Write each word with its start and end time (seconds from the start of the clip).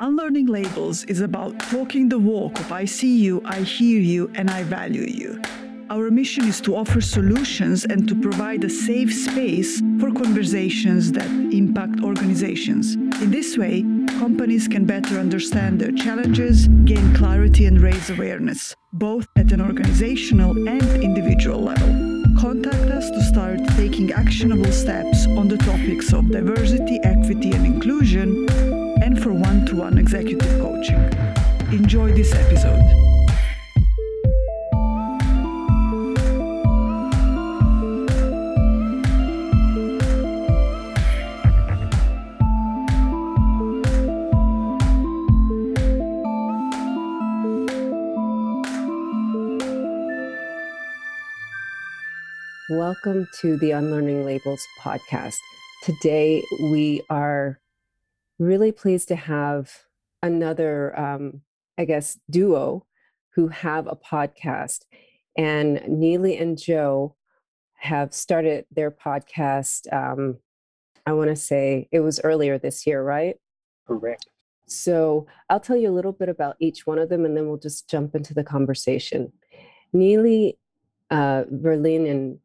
Unlearning 0.00 0.46
Labels 0.46 1.02
is 1.06 1.20
about 1.22 1.58
talking 1.58 2.08
the 2.08 2.20
walk 2.20 2.60
of 2.60 2.70
I 2.70 2.84
see 2.84 3.18
you, 3.18 3.42
I 3.44 3.62
hear 3.62 4.00
you, 4.00 4.30
and 4.36 4.48
I 4.48 4.62
value 4.62 5.02
you. 5.02 5.42
Our 5.90 6.08
mission 6.08 6.44
is 6.44 6.60
to 6.60 6.76
offer 6.76 7.00
solutions 7.00 7.84
and 7.84 8.06
to 8.08 8.14
provide 8.14 8.62
a 8.62 8.70
safe 8.70 9.12
space 9.12 9.80
for 9.98 10.12
conversations 10.12 11.10
that 11.12 11.26
impact 11.26 12.00
organizations. 12.04 12.94
In 12.94 13.32
this 13.32 13.58
way, 13.58 13.82
companies 14.20 14.68
can 14.68 14.84
better 14.84 15.18
understand 15.18 15.80
their 15.80 15.90
challenges, 15.90 16.68
gain 16.84 17.12
clarity, 17.16 17.64
and 17.66 17.80
raise 17.80 18.08
awareness, 18.08 18.76
both 18.92 19.26
at 19.34 19.50
an 19.50 19.60
organizational 19.60 20.52
and 20.68 21.02
individual 21.02 21.60
level. 21.60 22.22
Contact 22.38 22.88
us 22.92 23.10
to 23.10 23.20
start 23.24 23.58
taking 23.70 24.12
actionable 24.12 24.70
steps 24.70 25.26
on 25.26 25.48
the 25.48 25.58
topics 25.58 26.12
of 26.12 26.30
diversity, 26.30 27.00
equity, 27.02 27.50
and 27.50 27.66
inclusion 27.66 28.77
and 29.02 29.22
for 29.22 29.32
one 29.32 29.64
to 29.66 29.76
one 29.76 29.98
executive 29.98 30.60
coaching. 30.60 30.98
Enjoy 31.72 32.12
this 32.12 32.34
episode. 32.34 32.82
Welcome 52.70 53.28
to 53.40 53.56
the 53.58 53.70
Unlearning 53.70 54.24
Labels 54.24 54.62
podcast. 54.80 55.36
Today 55.84 56.42
we 56.60 57.02
are 57.08 57.58
really 58.38 58.72
pleased 58.72 59.08
to 59.08 59.16
have 59.16 59.70
another, 60.22 60.98
um, 60.98 61.42
I 61.76 61.84
guess, 61.84 62.18
duo 62.30 62.86
who 63.34 63.48
have 63.48 63.86
a 63.86 63.96
podcast. 63.96 64.80
And 65.36 65.80
Neely 65.86 66.36
and 66.36 66.58
Joe 66.58 67.14
have 67.74 68.12
started 68.12 68.66
their 68.70 68.90
podcast. 68.90 69.92
Um, 69.92 70.38
I 71.06 71.12
want 71.12 71.30
to 71.30 71.36
say 71.36 71.88
it 71.92 72.00
was 72.00 72.20
earlier 72.24 72.58
this 72.58 72.86
year, 72.86 73.02
right? 73.02 73.36
Correct. 73.86 74.26
So 74.66 75.26
I'll 75.48 75.60
tell 75.60 75.76
you 75.76 75.88
a 75.88 75.94
little 75.94 76.12
bit 76.12 76.28
about 76.28 76.56
each 76.58 76.86
one 76.86 76.98
of 76.98 77.08
them 77.08 77.24
and 77.24 77.36
then 77.36 77.48
we'll 77.48 77.56
just 77.56 77.88
jump 77.88 78.14
into 78.14 78.34
the 78.34 78.44
conversation. 78.44 79.32
Neely 79.92 80.58
uh, 81.10 81.44
Verlinden 81.50 82.38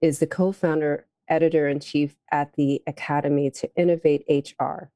is 0.00 0.18
the 0.18 0.26
co 0.26 0.50
founder, 0.50 1.06
editor 1.28 1.68
in 1.68 1.78
chief 1.78 2.16
at 2.32 2.54
the 2.54 2.82
Academy 2.86 3.50
to 3.50 3.70
Innovate 3.76 4.24
HR 4.28 4.90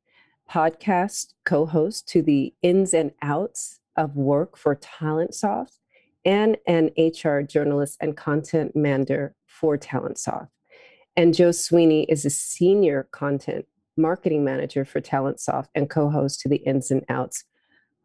podcast 0.53 1.33
co 1.47 1.64
host 1.64 2.06
to 2.08 2.20
the 2.20 2.53
ins 2.62 2.92
and 2.92 3.12
outs 3.22 3.81
of 3.97 4.17
work 4.17 4.56
for 4.56 4.77
Talentsoft 4.77 5.78
and 6.27 6.58
an 6.67 6.91
HR 6.98 7.41
journalist 7.41 7.97
and 8.00 8.17
content 8.17 8.77
manager 8.77 9.34
for 9.47 9.78
Talentsoft. 9.78 10.48
And 11.17 11.34
Joe 11.34 11.53
Sweeney 11.53 12.05
is 12.05 12.27
a 12.27 12.30
senior 12.30 13.08
content 13.12 13.64
marketing 13.97 14.45
manager 14.45 14.84
for 14.84 15.00
Talentsoft 15.00 15.69
and 15.75 15.89
co 15.89 16.11
host 16.11 16.41
to 16.41 16.50
the 16.50 16.56
ins 16.56 16.91
and 16.91 17.05
outs 17.08 17.45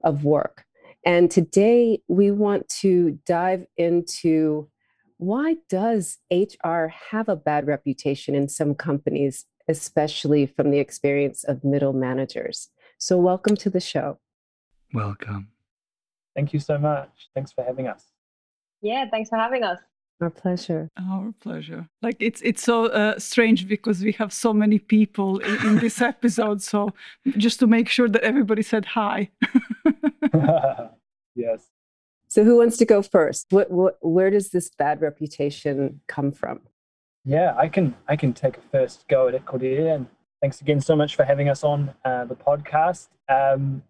of 0.04 0.24
work. 0.24 0.64
And 1.06 1.30
today 1.30 2.00
we 2.08 2.32
want 2.32 2.70
to 2.82 3.20
dive 3.26 3.66
into 3.76 4.70
why 5.18 5.56
does 5.68 6.18
HR 6.32 6.88
have 7.12 7.28
a 7.28 7.36
bad 7.36 7.68
reputation 7.68 8.36
in 8.36 8.48
some 8.48 8.74
companies 8.74 9.46
especially 9.68 10.46
from 10.46 10.72
the 10.72 10.80
experience 10.80 11.44
of 11.44 11.64
middle 11.64 11.94
managers. 11.94 12.70
So, 12.98 13.18
welcome 13.18 13.56
to 13.58 13.70
the 13.70 13.80
show. 13.80 14.20
Welcome. 14.94 15.50
Thank 16.36 16.54
you 16.54 16.60
so 16.60 16.78
much. 16.78 17.30
Thanks 17.34 17.52
for 17.52 17.64
having 17.64 17.88
us. 17.88 18.06
Yeah, 18.82 19.06
thanks 19.10 19.30
for 19.30 19.38
having 19.38 19.64
us. 19.64 19.80
Our 20.20 20.30
pleasure. 20.32 20.90
Our 20.98 21.32
pleasure. 21.40 21.88
Like 22.02 22.18
it's 22.20 22.42
it's 22.42 22.64
so 22.64 22.88
uh, 22.88 23.20
strange 23.20 23.68
because 23.68 24.02
we 24.02 24.14
have 24.14 24.34
so 24.34 24.52
many 24.52 24.80
people 24.80 25.38
in, 25.40 25.68
in 25.68 25.76
this 25.78 26.02
episode. 26.14 26.62
So 26.62 26.94
just 27.38 27.60
to 27.60 27.68
make 27.68 27.88
sure 27.88 28.10
that 28.10 28.24
everybody 28.24 28.64
said 28.64 28.86
hi. 28.86 29.30
yes. 31.36 31.70
So 32.30 32.44
who 32.44 32.58
wants 32.58 32.78
to 32.78 32.86
go 32.86 33.02
first? 33.02 33.48
What, 33.52 33.72
what, 33.72 33.98
where 34.02 34.30
does 34.30 34.50
this 34.50 34.70
bad 34.70 35.02
reputation 35.02 36.02
come 36.08 36.32
from? 36.32 36.62
Yeah, 37.28 37.54
I 37.58 37.68
can 37.68 37.94
I 38.08 38.16
can 38.16 38.32
take 38.32 38.56
a 38.56 38.62
first 38.72 39.06
go 39.10 39.28
at 39.28 39.36
it, 39.36 39.46
Cordelia, 39.46 39.96
and 39.96 40.08
thanks 40.42 40.62
again 40.62 40.80
so 40.80 40.96
much 40.96 41.18
for 41.18 41.26
having 41.26 41.50
us 41.50 41.62
on 41.62 41.94
uh, 42.06 42.24
the 42.24 42.38
podcast. 42.38 43.10
Um, 43.28 43.84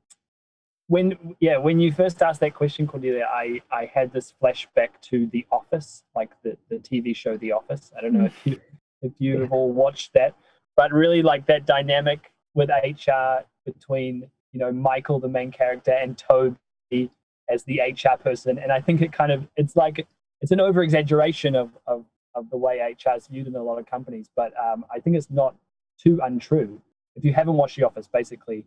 when 0.87 1.35
yeah, 1.39 1.57
when 1.57 1.79
you 1.79 1.91
first 1.91 2.23
asked 2.23 2.39
that 2.39 2.55
question, 2.55 2.87
Cordelia, 2.87 3.27
I 3.31 3.61
I 3.71 3.91
had 3.93 4.11
this 4.11 4.33
flashback 4.41 4.89
to 5.03 5.27
The 5.27 5.45
Office, 5.51 6.03
like 6.15 6.31
the 6.41 6.57
the 6.71 6.77
TV 6.77 7.15
show 7.15 7.37
The 7.37 7.51
Office. 7.51 7.91
I 7.95 8.01
don't 8.01 8.13
know 8.13 8.25
if 8.25 8.41
you 8.43 8.59
if 9.03 9.11
you've 9.19 9.51
all 9.51 9.71
watched 9.71 10.13
that, 10.13 10.33
but 10.75 10.91
really 10.91 11.21
like 11.21 11.45
that 11.45 11.67
dynamic 11.67 12.31
with 12.55 12.69
HR 12.69 13.45
between 13.67 14.31
you 14.51 14.59
know 14.59 14.71
Michael, 14.71 15.19
the 15.19 15.29
main 15.29 15.51
character, 15.51 15.91
and 15.91 16.17
Toby 16.17 17.11
as 17.47 17.65
the 17.65 17.81
HR 17.81 18.17
person, 18.17 18.57
and 18.57 18.71
I 18.71 18.81
think 18.81 19.03
it 19.03 19.13
kind 19.13 19.31
of 19.31 19.47
it's 19.55 19.75
like 19.75 20.07
it's 20.41 20.51
an 20.51 20.59
over 20.59 20.81
exaggeration 20.81 21.55
of 21.55 21.69
of 21.85 22.03
of 22.37 22.49
the 22.49 22.57
way 22.57 22.79
HR 22.79 23.17
is 23.17 23.27
viewed 23.27 23.47
in 23.47 23.55
a 23.55 23.63
lot 23.63 23.79
of 23.79 23.85
companies. 23.85 24.29
But 24.35 24.53
um, 24.63 24.85
I 24.93 24.99
think 24.99 25.15
it's 25.15 25.29
not 25.29 25.55
too 26.01 26.19
untrue. 26.23 26.81
If 27.15 27.25
you 27.25 27.33
haven't 27.33 27.55
watched 27.55 27.77
The 27.77 27.83
Office, 27.83 28.07
basically, 28.07 28.65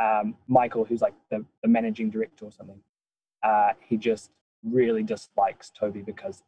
um, 0.00 0.36
Michael, 0.46 0.84
who's 0.84 1.00
like 1.00 1.14
the, 1.30 1.44
the, 1.62 1.68
managing 1.68 2.10
director 2.10 2.44
or 2.44 2.52
something, 2.52 2.80
uh, 3.42 3.70
he 3.80 3.96
just 3.96 4.30
really 4.62 5.02
dislikes 5.02 5.70
Toby 5.70 6.02
because 6.02 6.42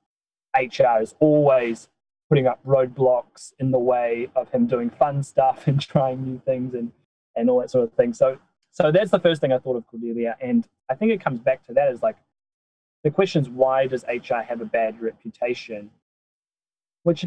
HR 0.57 1.01
is 1.01 1.15
always 1.21 1.89
putting 2.29 2.47
up 2.47 2.61
roadblocks 2.65 3.53
in 3.59 3.71
the 3.71 3.79
way 3.79 4.29
of 4.37 4.51
him 4.51 4.67
doing 4.67 4.91
fun 4.91 5.23
stuff 5.23 5.63
and 5.67 5.81
trying 5.81 6.25
new 6.25 6.41
things 6.45 6.75
and, 6.75 6.93
and 7.37 7.49
all 7.49 7.61
that 7.61 7.71
sort 7.71 7.85
of 7.85 7.93
thing. 7.95 8.13
So, 8.13 8.39
so 8.71 8.91
that's 8.93 9.11
the 9.11 9.21
first 9.21 9.41
thing 9.41 9.53
I 9.53 9.59
thought 9.59 9.77
of 9.77 9.87
Cordelia. 9.87 10.37
And 10.41 10.67
I 10.91 10.95
think 10.95 11.13
it 11.13 11.23
comes 11.23 11.41
back 11.41 11.65
to 11.67 11.75
that 11.75 11.91
is 11.91 12.03
like 12.03 12.17
the 13.05 13.11
question 13.11 13.43
is 13.43 13.49
why 13.49 13.87
does 13.87 14.05
HR 14.09 14.41
have 14.49 14.61
a 14.61 14.65
bad 14.65 15.01
reputation? 15.01 15.91
Which 17.05 17.27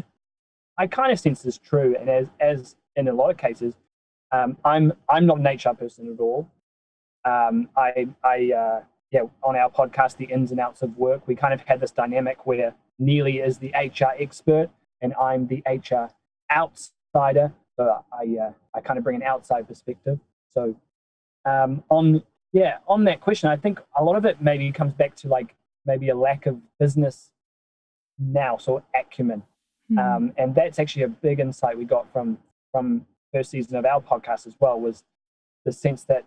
I 0.76 0.86
kind 0.86 1.10
of 1.10 1.18
sense 1.18 1.44
is 1.44 1.58
true. 1.58 1.96
And 1.98 2.08
as, 2.08 2.28
as 2.38 2.76
in 2.94 3.08
a 3.08 3.12
lot 3.12 3.30
of 3.30 3.38
cases, 3.38 3.74
um, 4.30 4.58
I'm 4.64 4.92
I'm 5.08 5.24
not 5.24 5.38
an 5.38 5.46
HR 5.46 5.74
person 5.74 6.12
at 6.12 6.20
all. 6.20 6.50
Um, 7.24 7.70
I 7.76 8.08
I 8.22 8.52
uh, 8.52 8.82
yeah 9.10 9.22
on 9.42 9.56
our 9.56 9.70
podcast, 9.70 10.18
the 10.18 10.26
ins 10.26 10.50
and 10.50 10.60
outs 10.60 10.82
of 10.82 10.96
work, 10.98 11.26
we 11.26 11.34
kind 11.34 11.54
of 11.54 11.62
had 11.62 11.80
this 11.80 11.90
dynamic 11.90 12.46
where 12.46 12.74
Neely 12.98 13.38
is 13.38 13.58
the 13.58 13.72
HR 13.74 14.12
expert 14.18 14.70
and 15.00 15.14
I'm 15.14 15.46
the 15.46 15.62
HR 15.66 16.12
outsider. 16.52 17.52
So 17.76 18.04
I 18.12 18.36
uh, 18.38 18.52
I 18.74 18.80
kind 18.80 18.98
of 18.98 19.04
bring 19.04 19.16
an 19.16 19.22
outside 19.22 19.66
perspective. 19.66 20.18
So 20.52 20.76
um, 21.44 21.82
on 21.88 22.22
yeah 22.52 22.78
on 22.86 23.04
that 23.04 23.20
question, 23.20 23.48
I 23.48 23.56
think 23.56 23.80
a 23.96 24.04
lot 24.04 24.16
of 24.16 24.24
it 24.24 24.42
maybe 24.42 24.70
comes 24.72 24.92
back 24.92 25.16
to 25.16 25.28
like 25.28 25.54
maybe 25.86 26.10
a 26.10 26.16
lack 26.16 26.46
of 26.46 26.58
business 26.78 27.30
now, 28.18 28.56
so 28.56 28.82
acumen. 28.94 29.42
Mm. 29.90 30.16
Um, 30.16 30.32
and 30.36 30.54
that's 30.54 30.78
actually 30.78 31.02
a 31.02 31.08
big 31.08 31.40
insight 31.40 31.78
we 31.78 31.84
got 31.84 32.12
from 32.12 32.38
from 32.72 33.06
first 33.32 33.50
season 33.50 33.76
of 33.76 33.84
our 33.84 34.00
podcast 34.00 34.46
as 34.46 34.54
well 34.60 34.78
was 34.80 35.04
the 35.64 35.72
sense 35.72 36.04
that 36.04 36.24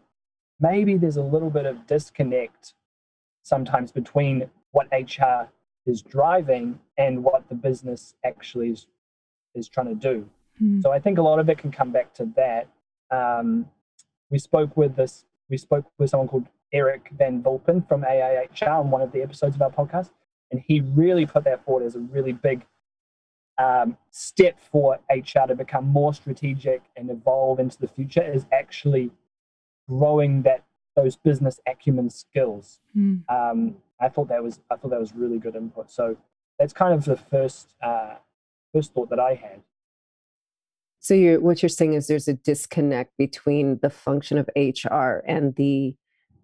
maybe 0.60 0.98
there's 0.98 1.18
a 1.18 1.24
little 1.24 1.50
bit 1.50 1.66
of 1.66 1.88
disconnect 1.88 2.74
sometimes 3.44 3.92
between 3.92 4.50
what 4.72 4.88
HR 4.92 5.50
is 5.86 6.02
driving 6.02 6.80
and 6.98 7.24
what 7.24 7.48
the 7.50 7.56
business 7.56 8.14
actually 8.24 8.70
is, 8.70 8.88
is 9.56 9.68
trying 9.68 9.88
to 9.88 9.96
do. 9.96 10.30
Mm. 10.62 10.82
So 10.82 10.92
I 10.92 11.00
think 11.00 11.18
a 11.18 11.22
lot 11.22 11.40
of 11.40 11.50
it 11.50 11.58
can 11.58 11.72
come 11.72 11.92
back 11.92 12.14
to 12.16 12.30
that. 12.36 12.68
Um, 13.10 13.66
we 14.30 14.40
spoke 14.40 14.78
with 14.78 14.96
this. 14.96 15.26
We 15.50 15.58
spoke 15.58 15.86
with 15.98 16.10
someone 16.10 16.28
called 16.30 16.48
Eric 16.72 17.09
Van 17.18 17.41
Vulpen 17.41 17.88
from 17.88 18.03
AIHR 18.03 18.80
on 18.80 18.91
one 18.91 19.02
of 19.02 19.12
the 19.12 19.22
episodes 19.22 19.56
of 19.56 19.62
our 19.62 19.72
podcast, 19.72 20.12
and 20.52 20.62
he 20.66 20.80
really 20.80 21.26
put 21.26 21.44
that 21.44 21.66
forward 21.66 21.85
as 21.85 21.96
a 21.96 22.00
really 22.00 22.32
big 22.32 22.66
um, 23.61 23.97
step 24.09 24.59
for 24.59 24.99
HR 25.09 25.47
to 25.47 25.55
become 25.55 25.85
more 25.85 26.13
strategic 26.13 26.81
and 26.97 27.09
evolve 27.11 27.59
into 27.59 27.78
the 27.78 27.87
future 27.87 28.23
is 28.23 28.46
actually 28.52 29.11
growing 29.87 30.41
that 30.43 30.63
those 30.96 31.16
business 31.16 31.59
acumen 31.67 32.09
skills. 32.09 32.79
Mm. 32.97 33.23
Um, 33.29 33.75
I 33.99 34.09
thought 34.09 34.29
that 34.29 34.43
was 34.43 34.59
I 34.72 34.75
thought 34.75 34.91
that 34.91 34.99
was 34.99 35.13
really 35.13 35.37
good 35.37 35.55
input. 35.55 35.91
So 35.91 36.17
that's 36.58 36.73
kind 36.73 36.93
of 36.93 37.05
the 37.05 37.16
first 37.16 37.75
uh, 37.81 38.16
first 38.73 38.93
thought 38.93 39.09
that 39.09 39.19
I 39.19 39.35
had. 39.35 39.61
So 40.99 41.13
you're 41.13 41.40
what 41.40 41.61
you're 41.61 41.69
saying 41.69 41.93
is 41.93 42.08
there's 42.08 42.28
a 42.28 42.34
disconnect 42.34 43.11
between 43.17 43.79
the 43.81 43.90
function 43.90 44.37
of 44.37 44.49
HR 44.55 45.23
and 45.28 45.55
the 45.55 45.96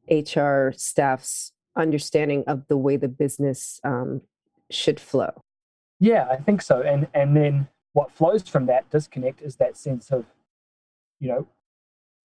HR 0.09 0.71
staff's 0.75 1.51
understanding 1.75 2.43
of 2.47 2.67
the 2.67 2.77
way 2.77 2.95
the 2.95 3.07
business 3.07 3.79
um, 3.83 4.21
should 4.69 4.99
flow. 4.99 5.43
Yeah, 5.99 6.27
I 6.29 6.37
think 6.37 6.61
so. 6.61 6.81
And 6.81 7.07
and 7.13 7.35
then 7.35 7.67
what 7.93 8.11
flows 8.11 8.47
from 8.47 8.67
that 8.67 8.89
disconnect 8.89 9.41
is 9.41 9.55
that 9.55 9.77
sense 9.77 10.11
of, 10.11 10.25
you 11.19 11.29
know, 11.29 11.47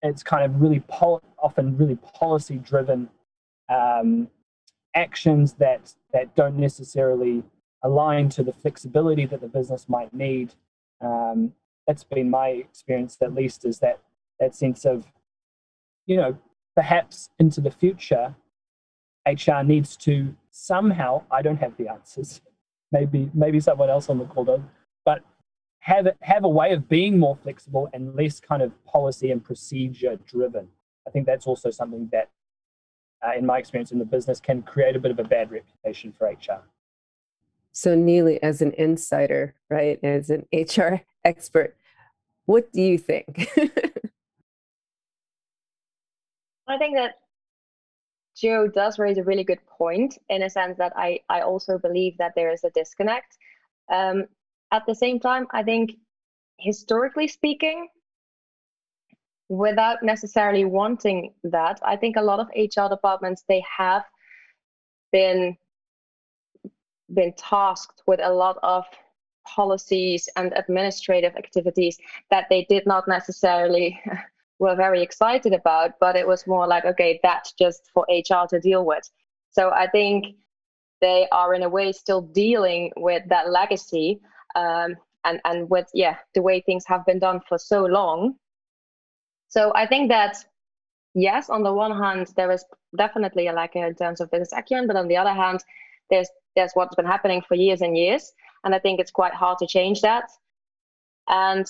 it's 0.03 0.23
kind 0.23 0.45
of 0.45 0.61
really 0.61 0.81
pol- 0.81 1.23
often 1.39 1.77
really 1.77 1.97
policy 1.97 2.59
driven 2.59 3.09
um, 3.69 4.29
actions 4.95 5.55
that 5.55 5.95
that 6.13 6.35
don't 6.35 6.57
necessarily 6.57 7.43
align 7.83 8.29
to 8.29 8.43
the 8.43 8.53
flexibility 8.53 9.27
that 9.27 9.41
the 9.41 9.49
business 9.49 9.89
might 9.89 10.13
need. 10.13 10.55
Um, 11.01 11.55
that's 11.87 12.05
been 12.05 12.31
my 12.31 12.49
experience, 12.49 13.17
at 13.23 13.35
least, 13.35 13.65
is 13.65 13.79
that 13.81 14.01
that 14.39 14.55
sense 14.55 14.85
of, 14.85 15.07
you 16.07 16.17
know, 16.17 16.37
perhaps 16.77 17.31
into 17.39 17.61
the 17.61 17.71
future, 17.71 18.35
HR 19.27 19.63
needs 19.65 19.97
to 19.99 20.35
somehow. 20.51 21.23
I 21.31 21.43
don't 21.43 21.59
have 21.59 21.77
the 21.77 21.89
answers. 21.89 22.41
Maybe 22.93 23.31
maybe 23.35 23.59
someone 23.59 23.91
else 23.91 24.09
on 24.09 24.19
the 24.19 24.27
call 24.27 24.45
does, 24.45 24.61
but 25.05 25.25
have 25.81 26.09
have 26.21 26.45
a 26.45 26.49
way 26.49 26.73
of 26.73 26.89
being 26.89 27.19
more 27.19 27.37
flexible 27.37 27.89
and 27.93 28.15
less 28.15 28.39
kind 28.39 28.63
of 28.63 28.73
policy 28.85 29.31
and 29.31 29.43
procedure 29.43 30.17
driven. 30.27 30.69
I 31.07 31.11
think 31.11 31.27
that's 31.27 31.47
also 31.47 31.71
something 31.71 32.09
that, 32.13 32.31
uh, 33.27 33.33
in 33.37 33.45
my 33.45 33.59
experience 33.59 33.91
in 33.91 33.99
the 33.99 34.05
business, 34.05 34.39
can 34.39 34.63
create 34.63 34.95
a 34.95 35.01
bit 35.01 35.11
of 35.11 35.19
a 35.19 35.25
bad 35.25 35.51
reputation 35.51 36.13
for 36.13 36.29
HR. 36.29 36.63
So, 37.73 37.95
Neely, 37.95 38.41
as 38.43 38.61
an 38.63 38.73
insider, 38.73 39.55
right, 39.71 39.99
as 40.05 40.31
an 40.31 40.47
HR 40.53 41.01
expert, 41.25 41.75
what 42.45 42.73
do 42.73 42.83
you 42.83 42.99
think? 42.99 43.49
I 46.69 46.79
think 46.79 46.97
that 46.97 47.22
Joe 48.43 48.67
does 48.67 48.99
raise 48.99 49.19
a 49.19 49.23
really 49.23 49.45
good 49.45 49.65
point 49.67 50.19
in 50.29 50.43
a 50.43 50.51
sense 50.51 50.77
that 50.79 50.93
I, 50.97 51.21
I 51.29 51.43
also 51.43 51.79
believe 51.79 52.19
that 52.19 52.33
there 52.35 52.51
is 52.51 52.65
a 52.65 52.71
disconnect. 52.71 53.39
Um, 53.91 54.25
at 54.73 54.83
the 54.87 54.95
same 54.97 55.21
time, 55.21 55.47
I 55.53 55.63
think 55.63 55.93
historically 56.59 57.29
speaking, 57.29 57.87
without 59.49 60.03
necessarily 60.03 60.65
wanting 60.65 61.35
that, 61.45 61.79
I 61.85 61.97
think 61.97 62.17
a 62.17 62.23
lot 62.23 62.41
of 62.41 62.49
HR 62.57 62.89
departments 62.89 63.45
they 63.49 63.63
have 63.79 64.03
been 65.13 65.57
been 67.15 67.35
tasked 67.37 68.03
with 68.07 68.21
a 68.23 68.33
lot 68.33 68.57
of 68.63 68.85
policies 69.47 70.29
and 70.37 70.53
administrative 70.57 71.37
activities 71.37 71.99
that 72.31 72.47
they 72.49 72.65
did 72.71 72.87
not 72.87 73.07
necessarily 73.07 74.01
were 74.63 74.77
very 74.77 75.03
excited 75.03 75.53
about, 75.53 75.91
but 75.99 76.15
it 76.15 76.27
was 76.27 76.47
more 76.47 76.69
like, 76.69 76.85
okay, 76.85 77.19
that's 77.21 77.53
just 77.53 77.91
for 77.93 78.07
HR 78.09 78.47
to 78.49 78.61
deal 78.61 78.85
with. 78.87 79.03
So 79.51 79.71
I 79.71 79.89
think 79.89 80.37
they 81.01 81.27
are 81.33 81.53
in 81.53 81.65
a 81.65 81.69
way 81.69 81.91
still 81.91 82.21
dealing 82.23 82.93
with 82.97 83.25
that 83.29 83.51
legacy 83.51 84.21
um, 84.55 84.95
and 85.25 85.41
and 85.45 85.69
with 85.69 85.89
yeah 85.95 86.17
the 86.35 86.43
way 86.43 86.61
things 86.61 86.85
have 86.87 87.05
been 87.05 87.19
done 87.19 87.41
for 87.49 87.59
so 87.59 87.85
long. 87.85 88.37
So 89.49 89.73
I 89.75 89.85
think 89.85 90.09
that 90.11 90.37
yes, 91.15 91.51
on 91.51 91.65
the 91.65 91.73
one 91.73 91.97
hand, 91.99 92.29
there 92.37 92.53
is 92.53 92.65
definitely 92.97 93.49
a 93.49 93.53
lack 93.53 93.75
in 93.75 93.95
terms 93.97 94.21
of 94.21 94.31
business 94.31 94.53
acumen, 94.57 94.87
but 94.87 94.97
on 94.97 95.09
the 95.09 95.17
other 95.17 95.35
hand, 95.35 95.65
there's 96.09 96.31
there's 96.55 96.73
what's 96.75 96.95
been 96.95 97.13
happening 97.15 97.43
for 97.49 97.57
years 97.57 97.81
and 97.83 97.97
years, 97.97 98.33
and 98.63 98.77
I 98.77 98.79
think 98.79 99.01
it's 99.01 99.11
quite 99.11 99.35
hard 99.35 99.59
to 99.59 99.67
change 99.67 100.03
that. 100.03 100.31
And 101.27 101.67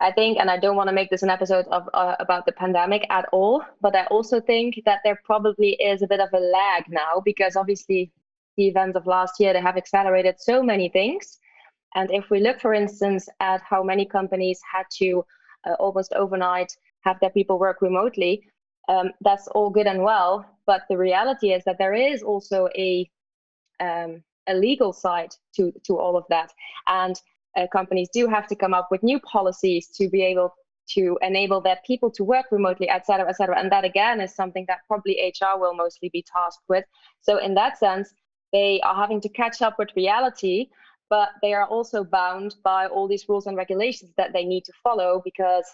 I 0.00 0.12
think, 0.12 0.38
and 0.38 0.50
I 0.50 0.58
don't 0.58 0.76
want 0.76 0.88
to 0.88 0.94
make 0.94 1.10
this 1.10 1.24
an 1.24 1.30
episode 1.30 1.66
of 1.68 1.88
uh, 1.92 2.14
about 2.20 2.46
the 2.46 2.52
pandemic 2.52 3.04
at 3.10 3.28
all, 3.32 3.64
but 3.80 3.96
I 3.96 4.04
also 4.06 4.40
think 4.40 4.80
that 4.84 5.00
there 5.02 5.20
probably 5.24 5.70
is 5.72 6.02
a 6.02 6.06
bit 6.06 6.20
of 6.20 6.28
a 6.32 6.38
lag 6.38 6.84
now 6.88 7.20
because 7.24 7.56
obviously 7.56 8.12
the 8.56 8.68
events 8.68 8.96
of 8.96 9.06
last 9.06 9.40
year 9.40 9.52
they 9.52 9.60
have 9.60 9.76
accelerated 9.76 10.36
so 10.38 10.62
many 10.62 10.88
things. 10.88 11.38
And 11.94 12.10
if 12.12 12.30
we 12.30 12.38
look, 12.38 12.60
for 12.60 12.74
instance, 12.74 13.28
at 13.40 13.60
how 13.62 13.82
many 13.82 14.04
companies 14.04 14.60
had 14.72 14.86
to 14.98 15.24
uh, 15.66 15.72
almost 15.80 16.12
overnight 16.12 16.76
have 17.00 17.18
their 17.20 17.30
people 17.30 17.58
work 17.58 17.82
remotely, 17.82 18.44
um, 18.88 19.10
that's 19.22 19.48
all 19.48 19.70
good 19.70 19.86
and 19.86 20.02
well. 20.02 20.46
But 20.66 20.82
the 20.88 20.96
reality 20.96 21.52
is 21.52 21.64
that 21.64 21.78
there 21.78 21.94
is 21.94 22.22
also 22.22 22.68
a 22.76 23.10
um, 23.80 24.22
a 24.46 24.54
legal 24.54 24.92
side 24.92 25.34
to 25.56 25.72
to 25.86 25.98
all 25.98 26.16
of 26.16 26.24
that, 26.30 26.52
and 26.86 27.20
uh, 27.56 27.66
companies 27.72 28.08
do 28.12 28.26
have 28.26 28.46
to 28.48 28.56
come 28.56 28.74
up 28.74 28.88
with 28.90 29.02
new 29.02 29.20
policies 29.20 29.88
to 29.88 30.08
be 30.08 30.22
able 30.22 30.52
to 30.90 31.18
enable 31.22 31.60
their 31.60 31.78
people 31.86 32.10
to 32.10 32.24
work 32.24 32.46
remotely, 32.50 32.88
et 32.88 33.04
cetera, 33.06 33.28
et 33.28 33.36
cetera. 33.36 33.58
And 33.58 33.70
that 33.70 33.84
again 33.84 34.20
is 34.20 34.34
something 34.34 34.64
that 34.68 34.78
probably 34.86 35.18
HR 35.20 35.58
will 35.58 35.74
mostly 35.74 36.08
be 36.08 36.22
tasked 36.22 36.64
with. 36.68 36.84
So 37.20 37.38
in 37.38 37.54
that 37.54 37.78
sense, 37.78 38.12
they 38.52 38.80
are 38.80 38.94
having 38.94 39.20
to 39.20 39.28
catch 39.28 39.60
up 39.60 39.78
with 39.78 39.90
reality, 39.94 40.68
but 41.10 41.30
they 41.42 41.52
are 41.52 41.66
also 41.66 42.04
bound 42.04 42.56
by 42.64 42.86
all 42.86 43.06
these 43.06 43.28
rules 43.28 43.46
and 43.46 43.56
regulations 43.56 44.12
that 44.16 44.32
they 44.32 44.44
need 44.44 44.64
to 44.64 44.72
follow 44.82 45.20
because 45.24 45.64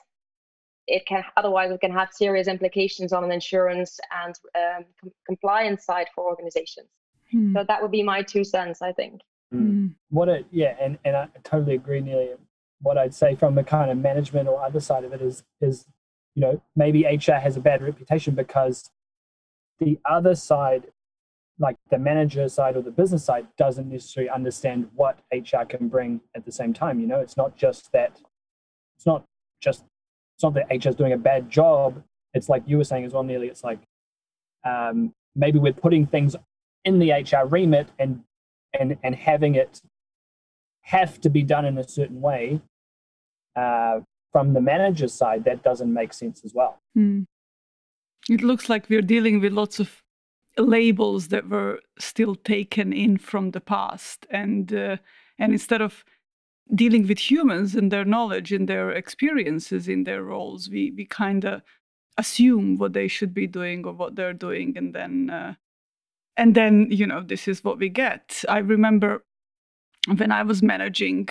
it 0.86 1.06
can 1.06 1.24
otherwise 1.36 1.70
it 1.70 1.80
can 1.80 1.92
have 1.92 2.12
serious 2.12 2.46
implications 2.46 3.12
on 3.12 3.24
an 3.24 3.32
insurance 3.32 3.98
and 4.24 4.34
um, 4.54 4.84
com- 5.00 5.12
compliance 5.26 5.84
side 5.84 6.08
for 6.14 6.24
organizations. 6.24 6.88
Hmm. 7.30 7.54
So 7.54 7.64
that 7.66 7.80
would 7.80 7.90
be 7.90 8.02
my 8.02 8.22
two 8.22 8.44
cents, 8.44 8.82
I 8.82 8.92
think. 8.92 9.20
Mm. 9.54 9.94
What 10.10 10.28
it, 10.28 10.46
yeah, 10.50 10.76
and, 10.80 10.98
and 11.04 11.16
I 11.16 11.28
totally 11.42 11.74
agree, 11.74 12.00
Neely. 12.00 12.30
What 12.80 12.98
I'd 12.98 13.14
say 13.14 13.34
from 13.34 13.54
the 13.54 13.64
kind 13.64 13.90
of 13.90 13.98
management 13.98 14.48
or 14.48 14.62
other 14.62 14.80
side 14.80 15.04
of 15.04 15.12
it 15.12 15.22
is, 15.22 15.42
is 15.60 15.86
you 16.34 16.40
know, 16.40 16.62
maybe 16.74 17.04
HR 17.04 17.34
has 17.34 17.56
a 17.56 17.60
bad 17.60 17.82
reputation 17.82 18.34
because 18.34 18.90
the 19.78 19.98
other 20.04 20.34
side, 20.34 20.88
like 21.58 21.76
the 21.90 21.98
manager 21.98 22.48
side 22.48 22.76
or 22.76 22.82
the 22.82 22.90
business 22.90 23.24
side, 23.24 23.46
doesn't 23.56 23.88
necessarily 23.88 24.30
understand 24.30 24.88
what 24.94 25.18
HR 25.32 25.64
can 25.68 25.88
bring 25.88 26.20
at 26.34 26.44
the 26.44 26.52
same 26.52 26.72
time. 26.72 27.00
You 27.00 27.06
know, 27.06 27.20
it's 27.20 27.36
not 27.36 27.56
just 27.56 27.92
that, 27.92 28.20
it's 28.96 29.06
not 29.06 29.24
just, 29.60 29.84
it's 30.36 30.42
not 30.42 30.54
that 30.54 30.66
HR 30.70 30.88
is 30.88 30.96
doing 30.96 31.12
a 31.12 31.18
bad 31.18 31.48
job. 31.48 32.02
It's 32.34 32.48
like 32.48 32.64
you 32.66 32.76
were 32.76 32.84
saying 32.84 33.04
as 33.04 33.12
well, 33.12 33.22
Neely. 33.22 33.46
It's 33.46 33.62
like 33.62 33.78
um, 34.64 35.14
maybe 35.36 35.58
we're 35.58 35.72
putting 35.72 36.06
things 36.06 36.34
in 36.84 36.98
the 36.98 37.12
HR 37.12 37.46
remit 37.46 37.88
and 37.98 38.22
and 38.78 38.96
and 39.02 39.14
having 39.14 39.54
it 39.54 39.80
have 40.82 41.20
to 41.20 41.30
be 41.30 41.42
done 41.42 41.64
in 41.64 41.78
a 41.78 41.88
certain 41.88 42.20
way 42.20 42.60
uh, 43.56 44.00
from 44.32 44.52
the 44.52 44.60
manager's 44.60 45.14
side, 45.14 45.44
that 45.44 45.62
doesn't 45.62 45.92
make 45.92 46.12
sense 46.12 46.44
as 46.44 46.52
well. 46.52 46.80
Mm. 46.96 47.24
It 48.28 48.42
looks 48.42 48.68
like 48.68 48.88
we're 48.88 49.02
dealing 49.02 49.40
with 49.40 49.52
lots 49.52 49.78
of 49.78 50.02
labels 50.58 51.28
that 51.28 51.48
were 51.48 51.80
still 51.98 52.34
taken 52.34 52.92
in 52.92 53.18
from 53.18 53.52
the 53.52 53.60
past, 53.60 54.26
and 54.30 54.72
uh, 54.72 54.96
and 55.38 55.52
instead 55.52 55.80
of 55.80 56.04
dealing 56.74 57.06
with 57.06 57.30
humans 57.30 57.74
and 57.74 57.90
their 57.90 58.04
knowledge 58.04 58.52
and 58.52 58.68
their 58.68 58.90
experiences 58.90 59.88
in 59.88 60.04
their 60.04 60.22
roles, 60.22 60.68
we 60.68 60.90
we 60.96 61.04
kind 61.04 61.44
of 61.44 61.62
assume 62.16 62.76
what 62.76 62.92
they 62.92 63.08
should 63.08 63.34
be 63.34 63.46
doing 63.46 63.84
or 63.86 63.92
what 63.92 64.16
they're 64.16 64.32
doing, 64.32 64.76
and 64.76 64.94
then 64.94 65.30
uh, 65.30 65.54
and 66.36 66.54
then 66.54 66.88
you 66.90 67.06
know 67.06 67.22
this 67.22 67.48
is 67.48 67.64
what 67.64 67.78
we 67.78 67.88
get. 67.88 68.44
I 68.48 68.58
remember 68.58 69.22
when 70.06 70.32
i 70.32 70.42
was 70.42 70.62
managing 70.62 71.28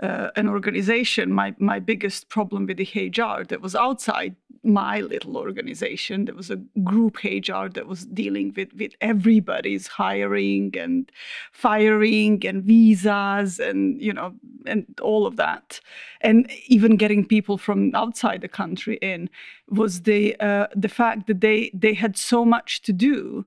uh, 0.00 0.30
an 0.36 0.48
organization 0.48 1.32
my 1.32 1.54
my 1.58 1.78
biggest 1.78 2.28
problem 2.28 2.66
with 2.66 2.76
the 2.76 3.10
hr 3.10 3.44
that 3.44 3.60
was 3.60 3.74
outside 3.74 4.34
my 4.64 5.00
little 5.00 5.36
organization 5.36 6.24
there 6.24 6.34
was 6.34 6.50
a 6.50 6.56
group 6.84 7.22
hr 7.24 7.68
that 7.68 7.86
was 7.86 8.06
dealing 8.06 8.52
with 8.56 8.72
with 8.74 8.92
everybody's 9.00 9.86
hiring 9.86 10.72
and 10.76 11.10
firing 11.52 12.44
and 12.46 12.64
visas 12.64 13.58
and 13.58 14.00
you 14.00 14.12
know 14.12 14.34
and 14.66 14.86
all 15.00 15.26
of 15.26 15.36
that. 15.36 15.80
And 16.20 16.50
even 16.66 16.96
getting 16.96 17.26
people 17.26 17.58
from 17.58 17.94
outside 17.94 18.40
the 18.40 18.48
country 18.48 18.98
in 19.02 19.28
was 19.68 20.02
the 20.02 20.36
uh, 20.40 20.66
the 20.74 20.88
fact 20.88 21.26
that 21.26 21.40
they 21.40 21.70
they 21.74 21.94
had 21.94 22.16
so 22.16 22.44
much 22.44 22.82
to 22.82 22.92
do 22.92 23.44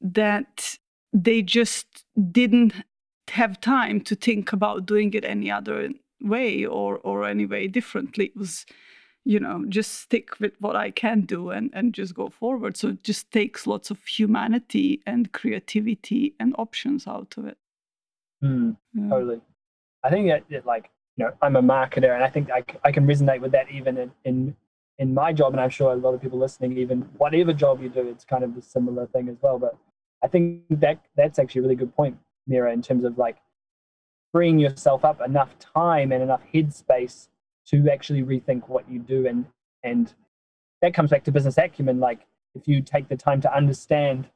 that 0.00 0.76
they 1.12 1.42
just 1.42 2.04
didn't 2.30 2.74
have 3.30 3.60
time 3.60 4.00
to 4.00 4.14
think 4.14 4.52
about 4.52 4.86
doing 4.86 5.12
it 5.14 5.24
any 5.24 5.50
other 5.50 5.90
way 6.20 6.64
or 6.64 6.98
or 6.98 7.24
any 7.24 7.46
way 7.46 7.66
differently. 7.68 8.26
It 8.26 8.36
was, 8.36 8.66
you 9.24 9.40
know, 9.40 9.64
just 9.68 9.94
stick 9.94 10.38
with 10.40 10.52
what 10.60 10.76
I 10.76 10.90
can 10.90 11.22
do 11.22 11.50
and 11.50 11.70
and 11.72 11.92
just 11.92 12.14
go 12.14 12.28
forward. 12.28 12.76
So 12.76 12.88
it 12.88 13.02
just 13.02 13.30
takes 13.30 13.66
lots 13.66 13.90
of 13.90 14.04
humanity 14.04 15.02
and 15.06 15.32
creativity 15.32 16.34
and 16.38 16.54
options 16.58 17.06
out 17.06 17.34
of 17.36 17.46
it. 17.46 17.58
Mm, 18.44 18.76
yeah. 18.94 19.08
Totally. 19.08 19.40
I 20.04 20.10
think 20.10 20.28
that, 20.28 20.44
that, 20.50 20.66
like 20.66 20.90
you 21.16 21.24
know 21.24 21.32
I'm 21.42 21.56
a 21.56 21.62
marketer 21.62 22.14
and 22.14 22.22
I 22.22 22.28
think 22.28 22.50
I, 22.50 22.64
I 22.84 22.92
can 22.92 23.06
resonate 23.06 23.40
with 23.40 23.52
that 23.52 23.70
even 23.70 23.98
in, 23.98 24.12
in 24.24 24.56
in 24.98 25.12
my 25.12 25.32
job 25.32 25.52
and 25.52 25.60
I'm 25.60 25.70
sure 25.70 25.92
a 25.92 25.96
lot 25.96 26.14
of 26.14 26.22
people 26.22 26.38
listening 26.38 26.76
even 26.78 27.02
whatever 27.18 27.52
job 27.52 27.82
you 27.82 27.88
do 27.88 28.08
it's 28.08 28.24
kind 28.24 28.44
of 28.44 28.56
a 28.56 28.62
similar 28.62 29.06
thing 29.06 29.28
as 29.28 29.36
well 29.42 29.58
but 29.58 29.76
I 30.22 30.28
think 30.28 30.62
that 30.70 31.00
that's 31.16 31.38
actually 31.38 31.60
a 31.60 31.62
really 31.62 31.74
good 31.76 31.94
point, 31.94 32.18
Mira, 32.46 32.72
in 32.72 32.82
terms 32.82 33.04
of 33.04 33.18
like 33.18 33.36
freeing 34.32 34.58
yourself 34.58 35.04
up 35.04 35.20
enough 35.20 35.58
time 35.58 36.12
and 36.12 36.22
enough 36.22 36.42
headspace 36.52 37.28
to 37.66 37.88
actually 37.90 38.22
rethink 38.22 38.68
what 38.68 38.88
you 38.90 38.98
do 38.98 39.26
and 39.26 39.46
and 39.82 40.12
that 40.82 40.94
comes 40.94 41.10
back 41.10 41.24
to 41.24 41.32
business 41.32 41.58
acumen 41.58 42.00
like 42.00 42.26
if 42.54 42.68
you 42.68 42.82
take 42.82 43.08
the 43.08 43.16
time 43.16 43.40
to 43.40 43.56
understand 43.56 44.28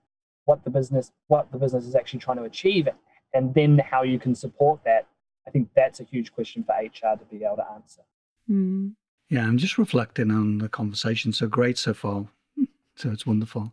what 0.46 0.64
the 0.64 0.70
business 0.70 1.12
what 1.28 1.50
the 1.52 1.58
business 1.58 1.84
is 1.84 1.94
actually 1.94 2.18
trying 2.18 2.36
to 2.36 2.44
achieve 2.44 2.88
and 3.34 3.54
then 3.54 3.78
how 3.78 4.02
you 4.02 4.18
can 4.18 4.34
support 4.34 4.80
that 4.84 5.06
i 5.46 5.50
think 5.50 5.68
that's 5.76 6.00
a 6.00 6.04
huge 6.04 6.32
question 6.32 6.64
for 6.64 6.74
hr 6.74 7.18
to 7.18 7.24
be 7.30 7.44
able 7.44 7.56
to 7.56 7.70
answer 7.74 8.02
mm. 8.50 8.92
Yeah, 9.30 9.46
I'm 9.46 9.58
just 9.58 9.78
reflecting 9.78 10.30
on 10.32 10.58
the 10.58 10.68
conversation. 10.68 11.32
So 11.32 11.46
great 11.46 11.78
so 11.78 11.94
far. 11.94 12.26
So 12.96 13.10
it's 13.10 13.26
wonderful. 13.26 13.70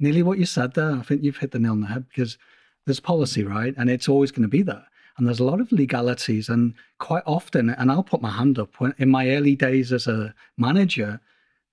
Neely 0.00 0.22
what 0.22 0.38
you 0.38 0.44
said 0.44 0.74
there, 0.74 0.92
I 0.92 1.02
think 1.02 1.22
you've 1.22 1.38
hit 1.38 1.52
the 1.52 1.60
nail 1.60 1.72
on 1.72 1.80
the 1.80 1.86
head 1.86 2.06
because 2.08 2.36
there's 2.84 3.00
policy, 3.00 3.44
right? 3.44 3.72
And 3.78 3.88
it's 3.88 4.08
always 4.08 4.32
going 4.32 4.42
to 4.42 4.48
be 4.48 4.62
there. 4.62 4.84
And 5.16 5.26
there's 5.26 5.40
a 5.40 5.44
lot 5.44 5.60
of 5.60 5.72
legalities. 5.72 6.48
And 6.48 6.74
quite 6.98 7.22
often, 7.24 7.70
and 7.70 7.90
I'll 7.90 8.02
put 8.02 8.20
my 8.20 8.30
hand 8.30 8.58
up, 8.58 8.74
when, 8.78 8.94
in 8.98 9.08
my 9.08 9.30
early 9.30 9.54
days 9.54 9.92
as 9.92 10.08
a 10.08 10.34
manager, 10.58 11.20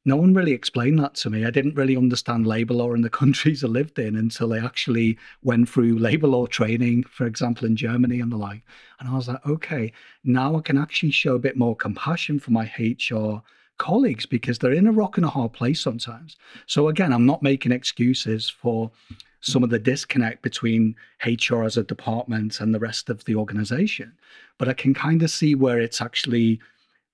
no 0.05 0.15
one 0.17 0.33
really 0.33 0.51
explained 0.51 0.99
that 0.99 1.15
to 1.15 1.29
me. 1.29 1.45
I 1.45 1.49
didn't 1.49 1.75
really 1.75 1.95
understand 1.95 2.45
labor 2.45 2.73
law 2.73 2.93
in 2.93 3.01
the 3.01 3.09
countries 3.21 3.63
I 3.63 3.67
lived 3.67 3.97
in 3.99 4.15
until 4.15 4.53
I 4.53 4.59
actually 4.59 5.17
went 5.43 5.69
through 5.69 5.97
labor 5.97 6.27
law 6.27 6.45
training, 6.45 7.03
for 7.03 7.25
example, 7.25 7.65
in 7.65 7.75
Germany 7.75 8.19
and 8.19 8.31
the 8.31 8.37
like. 8.37 8.63
And 8.99 9.09
I 9.09 9.15
was 9.15 9.27
like, 9.27 9.45
okay, 9.45 9.93
now 10.23 10.57
I 10.57 10.61
can 10.61 10.77
actually 10.77 11.11
show 11.11 11.35
a 11.35 11.39
bit 11.39 11.57
more 11.57 11.75
compassion 11.75 12.39
for 12.39 12.51
my 12.51 12.71
HR 12.77 13.41
colleagues 13.77 14.25
because 14.25 14.59
they're 14.59 14.71
in 14.73 14.87
a 14.87 14.91
rock 14.91 15.17
and 15.17 15.25
a 15.25 15.29
hard 15.29 15.53
place 15.53 15.81
sometimes. 15.81 16.37
So 16.67 16.89
again, 16.89 17.13
I'm 17.13 17.25
not 17.25 17.41
making 17.41 17.71
excuses 17.71 18.49
for 18.49 18.91
some 19.41 19.63
of 19.63 19.69
the 19.69 19.79
disconnect 19.79 20.41
between 20.41 20.95
HR 21.25 21.63
as 21.63 21.75
a 21.75 21.83
department 21.83 22.61
and 22.61 22.73
the 22.73 22.79
rest 22.79 23.09
of 23.09 23.25
the 23.25 23.35
organization, 23.35 24.13
but 24.57 24.69
I 24.69 24.73
can 24.73 24.93
kind 24.93 25.21
of 25.21 25.29
see 25.29 25.53
where 25.53 25.79
it's 25.79 26.01
actually 26.01 26.61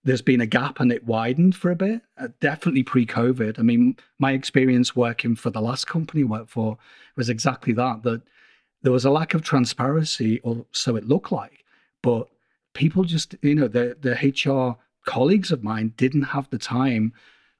there's 0.03 0.22
been 0.22 0.41
a 0.41 0.46
gap 0.46 0.79
and 0.79 0.91
it 0.91 1.06
widened 1.06 1.56
for 1.56 1.72
a 1.72 1.75
bit. 1.75 2.01
Uh, 2.18 2.29
definitely 2.39 2.84
pre-COVID. 2.84 3.60
I 3.60 3.62
mean, 3.62 3.98
my 4.18 4.32
experience 4.32 4.96
working 4.96 5.36
for 5.36 5.50
the 5.50 5.62
last 5.62 5.88
company 5.88 6.24
I 6.24 6.25
worked 6.25 6.50
for 6.50 6.77
was 7.15 7.29
exactly 7.29 7.74
that. 7.74 8.03
That 8.03 8.22
there 8.82 8.94
was 8.94 9.06
a 9.06 9.12
lack 9.12 9.34
of 9.34 9.44
transparency, 9.44 10.39
or 10.41 10.65
so 10.72 10.96
it 10.96 11.08
looked 11.08 11.32
like. 11.32 11.65
But 12.01 12.29
people 12.74 13.03
just, 13.03 13.36
you 13.41 13.56
know, 13.56 13.68
the 13.68 13.98
the 14.00 14.13
HR 14.13 14.77
colleagues 15.06 15.51
of 15.51 15.63
mine 15.63 15.94
didn't 15.98 16.24
have 16.24 16.50
the 16.50 16.58
time, 16.58 17.13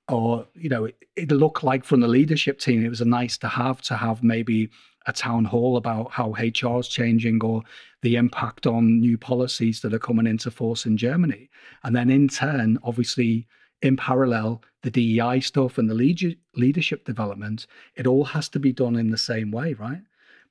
or 0.08 0.48
you 0.55 0.69
know, 0.69 0.86
it, 0.86 0.96
it 1.15 1.31
looked 1.31 1.63
like 1.63 1.84
from 1.84 2.00
the 2.00 2.08
leadership 2.08 2.60
team, 2.60 2.86
it 2.86 2.89
was 2.89 3.01
a 3.01 3.05
nice 3.05 3.38
to 3.39 3.50
have 3.50 3.81
to 3.84 3.98
have 3.98 4.24
maybe 4.24 4.69
a 5.10 5.13
town 5.13 5.44
hall 5.44 5.75
about 5.75 6.12
how 6.12 6.34
HR 6.34 6.80
is 6.80 6.88
changing 6.88 7.44
or 7.44 7.63
the 8.01 8.16
impact 8.16 8.66
on 8.68 9.00
new 9.00 9.18
policies 9.18 9.82
that 9.82 9.94
are 9.94 10.00
coming 10.00 10.28
into 10.28 10.51
force 10.51 10.86
in 10.86 10.96
Germany. 10.96 11.50
And 11.84 11.96
then 11.96 12.10
in 12.10 12.28
turn, 12.30 12.78
obviously, 12.84 13.48
in 13.82 13.98
parallel, 13.98 14.62
the 14.84 14.92
DEI 14.92 15.39
stuff 15.42 15.78
and 15.78 15.89
the 15.89 16.36
leadership 16.56 17.06
development, 17.06 17.68
it 17.96 18.08
all 18.08 18.25
has 18.25 18.48
to 18.50 18.60
be 18.60 18.72
done 18.72 18.96
in 18.96 19.10
the 19.10 19.18
same 19.18 19.51
way, 19.51 19.74
right? 19.74 20.01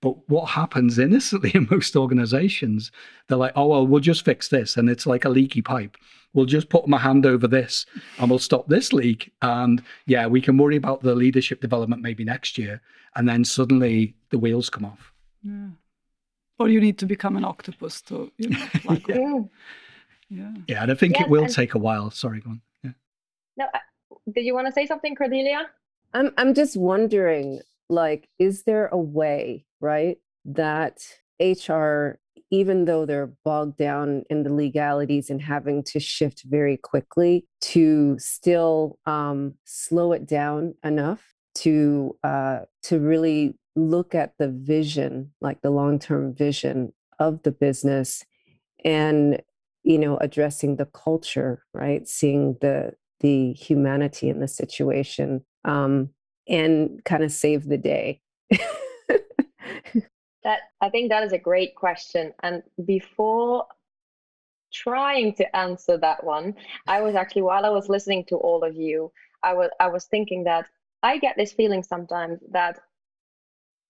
But 0.00 0.28
what 0.28 0.50
happens 0.50 0.98
innocently 0.98 1.50
in 1.54 1.66
most 1.70 1.96
organizations, 1.96 2.90
they're 3.26 3.38
like, 3.38 3.52
oh, 3.56 3.66
well, 3.66 3.86
we'll 3.86 4.00
just 4.00 4.24
fix 4.24 4.48
this. 4.48 4.76
And 4.76 4.88
it's 4.88 5.06
like 5.06 5.24
a 5.24 5.30
leaky 5.30 5.62
pipe. 5.62 5.96
We'll 6.34 6.46
just 6.46 6.68
put 6.68 6.86
my 6.86 6.98
hand 6.98 7.24
over 7.24 7.48
this 7.48 7.86
and 8.18 8.28
we'll 8.28 8.38
stop 8.38 8.68
this 8.68 8.92
leak. 8.92 9.32
And 9.42 9.82
yeah, 10.06 10.26
we 10.26 10.40
can 10.40 10.58
worry 10.58 10.76
about 10.76 11.02
the 11.02 11.14
leadership 11.14 11.60
development 11.60 12.02
maybe 12.02 12.24
next 12.24 12.58
year. 12.58 12.80
And 13.16 13.28
then 13.28 13.44
suddenly 13.44 14.14
the 14.30 14.38
wheels 14.38 14.68
come 14.68 14.84
off. 14.84 15.12
Yeah. 15.42 15.68
Or 16.58 16.68
you 16.68 16.80
need 16.80 16.98
to 16.98 17.06
become 17.06 17.36
an 17.36 17.44
octopus 17.44 18.02
to, 18.02 18.30
you 18.36 18.50
know, 18.50 18.66
like, 18.84 19.08
yeah. 19.08 19.40
yeah. 20.28 20.54
Yeah. 20.68 20.82
And 20.82 20.92
I 20.92 20.94
think 20.94 21.20
it 21.20 21.28
will 21.28 21.46
take 21.46 21.74
a 21.74 21.78
while. 21.78 22.10
Sorry, 22.10 22.40
go 22.40 22.50
on. 22.50 22.60
Yeah. 22.84 22.90
No, 23.56 23.64
uh, 23.72 23.78
did 24.32 24.44
you 24.44 24.54
want 24.54 24.66
to 24.66 24.72
say 24.72 24.86
something, 24.86 25.14
Cordelia? 25.16 25.70
I'm, 26.14 26.32
I'm 26.36 26.54
just 26.54 26.76
wondering, 26.76 27.60
like, 27.88 28.28
is 28.38 28.64
there 28.64 28.88
a 28.88 28.98
way, 28.98 29.64
right, 29.80 30.18
that 30.44 30.98
HR 31.40 32.18
even 32.50 32.86
though 32.86 33.04
they're 33.04 33.32
bogged 33.44 33.76
down 33.76 34.24
in 34.30 34.42
the 34.42 34.52
legalities 34.52 35.28
and 35.28 35.42
having 35.42 35.82
to 35.82 36.00
shift 36.00 36.44
very 36.46 36.76
quickly, 36.76 37.46
to 37.60 38.18
still 38.18 38.98
um, 39.06 39.54
slow 39.64 40.12
it 40.12 40.26
down 40.26 40.74
enough 40.82 41.34
to 41.54 42.16
uh, 42.24 42.60
to 42.82 42.98
really 42.98 43.54
look 43.76 44.14
at 44.14 44.32
the 44.38 44.48
vision, 44.48 45.32
like 45.40 45.60
the 45.62 45.70
long 45.70 45.98
term 45.98 46.34
vision 46.34 46.92
of 47.18 47.42
the 47.42 47.52
business, 47.52 48.24
and 48.84 49.42
you 49.82 49.98
know 49.98 50.16
addressing 50.18 50.76
the 50.76 50.86
culture, 50.86 51.64
right? 51.74 52.08
Seeing 52.08 52.56
the 52.60 52.92
the 53.20 53.52
humanity 53.52 54.28
in 54.28 54.40
the 54.40 54.48
situation 54.48 55.44
um, 55.64 56.10
and 56.48 57.04
kind 57.04 57.22
of 57.22 57.32
save 57.32 57.68
the 57.68 57.78
day. 57.78 58.20
That 60.44 60.60
I 60.80 60.88
think 60.88 61.10
that 61.10 61.24
is 61.24 61.32
a 61.32 61.38
great 61.38 61.74
question. 61.74 62.32
And 62.42 62.62
before 62.84 63.66
trying 64.72 65.34
to 65.34 65.56
answer 65.56 65.98
that 65.98 66.22
one, 66.22 66.54
I 66.86 67.00
was 67.00 67.14
actually 67.14 67.42
while 67.42 67.66
I 67.66 67.70
was 67.70 67.88
listening 67.88 68.24
to 68.26 68.36
all 68.36 68.62
of 68.62 68.74
you, 68.74 69.12
I 69.42 69.52
was 69.52 69.70
I 69.80 69.88
was 69.88 70.04
thinking 70.06 70.44
that 70.44 70.66
I 71.02 71.18
get 71.18 71.36
this 71.36 71.52
feeling 71.52 71.82
sometimes 71.82 72.38
that 72.50 72.78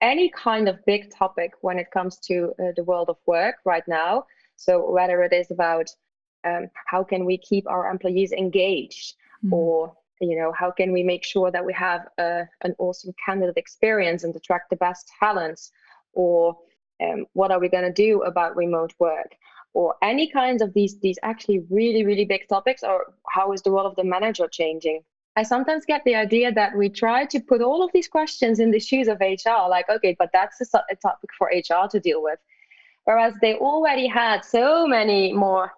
any 0.00 0.30
kind 0.30 0.68
of 0.68 0.84
big 0.86 1.12
topic 1.12 1.52
when 1.60 1.78
it 1.78 1.90
comes 1.90 2.18
to 2.28 2.54
uh, 2.58 2.72
the 2.76 2.84
world 2.84 3.08
of 3.08 3.18
work 3.26 3.56
right 3.64 3.86
now. 3.86 4.24
So 4.56 4.90
whether 4.90 5.22
it 5.22 5.32
is 5.32 5.50
about 5.50 5.88
um, 6.44 6.70
how 6.86 7.04
can 7.04 7.24
we 7.24 7.36
keep 7.38 7.68
our 7.68 7.90
employees 7.90 8.32
engaged, 8.32 9.16
mm. 9.44 9.52
or 9.52 9.94
you 10.20 10.36
know 10.36 10.52
how 10.52 10.70
can 10.70 10.92
we 10.92 11.02
make 11.02 11.24
sure 11.24 11.50
that 11.50 11.64
we 11.64 11.72
have 11.72 12.06
a, 12.18 12.44
an 12.62 12.74
awesome 12.78 13.14
candidate 13.24 13.56
experience 13.56 14.24
and 14.24 14.34
attract 14.34 14.70
the 14.70 14.76
best 14.76 15.10
talents? 15.18 15.70
Or 16.12 16.56
um, 17.02 17.26
what 17.34 17.50
are 17.50 17.60
we 17.60 17.68
going 17.68 17.84
to 17.84 17.92
do 17.92 18.22
about 18.22 18.56
remote 18.56 18.92
work? 18.98 19.34
Or 19.74 19.94
any 20.02 20.28
kinds 20.28 20.62
of 20.62 20.74
these 20.74 20.98
these 21.00 21.18
actually 21.22 21.60
really 21.70 22.04
really 22.04 22.24
big 22.24 22.48
topics 22.48 22.82
or 22.82 23.14
how 23.28 23.52
is 23.52 23.62
the 23.62 23.70
role 23.70 23.86
of 23.86 23.96
the 23.96 24.04
manager 24.04 24.48
changing? 24.48 25.02
I 25.36 25.44
sometimes 25.44 25.84
get 25.84 26.02
the 26.04 26.16
idea 26.16 26.50
that 26.52 26.76
we 26.76 26.88
try 26.88 27.24
to 27.26 27.38
put 27.38 27.62
all 27.62 27.84
of 27.84 27.92
these 27.92 28.08
questions 28.08 28.58
in 28.58 28.72
the 28.72 28.80
shoes 28.80 29.06
of 29.06 29.20
hr 29.20 29.68
like 29.68 29.88
okay 29.88 30.16
but 30.18 30.30
that's 30.32 30.60
a, 30.60 30.78
a 30.90 30.96
topic 30.96 31.30
for 31.38 31.48
hr 31.48 31.86
to 31.88 32.00
deal 32.00 32.22
with. 32.22 32.40
Whereas 33.04 33.34
they 33.40 33.54
already 33.54 34.06
had 34.06 34.44
so 34.44 34.86
many 34.86 35.32
more 35.32 35.72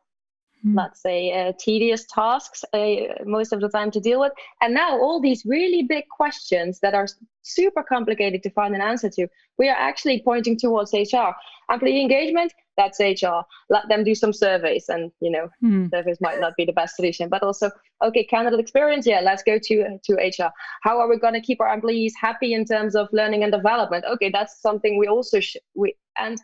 mm. 0.67 0.76
let's 0.76 1.02
say 1.02 1.33
uh, 1.33 1.52
tedious 1.59 2.07
tasks 2.07 2.64
uh, 2.73 2.97
most 3.25 3.52
of 3.52 3.61
the 3.61 3.69
time 3.69 3.90
to 3.90 4.00
deal 4.00 4.21
with. 4.21 4.33
And 4.61 4.75
now 4.75 4.99
all 4.99 5.21
these 5.21 5.45
really 5.47 5.83
big 5.83 6.05
questions 6.09 6.81
that 6.81 6.95
are 6.95 7.07
super 7.43 7.83
complicated 7.83 8.43
to 8.43 8.50
find 8.50 8.75
an 8.75 8.81
answer 8.81 9.09
to 9.09 9.26
we 9.59 9.69
are 9.69 9.76
actually 9.76 10.23
pointing 10.23 10.59
towards 10.59 10.93
hr 10.93 11.31
employee 11.73 12.00
engagement 12.00 12.52
that's 12.76 13.00
hr 13.00 13.40
let 13.71 13.88
them 13.88 14.05
do 14.05 14.14
some 14.14 14.33
surveys 14.33 14.90
and 14.90 15.11
you 15.21 15.31
know 15.31 15.49
mm. 15.64 15.90
surveys 15.90 16.19
might 16.21 16.38
not 16.38 16.55
be 16.57 16.67
the 16.67 16.73
best 16.73 16.97
solution 16.97 17.31
but 17.31 17.43
also 17.43 17.71
okay 18.05 18.25
candidate 18.25 18.61
experience 18.61 19.07
yeah 19.07 19.21
let's 19.21 19.43
go 19.43 19.59
to 19.59 19.99
to 20.05 20.14
hr 20.14 20.50
how 20.83 20.99
are 21.00 21.09
we 21.09 21.19
going 21.19 21.35
to 21.35 21.40
keep 21.40 21.61
our 21.61 21.73
employees 21.73 22.14
happy 22.21 22.52
in 22.52 22.64
terms 22.64 22.95
of 22.95 23.09
learning 23.12 23.43
and 23.43 23.52
development? 23.52 24.05
Okay 24.05 24.31
that's 24.31 24.61
something 24.61 24.99
we 24.99 25.07
also 25.07 25.40
sh- 25.40 25.57
we 25.75 25.95
and 26.17 26.38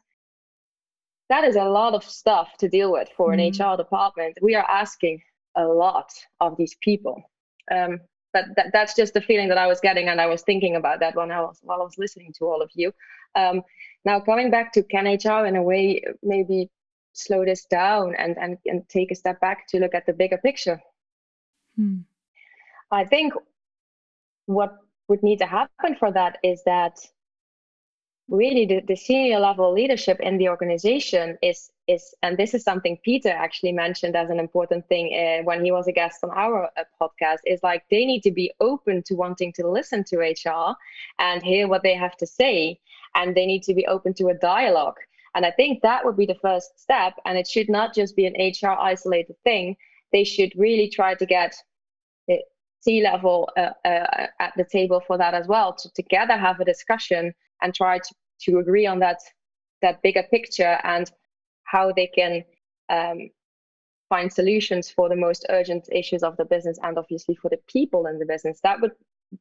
that 1.28 1.45
is 1.45 1.56
a 1.56 1.64
lot 1.64 1.95
of 1.95 2.04
stuff 2.04 2.56
to 2.59 2.68
deal 2.68 2.92
with 2.92 3.09
for 3.16 3.33
an 3.33 3.40
mm. 3.40 3.50
HR 3.50 3.76
department. 3.76 4.38
We 4.40 4.54
are 4.54 4.68
asking 4.68 5.23
a 5.56 5.64
lot 5.64 6.12
of 6.40 6.56
these 6.56 6.76
people. 6.80 7.23
Um, 7.71 8.00
but 8.33 8.45
that, 8.56 8.66
that's 8.73 8.95
just 8.95 9.14
the 9.14 9.21
feeling 9.21 9.49
that 9.49 9.59
I 9.59 9.66
was 9.66 9.80
getting, 9.80 10.09
and 10.09 10.21
I 10.21 10.26
was 10.26 10.42
thinking 10.42 10.76
about 10.76 11.00
that 11.00 11.16
when 11.16 11.33
I 11.33 11.40
was 11.40 11.59
while 11.62 11.80
I 11.80 11.85
was 11.85 11.99
listening 11.99 12.33
to 12.38 12.45
all 12.45 12.62
of 12.62 12.71
you. 12.75 12.92
Um, 13.35 13.62
now 14.04 14.21
coming 14.21 14.50
back 14.50 14.73
to 14.75 14.83
can 14.83 15.06
HR 15.06 15.47
in 15.47 15.56
a 15.56 15.62
way 15.62 16.02
maybe 16.23 16.71
slow 17.12 17.45
this 17.45 17.64
down 17.64 18.14
and 18.16 18.37
and, 18.38 18.59
and 18.66 18.88
take 18.88 19.11
a 19.11 19.14
step 19.14 19.40
back 19.40 19.66
to 19.68 19.80
look 19.80 19.95
at 19.95 20.06
the 20.06 20.12
bigger 20.12 20.38
picture. 20.38 20.80
Hmm. 21.76 22.00
I 22.90 23.04
think 23.04 23.33
what 24.45 24.76
would 25.09 25.23
need 25.23 25.38
to 25.38 25.47
happen 25.47 25.97
for 25.99 26.12
that 26.12 26.38
is 26.42 26.62
that 26.64 26.99
really 28.28 28.66
the, 28.66 28.80
the 28.80 28.97
senior 28.97 29.38
level 29.38 29.73
leadership 29.73 30.18
in 30.21 30.37
the 30.38 30.49
organization 30.49 31.38
is 31.42 31.71
is 31.87 32.12
and 32.23 32.37
this 32.37 32.54
is 32.54 32.64
something 32.64 32.99
peter 33.04 33.28
actually 33.28 33.71
mentioned 33.71 34.16
as 34.16 34.30
an 34.30 34.40
important 34.40 34.85
thing 34.88 35.14
uh, 35.14 35.45
when 35.45 35.64
he 35.64 35.71
was 35.71 35.87
a 35.87 35.92
guest 35.92 36.25
on 36.25 36.30
our 36.30 36.64
uh, 36.76 36.83
podcast 37.00 37.38
is 37.47 37.62
like 37.62 37.85
they 37.88 38.04
need 38.04 38.23
to 38.23 38.33
be 38.33 38.52
open 38.61 39.00
to 39.04 39.14
wanting 39.14 39.52
to 39.52 39.68
listen 39.68 40.02
to 40.02 40.16
hr 40.16 40.75
and 41.21 41.42
hear 41.42 41.68
what 41.68 41.85
they 41.85 41.95
have 41.95 42.16
to 42.16 42.26
say 42.26 42.78
and 43.16 43.35
they 43.35 43.47
need 43.47 43.62
to 43.62 43.75
be 43.75 43.87
open 43.87 44.14
to 44.14 44.28
a 44.28 44.35
dialogue. 44.35 44.99
And 45.35 45.45
i 45.45 45.50
think 45.50 45.83
that 45.83 46.04
would 46.04 46.16
be 46.16 46.26
the 46.26 46.42
first 46.42 46.78
step 46.78 47.14
and 47.25 47.37
it 47.37 47.49
should 47.49 47.68
not 47.68 47.95
just 47.95 48.16
be 48.16 48.26
an 48.26 48.35
hr 48.35 48.76
isolated 48.80 49.37
thing. 49.42 49.76
They 50.12 50.25
should 50.25 50.52
really 50.56 50.88
try 50.88 51.14
to 51.14 51.26
get 51.26 51.54
the 52.28 52.40
C 52.80 53.02
level 53.02 53.49
uh, 53.56 53.71
uh, 53.85 54.26
at 54.38 54.52
the 54.56 54.64
table 54.64 55.02
for 55.06 55.18
that 55.18 55.35
as 55.35 55.47
well 55.47 55.75
to 55.75 55.90
together 55.95 56.37
have 56.37 56.61
a 56.61 56.64
discussion 56.64 57.33
and 57.62 57.75
try 57.75 57.99
to, 57.99 58.14
to 58.42 58.59
agree 58.59 58.87
on 58.87 58.99
that 59.00 59.18
that 59.83 60.02
bigger 60.02 60.23
picture 60.30 60.78
and 60.85 61.11
how 61.64 61.92
they 61.92 62.06
can 62.06 62.45
um, 62.88 63.30
find 64.09 64.33
solutions 64.33 64.90
for 64.90 65.09
the 65.09 65.16
most 65.16 65.45
urgent 65.50 65.88
issues 65.92 66.23
of 66.23 66.37
the 66.37 66.45
business 66.45 66.78
and 66.83 66.97
obviously 66.99 67.35
for 67.35 67.49
the 67.49 67.59
people 67.68 68.06
in 68.06 68.18
the 68.18 68.26
business 68.26 68.61
that 68.62 68.80
would 68.80 68.92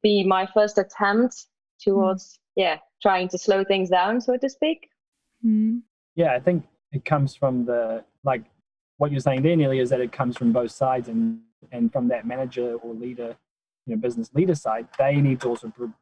be 0.01 0.24
my 0.24 0.48
first 0.54 0.77
attempt 0.77 1.46
towards 1.80 2.34
mm. 2.34 2.63
yeah 2.63 2.77
trying 3.01 3.27
to 3.27 3.38
slow 3.38 3.63
things 3.63 3.89
down 3.89 4.20
so 4.20 4.36
to 4.38 4.50
speak 4.50 4.89
mm. 5.46 5.80
yeah 6.15 6.34
i 6.34 6.39
think 6.39 6.65
it 6.92 7.06
comes 7.06 7.36
from 7.36 7.65
the 7.65 8.04
like 8.24 8.44
what 8.98 9.12
you're 9.12 9.20
saying 9.20 9.42
there 9.42 9.56
Neely 9.56 9.80
is 9.80 9.89
that 9.89 10.01
it 10.01 10.12
comes 10.12 10.38
from 10.38 10.51
both 10.51 10.72
sides 10.72 11.10
and 11.10 11.39
and 11.72 11.91
from 11.91 12.07
that 12.10 12.25
manager 12.25 12.75
or 12.75 12.93
leader, 12.93 13.36
you 13.86 13.95
know, 13.95 14.01
business 14.01 14.31
leader 14.34 14.55
side, 14.55 14.88
they 14.98 15.15
need 15.15 15.41
to 15.41 15.50
also 15.50 15.69
pro- 15.69 15.93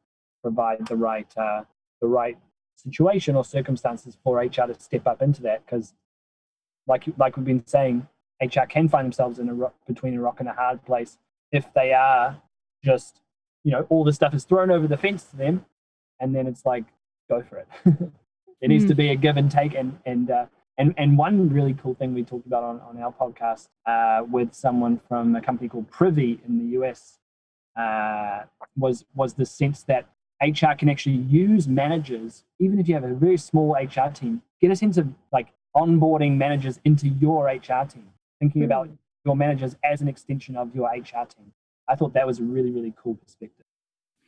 provide 0.41 0.85
the 0.87 0.95
right 0.95 1.31
uh, 1.37 1.63
the 2.01 2.07
right 2.07 2.37
situation 2.75 3.35
or 3.35 3.45
circumstances 3.45 4.17
for 4.23 4.39
HR 4.39 4.67
to 4.67 4.75
step 4.79 5.07
up 5.07 5.21
into 5.21 5.41
that 5.43 5.65
because, 5.65 5.93
like 6.87 7.05
like 7.17 7.37
we've 7.37 7.45
been 7.45 7.65
saying, 7.65 8.07
HR 8.41 8.65
can 8.67 8.89
find 8.89 9.05
themselves 9.05 9.39
in 9.39 9.49
a 9.49 9.53
rock, 9.53 9.75
between 9.87 10.15
a 10.15 10.21
rock 10.21 10.39
and 10.39 10.49
a 10.49 10.53
hard 10.53 10.83
place 10.85 11.17
if 11.51 11.71
they 11.73 11.93
are 11.93 12.41
just 12.83 13.21
you 13.63 13.71
know 13.71 13.85
all 13.89 14.03
the 14.03 14.13
stuff 14.13 14.33
is 14.33 14.43
thrown 14.43 14.71
over 14.71 14.87
the 14.87 14.97
fence 14.97 15.23
to 15.25 15.37
them, 15.37 15.65
and 16.19 16.35
then 16.35 16.47
it's 16.47 16.65
like 16.65 16.85
go 17.29 17.41
for 17.41 17.57
it. 17.57 17.67
it 18.61 18.67
needs 18.67 18.85
to 18.85 18.95
be 18.95 19.09
a 19.09 19.15
give 19.15 19.37
and 19.37 19.49
take 19.49 19.75
and 19.75 19.99
and 20.05 20.29
uh, 20.29 20.45
and 20.77 20.93
and 20.97 21.17
one 21.17 21.49
really 21.49 21.73
cool 21.73 21.93
thing 21.93 22.13
we 22.13 22.23
talked 22.23 22.47
about 22.47 22.63
on, 22.63 22.79
on 22.81 22.97
our 23.01 23.13
podcast 23.13 23.67
uh, 23.85 24.23
with 24.25 24.53
someone 24.53 24.99
from 25.07 25.35
a 25.35 25.41
company 25.41 25.69
called 25.69 25.89
Privy 25.91 26.39
in 26.45 26.57
the 26.59 26.79
US 26.79 27.19
uh, 27.77 28.41
was 28.77 29.05
was 29.15 29.33
the 29.33 29.45
sense 29.45 29.83
that 29.83 30.07
HR 30.41 30.73
can 30.77 30.89
actually 30.89 31.15
use 31.15 31.67
managers, 31.67 32.43
even 32.59 32.79
if 32.79 32.87
you 32.87 32.95
have 32.95 33.03
a 33.03 33.13
very 33.13 33.37
small 33.37 33.73
HR 33.73 34.09
team, 34.09 34.41
get 34.61 34.71
a 34.71 34.75
sense 34.75 34.97
of 34.97 35.07
like 35.31 35.47
onboarding 35.75 36.37
managers 36.37 36.79
into 36.85 37.07
your 37.07 37.45
HR 37.45 37.85
team, 37.85 38.09
thinking 38.39 38.63
about 38.63 38.89
your 39.25 39.35
managers 39.35 39.75
as 39.83 40.01
an 40.01 40.07
extension 40.07 40.57
of 40.57 40.75
your 40.75 40.89
HR 40.89 41.25
team. 41.25 41.53
I 41.87 41.95
thought 41.95 42.13
that 42.13 42.27
was 42.27 42.39
a 42.39 42.43
really, 42.43 42.71
really 42.71 42.93
cool 43.01 43.15
perspective. 43.15 43.65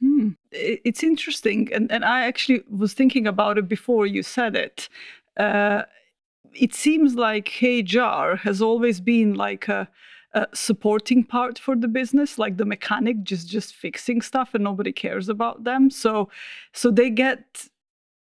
Hmm. 0.02 0.30
It's 0.52 1.04
interesting. 1.04 1.72
And, 1.74 1.92
and 1.92 2.04
I 2.04 2.26
actually 2.26 2.64
was 2.70 2.94
thinking 2.94 3.28
about 3.28 3.58
it 3.58 3.68
before 3.68 4.06
you 4.06 4.24
said 4.24 4.56
it. 4.56 4.90
Uh, 5.38 5.84
it 6.56 6.74
seems 6.74 7.16
like 7.16 7.62
HR 7.62 8.36
has 8.36 8.62
always 8.62 9.00
been 9.00 9.34
like 9.34 9.68
a, 9.68 9.88
a, 10.34 10.48
supporting 10.54 11.24
part 11.24 11.60
for 11.60 11.76
the 11.76 11.88
business, 11.88 12.38
like 12.38 12.58
the 12.58 12.66
mechanic 12.66 13.24
just 13.24 13.48
just 13.48 13.76
fixing 13.76 14.22
stuff, 14.22 14.54
and 14.54 14.64
nobody 14.64 14.92
cares 14.92 15.30
about 15.30 15.64
them. 15.64 15.90
So, 15.90 16.30
so 16.74 16.92
they 16.92 17.10
get 17.10 17.68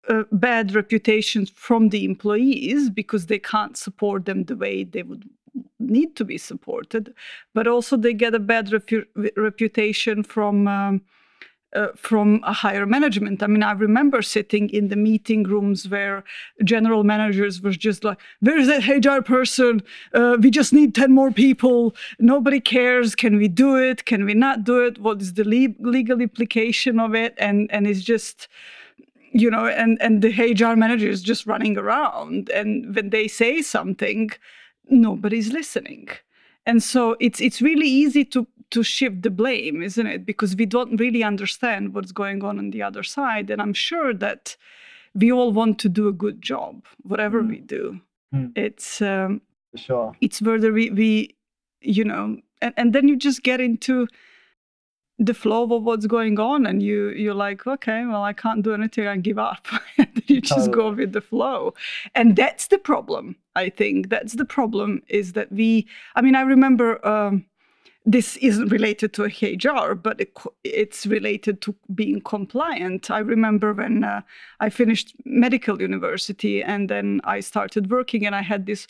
uh, 0.08 0.24
bad 0.32 0.74
reputations 0.74 1.50
from 1.50 1.90
the 1.90 2.06
employees 2.06 2.90
because 2.90 3.26
they 3.28 3.40
can't 3.40 3.78
support 3.78 4.26
them 4.26 4.44
the 4.44 4.56
way 4.56 4.84
they 4.84 5.04
would 5.04 5.30
need 5.80 6.16
to 6.16 6.26
be 6.26 6.38
supported, 6.38 7.14
but 7.54 7.68
also 7.68 7.98
they 7.98 8.14
get 8.14 8.36
a 8.36 8.40
bad 8.40 8.68
repu- 8.68 9.06
reputation 9.36 10.24
from. 10.24 10.68
Um, 10.68 11.02
uh, 11.78 11.90
from 11.96 12.42
a 12.44 12.54
higher 12.54 12.86
management. 12.86 13.44
I 13.44 13.48
mean, 13.48 13.64
I 13.64 13.74
remember 13.74 14.22
sitting 14.22 14.70
in 14.70 14.88
the 14.88 14.96
meeting 14.96 15.44
rooms 15.44 15.88
where 15.88 16.24
general 16.64 17.04
managers 17.04 17.62
were 17.62 17.78
just 17.88 18.04
like, 18.04 18.20
"Where's 18.40 18.68
that 18.68 18.88
HR 18.88 19.22
person? 19.22 19.84
Uh, 20.14 20.38
we 20.42 20.50
just 20.60 20.74
need 20.74 20.96
ten 20.96 21.12
more 21.12 21.32
people. 21.32 21.96
Nobody 22.20 22.60
cares. 22.60 23.16
Can 23.24 23.38
we 23.38 23.48
do 23.48 23.70
it? 23.90 24.06
Can 24.06 24.26
we 24.26 24.34
not 24.34 24.64
do 24.64 24.78
it? 24.88 24.98
What 25.06 25.22
is 25.22 25.34
the 25.34 25.48
le- 25.56 25.82
legal 25.96 26.20
implication 26.28 27.00
of 27.00 27.14
it?" 27.24 27.34
And 27.38 27.70
and 27.72 27.86
it's 27.88 28.06
just 28.14 28.48
you 29.32 29.50
know 29.52 29.66
and 29.82 30.02
and 30.02 30.22
the 30.22 30.32
hr 30.64 30.76
manager 30.76 31.10
is 31.10 31.22
just 31.22 31.46
running 31.46 31.78
around 31.78 32.50
and 32.50 32.96
when 32.96 33.10
they 33.10 33.28
say 33.28 33.62
something 33.62 34.32
nobody's 34.90 35.52
listening 35.52 36.08
and 36.66 36.82
so 36.82 37.16
it's 37.20 37.40
it's 37.42 37.62
really 37.62 37.88
easy 37.88 38.24
to 38.24 38.48
to 38.72 38.84
shift 38.84 39.22
the 39.22 39.30
blame 39.30 39.82
isn't 39.82 40.08
it 40.08 40.26
because 40.26 40.56
we 40.56 40.66
don't 40.66 40.98
really 40.98 41.24
understand 41.24 41.94
what's 41.94 42.12
going 42.12 42.44
on 42.44 42.58
on 42.60 42.72
the 42.72 42.82
other 42.82 43.04
side 43.04 43.50
and 43.50 43.62
i'm 43.62 43.74
sure 43.74 44.14
that 44.14 44.56
we 45.16 45.32
all 45.32 45.52
want 45.52 45.80
to 45.80 45.90
do 45.90 46.08
a 46.08 46.14
good 46.14 46.42
job 46.42 46.84
whatever 47.04 47.42
Mm. 47.42 47.50
we 47.50 47.60
do 47.60 48.02
Mm. 48.34 48.52
it's 48.58 49.02
um 49.02 49.42
sure. 49.76 50.16
it's 50.20 50.42
whether 50.42 50.74
we, 50.74 50.90
we 50.90 51.36
you 51.82 52.04
know 52.04 52.38
and, 52.62 52.74
and 52.76 52.92
then 52.94 53.08
you 53.08 53.16
just 53.16 53.42
get 53.44 53.62
into 53.62 54.08
the 55.20 55.34
flow 55.34 55.64
of 55.74 55.84
what's 55.84 56.06
going 56.06 56.38
on 56.40 56.66
and 56.68 56.84
you 56.84 57.10
you're 57.10 57.34
like 57.34 57.66
okay 57.66 58.06
well 58.06 58.22
i 58.24 58.34
can't 58.34 58.62
do 58.64 58.74
anything 58.74 59.08
i 59.08 59.16
give 59.18 59.40
up 59.40 59.66
and 59.98 60.22
you 60.28 60.40
just 60.42 60.72
go 60.72 60.92
with 60.92 61.14
the 61.14 61.22
flow 61.22 61.74
and 62.14 62.36
that's 62.36 62.68
the 62.68 62.78
problem 62.78 63.36
i 63.56 63.70
think 63.70 64.10
that's 64.10 64.34
the 64.34 64.46
problem 64.46 65.02
is 65.08 65.34
that 65.34 65.52
we 65.52 65.88
i 66.16 66.22
mean 66.22 66.36
i 66.36 66.42
remember 66.42 67.04
um, 67.08 67.46
this 68.08 68.38
isn't 68.38 68.70
related 68.70 69.12
to 69.14 69.26
a 69.26 69.28
hr 69.28 69.94
but 69.94 70.20
it, 70.22 70.32
it's 70.64 71.06
related 71.06 71.62
to 71.62 71.76
being 71.94 72.22
compliant 72.22 73.12
i 73.12 73.20
remember 73.20 73.74
when 73.74 74.04
uh, 74.04 74.22
i 74.62 74.70
finished 74.70 75.14
medical 75.26 75.82
university 75.82 76.64
and 76.64 76.90
then 76.90 77.20
i 77.26 77.40
started 77.42 77.92
working 77.92 78.26
and 78.26 78.34
i 78.34 78.42
had 78.42 78.66
this 78.66 78.88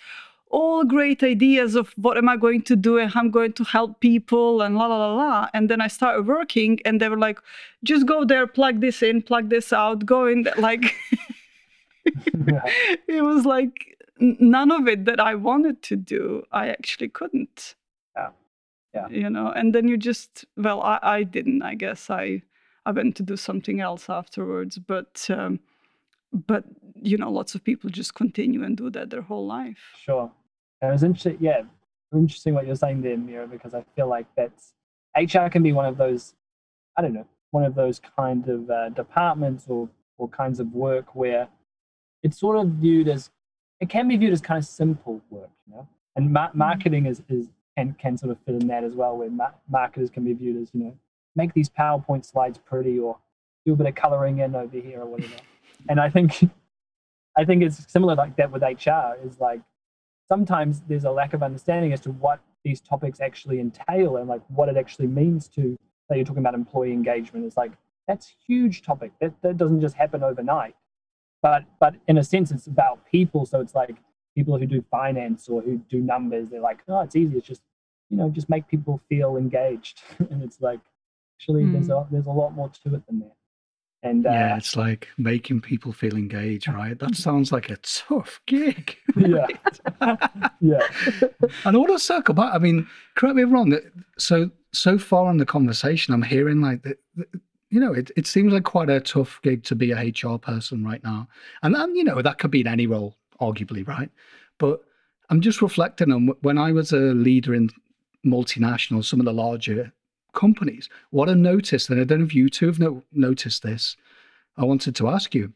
all 0.50 0.84
great 0.84 1.24
ideas 1.24 1.76
of 1.76 1.92
what 1.98 2.18
am 2.18 2.30
I 2.30 2.38
going 2.38 2.62
to 2.64 2.76
do 2.76 2.98
and 2.98 3.12
how 3.12 3.20
I'm 3.20 3.32
going 3.32 3.52
to 3.54 3.64
help 3.66 4.00
people 4.00 4.62
and 4.62 4.78
la 4.78 4.88
la 4.88 4.98
la 4.98 5.14
la. 5.14 5.50
And 5.54 5.70
then 5.70 5.82
I 5.82 5.88
started 5.88 6.26
working 6.26 6.80
and 6.86 7.02
they 7.02 7.10
were 7.10 7.18
like, 7.18 7.40
just 7.84 8.06
go 8.06 8.24
there, 8.24 8.48
plug 8.48 8.80
this 8.80 9.04
in, 9.04 9.22
plug 9.22 9.50
this 9.50 9.74
out, 9.74 10.06
go 10.06 10.26
in. 10.26 10.44
there." 10.44 10.54
Like 10.68 10.96
it 13.08 13.22
was 13.22 13.46
like 13.46 13.98
none 14.20 14.72
of 14.72 14.88
it 14.88 15.06
that 15.06 15.20
I 15.20 15.36
wanted 15.36 15.82
to 15.84 15.96
do, 15.96 16.44
I 16.52 16.70
actually 16.70 17.10
couldn't. 17.10 17.76
Yeah. 18.16 18.30
Yeah. 18.98 19.08
You 19.10 19.30
know, 19.30 19.52
and 19.52 19.74
then 19.74 19.88
you 19.88 19.98
just 19.98 20.46
well, 20.56 20.82
I, 20.82 21.00
I 21.02 21.24
didn't, 21.24 21.62
I 21.62 21.76
guess. 21.76 22.10
I 22.10 22.44
I 22.86 22.92
went 22.92 23.16
to 23.18 23.24
do 23.24 23.38
something 23.38 23.82
else 23.82 24.10
afterwards. 24.10 24.78
But 24.78 25.28
um 25.30 25.60
but 26.34 26.64
you 26.96 27.18
know, 27.18 27.32
lots 27.32 27.56
of 27.56 27.64
people 27.64 27.90
just 27.90 28.16
continue 28.16 28.64
and 28.64 28.76
do 28.76 28.90
that 28.90 29.10
their 29.10 29.22
whole 29.22 29.46
life. 29.46 29.80
Sure. 30.02 30.32
It 30.82 30.92
was 30.92 31.04
interesting, 31.04 31.38
yeah, 31.40 31.62
interesting 32.14 32.54
what 32.54 32.66
you're 32.68 32.76
saying 32.76 33.02
there, 33.02 33.18
Mira, 33.18 33.48
because 33.48 33.74
I 33.74 33.84
feel 33.96 34.08
like 34.08 34.28
that's 34.36 34.74
HR 35.18 35.48
can 35.50 35.64
be 35.64 35.74
one 35.74 35.86
of 35.86 35.98
those, 35.98 36.36
I 36.96 37.02
don't 37.02 37.14
know, 37.14 37.26
one 37.52 37.64
of 37.64 37.76
those 37.76 38.00
kind 38.00 38.48
of 38.48 38.70
uh, 38.70 38.90
departments 38.90 39.66
or 39.68 39.90
or 40.20 40.28
kinds 40.28 40.60
of 40.60 40.74
work 40.74 41.16
where 41.16 41.48
it's 42.24 42.40
sort 42.40 42.58
of 42.58 42.68
viewed 42.74 43.08
as 43.08 43.30
it 43.80 43.90
can 43.90 44.08
be 44.08 44.18
viewed 44.18 44.34
as 44.34 44.42
kind 44.42 44.58
of 44.58 44.66
simple 44.66 45.22
work, 45.30 45.50
you 45.68 45.76
know. 45.76 45.88
And 46.16 46.32
ma- 46.32 46.50
marketing 46.54 47.06
is 47.06 47.22
is 47.30 47.48
can 47.78 47.96
can 48.00 48.18
sort 48.18 48.32
of 48.32 48.38
fit 48.46 48.56
in 48.56 48.68
that 48.68 48.84
as 48.84 48.94
well, 48.94 49.16
where 49.18 49.30
ma- 49.30 49.52
marketers 49.70 50.10
can 50.10 50.26
be 50.26 50.34
viewed 50.34 50.62
as 50.62 50.70
you 50.74 50.84
know 50.84 50.98
make 51.36 51.54
these 51.54 51.70
PowerPoint 51.70 52.26
slides 52.26 52.58
pretty 52.58 52.98
or 52.98 53.18
do 53.66 53.74
a 53.74 53.76
bit 53.76 53.88
of 53.88 53.96
coloring 53.96 54.40
in 54.40 54.56
over 54.56 54.78
here 54.78 55.02
or 55.02 55.06
whatever. 55.06 55.36
and 55.90 56.00
I 56.00 56.10
think 56.10 56.50
I 57.38 57.46
think 57.46 57.62
it's 57.62 57.90
similar 57.92 58.16
like 58.16 58.36
that 58.38 58.52
with 58.52 58.64
HR. 58.64 59.16
Is 59.24 59.40
like 59.40 59.62
sometimes 60.28 60.82
there's 60.88 61.06
a 61.06 61.12
lack 61.12 61.34
of 61.34 61.44
understanding 61.44 61.94
as 61.94 62.02
to 62.02 62.12
what 62.12 62.40
these 62.64 62.82
topics 62.82 63.22
actually 63.22 63.60
entail 63.60 64.18
and 64.18 64.28
like 64.28 64.42
what 64.48 64.68
it 64.70 64.78
actually 64.78 65.08
means 65.08 65.48
to. 65.50 65.78
Say 66.10 66.16
you're 66.16 66.26
talking 66.26 66.40
about 66.40 66.54
employee 66.54 66.94
engagement. 66.94 67.46
It's 67.46 67.58
like 67.58 67.74
that's 68.08 68.28
a 68.30 68.34
huge 68.48 68.82
topic. 68.82 69.12
That 69.22 69.34
that 69.44 69.58
doesn't 69.58 69.82
just 69.82 69.96
happen 69.96 70.24
overnight. 70.24 70.76
But 71.44 71.66
but 71.80 71.96
in 72.08 72.18
a 72.18 72.24
sense, 72.24 72.50
it's 72.50 72.66
about 72.66 73.06
people. 73.12 73.46
So 73.46 73.60
it's 73.60 73.76
like 73.76 73.98
people 74.34 74.58
who 74.58 74.66
do 74.66 74.84
finance 74.90 75.50
or 75.50 75.62
who 75.62 75.78
do 75.90 76.00
numbers. 76.00 76.48
They're 76.50 76.62
like, 76.62 76.80
oh, 76.88 77.02
it's 77.02 77.16
easy. 77.16 77.38
It's 77.38 77.48
just 77.48 77.62
you 78.10 78.18
know 78.18 78.30
just 78.30 78.50
make 78.50 78.68
people 78.68 79.02
feel 79.10 79.38
engaged. 79.38 80.02
and 80.32 80.42
it's 80.44 80.62
like 80.62 80.80
actually 81.40 81.66
there's 81.68 81.90
a 81.90 82.06
there's 82.12 82.28
a 82.28 82.32
lot 82.32 82.54
more 82.54 82.70
to 82.84 82.96
it 82.96 83.06
than 83.08 83.20
that. 83.20 83.34
And 84.04 84.28
uh, 84.28 84.30
yeah, 84.32 84.58
it's 84.58 84.76
like 84.76 85.08
making 85.18 85.62
people 85.62 85.92
feel 85.92 86.16
engaged, 86.16 86.68
right? 86.68 86.98
That 86.98 87.16
sounds 87.28 87.52
like 87.52 87.70
a 87.70 87.78
tough 87.78 88.40
gig. 88.46 88.96
yeah, 89.18 89.48
yeah. 90.62 90.80
And 91.66 91.76
I 91.76 91.78
want 91.78 91.92
to 91.92 92.00
circle 92.00 92.36
back. 92.36 92.54
I 92.54 92.60
mean, 92.60 92.88
correct 93.16 93.36
me 93.36 93.42
if 93.42 93.48
I'm 93.48 93.54
wrong. 93.54 93.70
that- 93.72 93.92
So 94.18 94.52
so 94.74 94.98
far 95.00 95.32
in 95.32 95.38
the 95.38 95.46
conversation, 95.46 96.14
I'm 96.14 96.22
hearing 96.22 96.62
like 96.62 96.84
that. 96.84 96.98
You 97.70 97.82
know, 97.82 97.92
it, 97.92 98.12
it 98.16 98.28
seems 98.28 98.54
like 98.54 98.64
quite 98.64 98.90
a 98.90 99.02
tough 99.02 99.42
gig 99.44 99.64
to 99.66 99.76
be 99.76 99.92
a 99.92 99.98
HR 99.98 100.38
person 100.38 100.86
right 100.86 101.04
now, 101.04 101.28
and 101.64 101.76
then 101.76 101.96
you 101.96 102.04
know 102.04 102.22
that 102.22 102.38
could 102.38 102.52
be 102.52 102.62
in 102.62 102.68
any 102.68 102.88
role, 102.88 103.18
arguably, 103.42 103.86
right? 103.86 104.10
But 104.58 104.82
I'm 105.30 105.42
just 105.42 105.62
reflecting 105.62 106.12
on 106.14 106.28
when 106.42 106.58
I 106.58 106.72
was 106.72 106.94
a 106.94 106.98
leader 106.98 107.54
in 107.54 107.70
multinationals, 108.26 109.06
some 109.06 109.20
of 109.20 109.26
the 109.26 109.34
larger 109.34 109.94
companies. 110.34 110.90
What 111.10 111.30
I 111.30 111.34
noticed, 111.34 111.90
and 111.90 112.00
I 112.00 112.04
don't 112.04 112.20
know 112.20 112.26
if 112.26 112.36
you 112.36 112.50
two 112.50 112.68
have 112.68 112.80
no, 112.80 113.04
noticed 113.12 113.64
this. 113.64 113.98
I 114.58 114.66
wanted 114.66 114.96
to 114.96 115.08
ask 115.08 115.34
you. 115.36 115.54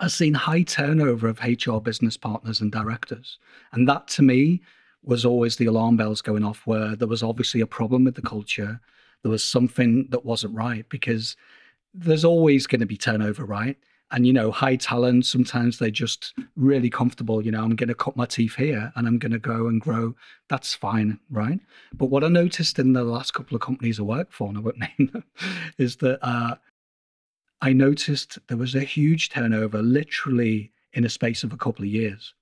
I've 0.00 0.12
seen 0.12 0.34
high 0.34 0.62
turnover 0.62 1.26
of 1.26 1.40
HR 1.40 1.78
business 1.78 2.16
partners 2.16 2.60
and 2.60 2.70
directors, 2.70 3.38
and 3.72 3.88
that 3.88 4.06
to 4.08 4.22
me 4.22 4.62
was 5.02 5.24
always 5.24 5.56
the 5.56 5.66
alarm 5.66 5.96
bells 5.96 6.22
going 6.22 6.44
off 6.44 6.66
where 6.66 6.94
there 6.94 7.08
was 7.08 7.22
obviously 7.22 7.60
a 7.60 7.66
problem 7.66 8.04
with 8.04 8.14
the 8.14 8.22
culture. 8.22 8.80
There 9.22 9.30
was 9.30 9.44
something 9.44 10.06
that 10.10 10.24
wasn't 10.24 10.54
right 10.54 10.88
because 10.88 11.36
there's 11.94 12.24
always 12.24 12.66
going 12.66 12.80
to 12.80 12.86
be 12.86 12.96
turnover, 12.96 13.44
right? 13.44 13.76
And 14.10 14.26
you 14.26 14.32
know, 14.32 14.50
high 14.50 14.76
talent, 14.76 15.26
sometimes 15.26 15.78
they're 15.78 15.90
just 15.90 16.34
really 16.56 16.88
comfortable. 16.88 17.44
You 17.44 17.50
know, 17.50 17.62
I'm 17.62 17.76
going 17.76 17.88
to 17.88 17.94
cut 17.94 18.16
my 18.16 18.26
teeth 18.26 18.54
here 18.56 18.92
and 18.96 19.06
I'm 19.06 19.18
going 19.18 19.32
to 19.32 19.38
go 19.38 19.66
and 19.66 19.80
grow. 19.80 20.14
That's 20.48 20.74
fine, 20.74 21.20
right? 21.30 21.60
But 21.92 22.06
what 22.06 22.24
I 22.24 22.28
noticed 22.28 22.78
in 22.78 22.94
the 22.94 23.04
last 23.04 23.34
couple 23.34 23.54
of 23.54 23.60
companies 23.60 24.00
I 24.00 24.04
worked 24.04 24.32
for, 24.32 24.48
and 24.48 24.56
I 24.56 24.60
won't 24.60 24.78
name 24.98 25.10
them, 25.12 25.24
is 25.76 25.96
that 25.96 26.18
uh, 26.22 26.56
I 27.60 27.72
noticed 27.72 28.38
there 28.48 28.56
was 28.56 28.74
a 28.74 28.80
huge 28.80 29.28
turnover 29.28 29.82
literally 29.82 30.72
in 30.94 31.04
a 31.04 31.10
space 31.10 31.44
of 31.44 31.52
a 31.52 31.58
couple 31.58 31.84
of 31.84 31.90
years 31.90 32.32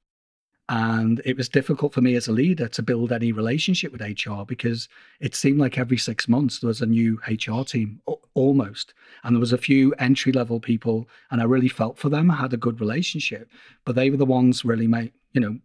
And 0.69 1.23
it 1.25 1.37
was 1.37 1.49
difficult 1.49 1.95
for 1.95 2.01
me 2.01 2.17
as 2.17 2.27
a 2.27 2.33
leader 2.33 2.67
to 2.69 2.83
build 2.83 3.13
any 3.13 3.31
relationship 3.31 3.93
with 3.93 4.01
HR 4.01 4.43
because 4.45 4.89
it 5.21 5.37
seemed 5.37 5.61
like 5.61 5.79
every 5.79 5.97
six 5.97 6.27
months 6.27 6.59
there 6.59 6.67
was 6.67 6.81
a 6.81 6.87
new 6.87 7.21
HR 7.29 7.63
team, 7.63 8.01
almost. 8.35 8.93
And 9.23 9.37
there 9.37 9.41
was 9.41 9.53
a 9.53 9.59
few 9.59 9.93
entry 9.95 10.33
level 10.33 10.59
people, 10.59 11.09
and 11.31 11.41
I 11.41 11.45
really 11.45 11.69
felt 11.69 11.99
for 11.99 12.09
them. 12.09 12.33
I 12.33 12.37
had 12.37 12.53
a 12.53 12.57
good 12.57 12.81
relationship, 12.81 13.49
but 13.85 13.95
they 13.95 14.11
were 14.11 14.17
the 14.17 14.25
ones 14.25 14.65
really 14.65 14.89
make, 14.89 15.13
you 15.33 15.41
know, 15.41 15.57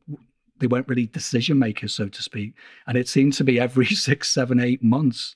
they 0.60 0.68
weren't 0.68 0.88
really 0.88 1.08
decision 1.08 1.58
makers, 1.58 1.96
so 1.96 2.08
to 2.08 2.22
speak. 2.22 2.54
And 2.86 2.96
it 2.96 3.10
seemed 3.10 3.34
to 3.34 3.44
be 3.44 3.60
every 3.60 3.86
six, 4.08 4.30
seven, 4.30 4.60
eight 4.60 4.84
months, 4.84 5.36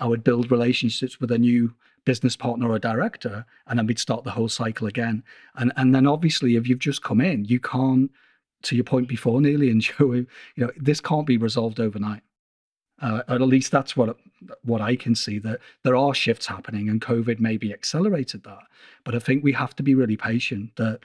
I 0.00 0.06
would 0.06 0.24
build 0.24 0.50
relationships 0.50 1.20
with 1.20 1.30
a 1.30 1.38
new 1.38 1.74
business 2.04 2.34
partner 2.34 2.70
or 2.70 2.78
director, 2.78 3.44
and 3.66 3.78
then 3.78 3.86
we'd 3.86 3.98
start 3.98 4.24
the 4.24 4.30
whole 4.30 4.48
cycle 4.48 4.86
again. 4.86 5.22
And 5.54 5.72
and 5.76 5.94
then 5.94 6.06
obviously, 6.06 6.56
if 6.56 6.66
you've 6.66 6.78
just 6.78 7.02
come 7.02 7.20
in, 7.20 7.44
you 7.44 7.60
can't 7.60 8.10
to 8.62 8.74
your 8.74 8.84
point 8.84 9.08
before, 9.08 9.40
Neely 9.40 9.70
and 9.70 9.80
Joe, 9.82 10.12
you 10.12 10.26
know, 10.56 10.70
this 10.76 11.00
can't 11.00 11.26
be 11.26 11.36
resolved 11.36 11.80
overnight. 11.80 12.22
Uh, 13.00 13.22
at 13.28 13.40
least 13.40 13.72
that's 13.72 13.96
what 13.96 14.16
what 14.62 14.80
I 14.80 14.94
can 14.94 15.14
see. 15.14 15.38
That 15.38 15.60
there 15.82 15.96
are 15.96 16.14
shifts 16.14 16.46
happening, 16.46 16.88
and 16.88 17.00
COVID 17.00 17.40
maybe 17.40 17.72
accelerated 17.72 18.44
that. 18.44 18.62
But 19.04 19.14
I 19.14 19.18
think 19.18 19.42
we 19.42 19.52
have 19.52 19.74
to 19.76 19.82
be 19.82 19.94
really 19.94 20.16
patient. 20.16 20.76
That 20.76 21.00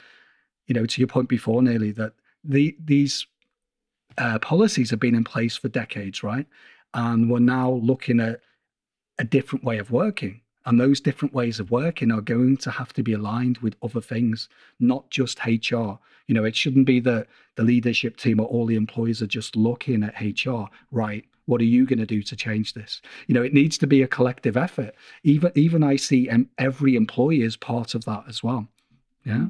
you 0.67 0.75
know, 0.75 0.85
to 0.85 1.01
your 1.01 1.07
point 1.07 1.27
before, 1.27 1.63
Neely, 1.63 1.91
that 1.93 2.13
the 2.43 2.77
these 2.79 3.25
uh, 4.17 4.37
policies 4.39 4.91
have 4.91 4.99
been 4.99 5.15
in 5.15 5.23
place 5.23 5.57
for 5.57 5.69
decades, 5.69 6.21
right? 6.23 6.45
And 6.93 7.31
we're 7.31 7.39
now 7.39 7.71
looking 7.71 8.19
at 8.19 8.41
a 9.17 9.23
different 9.23 9.65
way 9.65 9.79
of 9.79 9.91
working. 9.91 10.41
And 10.67 10.81
those 10.81 10.99
different 10.99 11.33
ways 11.33 11.61
of 11.61 11.71
working 11.71 12.11
are 12.11 12.19
going 12.19 12.57
to 12.57 12.69
have 12.69 12.91
to 12.93 13.01
be 13.01 13.13
aligned 13.13 13.59
with 13.59 13.77
other 13.81 14.01
things, 14.01 14.49
not 14.81 15.09
just 15.09 15.39
HR. 15.45 15.97
You 16.27 16.33
know, 16.33 16.43
it 16.43 16.57
shouldn't 16.57 16.85
be 16.85 16.99
that 16.99 17.27
the 17.55 17.63
leadership 17.63 18.17
team 18.17 18.41
or 18.41 18.47
all 18.47 18.65
the 18.65 18.75
employees 18.75 19.21
are 19.21 19.27
just 19.27 19.55
looking 19.55 20.03
at 20.03 20.21
HR, 20.21 20.65
right? 20.91 21.23
What 21.45 21.61
are 21.61 21.65
you 21.65 21.85
going 21.85 21.99
to 21.99 22.05
do 22.05 22.21
to 22.21 22.35
change 22.35 22.73
this? 22.73 23.01
You 23.27 23.33
know, 23.33 23.43
it 23.43 23.53
needs 23.53 23.77
to 23.77 23.87
be 23.87 24.01
a 24.01 24.07
collective 24.07 24.57
effort. 24.57 24.93
Even 25.23 25.53
even 25.55 25.83
I 25.83 25.95
see 25.95 26.29
every 26.57 26.97
employee 26.97 27.43
is 27.43 27.55
part 27.55 27.95
of 27.95 28.03
that 28.03 28.25
as 28.27 28.43
well. 28.43 28.67
Yeah. 29.23 29.45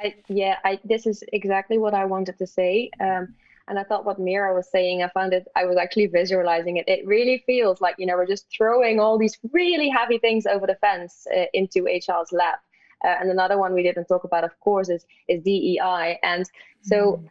I, 0.00 0.14
yeah, 0.28 0.56
I, 0.64 0.80
this 0.82 1.06
is 1.06 1.22
exactly 1.34 1.76
what 1.76 1.92
I 1.92 2.06
wanted 2.06 2.38
to 2.38 2.46
say. 2.46 2.90
Um, 2.98 3.34
and 3.68 3.78
I 3.78 3.84
thought 3.84 4.04
what 4.04 4.18
Mira 4.18 4.54
was 4.54 4.70
saying, 4.70 5.02
I 5.02 5.08
found 5.08 5.32
it, 5.32 5.46
I 5.54 5.64
was 5.64 5.76
actually 5.76 6.06
visualizing 6.06 6.76
it. 6.78 6.88
It 6.88 7.06
really 7.06 7.42
feels 7.46 7.80
like, 7.80 7.94
you 7.98 8.06
know, 8.06 8.16
we're 8.16 8.26
just 8.26 8.46
throwing 8.54 8.98
all 8.98 9.18
these 9.18 9.38
really 9.52 9.88
heavy 9.88 10.18
things 10.18 10.46
over 10.46 10.66
the 10.66 10.74
fence 10.76 11.26
uh, 11.34 11.44
into 11.54 11.84
HR's 11.86 12.32
lap. 12.32 12.60
Uh, 13.04 13.16
and 13.20 13.30
another 13.30 13.58
one 13.58 13.74
we 13.74 13.82
didn't 13.82 14.06
talk 14.06 14.24
about, 14.24 14.44
of 14.44 14.58
course, 14.60 14.88
is, 14.88 15.06
is 15.28 15.42
DEI. 15.42 16.18
And 16.22 16.48
so 16.82 17.22
mm. 17.22 17.28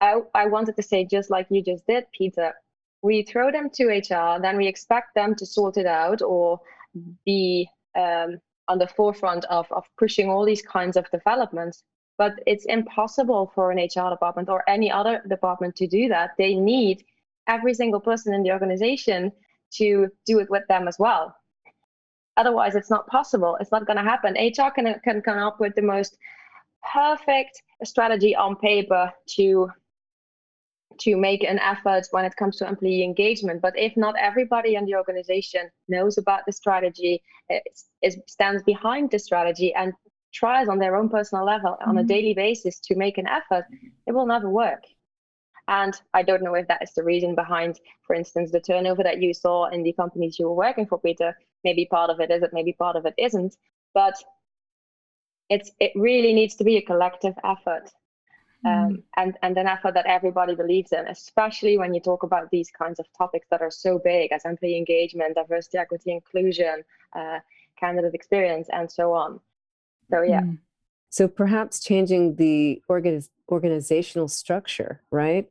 I, 0.00 0.42
I 0.42 0.46
wanted 0.46 0.76
to 0.76 0.82
say, 0.82 1.04
just 1.04 1.30
like 1.30 1.46
you 1.50 1.62
just 1.62 1.86
did, 1.86 2.06
Peter, 2.16 2.54
we 3.02 3.22
throw 3.22 3.50
them 3.50 3.70
to 3.74 3.86
HR, 3.86 4.40
then 4.40 4.56
we 4.56 4.66
expect 4.66 5.14
them 5.14 5.34
to 5.36 5.46
sort 5.46 5.76
it 5.76 5.86
out 5.86 6.22
or 6.22 6.60
be 7.24 7.68
um, 7.96 8.40
on 8.66 8.78
the 8.78 8.88
forefront 8.88 9.44
of, 9.46 9.70
of 9.70 9.84
pushing 9.96 10.28
all 10.28 10.44
these 10.44 10.62
kinds 10.62 10.96
of 10.96 11.10
developments 11.10 11.84
but 12.18 12.34
it's 12.46 12.66
impossible 12.66 13.52
for 13.54 13.70
an 13.70 13.78
HR 13.78 14.10
department 14.10 14.48
or 14.48 14.68
any 14.68 14.90
other 14.90 15.22
department 15.28 15.76
to 15.76 15.86
do 15.86 16.08
that. 16.08 16.32
They 16.36 16.54
need 16.54 17.04
every 17.46 17.72
single 17.72 18.00
person 18.00 18.34
in 18.34 18.42
the 18.42 18.50
organization 18.50 19.32
to 19.74 20.08
do 20.26 20.40
it 20.40 20.50
with 20.50 20.66
them 20.68 20.88
as 20.88 20.98
well. 20.98 21.34
Otherwise, 22.36 22.74
it's 22.74 22.90
not 22.90 23.06
possible. 23.06 23.56
It's 23.60 23.72
not 23.72 23.86
going 23.86 23.96
to 23.96 24.02
happen. 24.02 24.34
HR 24.34 24.70
can, 24.70 25.00
can 25.02 25.22
come 25.22 25.38
up 25.38 25.60
with 25.60 25.74
the 25.74 25.82
most 25.82 26.16
perfect 26.92 27.62
strategy 27.84 28.34
on 28.36 28.56
paper 28.56 29.12
to 29.36 29.70
to 31.00 31.16
make 31.16 31.44
an 31.44 31.60
effort 31.60 32.08
when 32.10 32.24
it 32.24 32.34
comes 32.34 32.56
to 32.56 32.66
employee 32.66 33.04
engagement. 33.04 33.62
But 33.62 33.78
if 33.78 33.96
not 33.96 34.16
everybody 34.18 34.74
in 34.74 34.84
the 34.84 34.96
organization 34.96 35.70
knows 35.86 36.18
about 36.18 36.40
the 36.44 36.52
strategy, 36.52 37.22
it 37.48 38.28
stands 38.28 38.64
behind 38.64 39.12
the 39.12 39.18
strategy, 39.20 39.72
and 39.74 39.92
tries 40.32 40.68
on 40.68 40.78
their 40.78 40.96
own 40.96 41.08
personal 41.08 41.44
level 41.44 41.76
on 41.84 41.96
a 41.96 42.00
mm-hmm. 42.00 42.08
daily 42.08 42.34
basis 42.34 42.78
to 42.80 42.94
make 42.94 43.18
an 43.18 43.26
effort, 43.26 43.64
it 44.06 44.12
will 44.12 44.26
never 44.26 44.48
work. 44.48 44.82
And 45.68 45.94
I 46.14 46.22
don't 46.22 46.42
know 46.42 46.54
if 46.54 46.66
that 46.68 46.82
is 46.82 46.92
the 46.94 47.04
reason 47.04 47.34
behind, 47.34 47.78
for 48.06 48.14
instance, 48.14 48.50
the 48.50 48.60
turnover 48.60 49.02
that 49.02 49.20
you 49.20 49.34
saw 49.34 49.66
in 49.66 49.82
the 49.82 49.92
companies 49.92 50.38
you 50.38 50.46
were 50.46 50.54
working 50.54 50.86
for, 50.86 50.98
Peter. 50.98 51.36
Maybe 51.62 51.84
part 51.84 52.08
of 52.08 52.20
it 52.20 52.30
is 52.30 52.42
it, 52.42 52.50
maybe 52.54 52.72
part 52.72 52.96
of 52.96 53.04
it 53.04 53.14
isn't. 53.18 53.54
But 53.92 54.14
it's 55.50 55.70
it 55.78 55.92
really 55.94 56.32
needs 56.32 56.54
to 56.56 56.64
be 56.64 56.76
a 56.76 56.82
collective 56.82 57.34
effort. 57.44 57.90
Um, 58.64 58.72
mm. 58.72 59.02
and, 59.16 59.38
and 59.42 59.56
an 59.56 59.68
effort 59.68 59.94
that 59.94 60.06
everybody 60.06 60.56
believes 60.56 60.90
in, 60.90 61.06
especially 61.06 61.78
when 61.78 61.94
you 61.94 62.00
talk 62.00 62.24
about 62.24 62.50
these 62.50 62.72
kinds 62.72 62.98
of 62.98 63.06
topics 63.16 63.46
that 63.52 63.62
are 63.62 63.70
so 63.70 64.00
big 64.00 64.32
as 64.32 64.44
employee 64.44 64.76
engagement, 64.76 65.36
diversity, 65.36 65.78
equity, 65.78 66.10
inclusion, 66.10 66.82
uh, 67.14 67.38
candidate 67.78 68.14
experience, 68.14 68.68
and 68.72 68.90
so 68.90 69.12
on. 69.12 69.38
So 70.10 70.22
yeah. 70.22 70.42
Mm. 70.42 70.58
So 71.10 71.26
perhaps 71.26 71.80
changing 71.80 72.36
the 72.36 72.82
organiz- 72.90 73.30
organizational 73.50 74.28
structure, 74.28 75.02
right? 75.10 75.48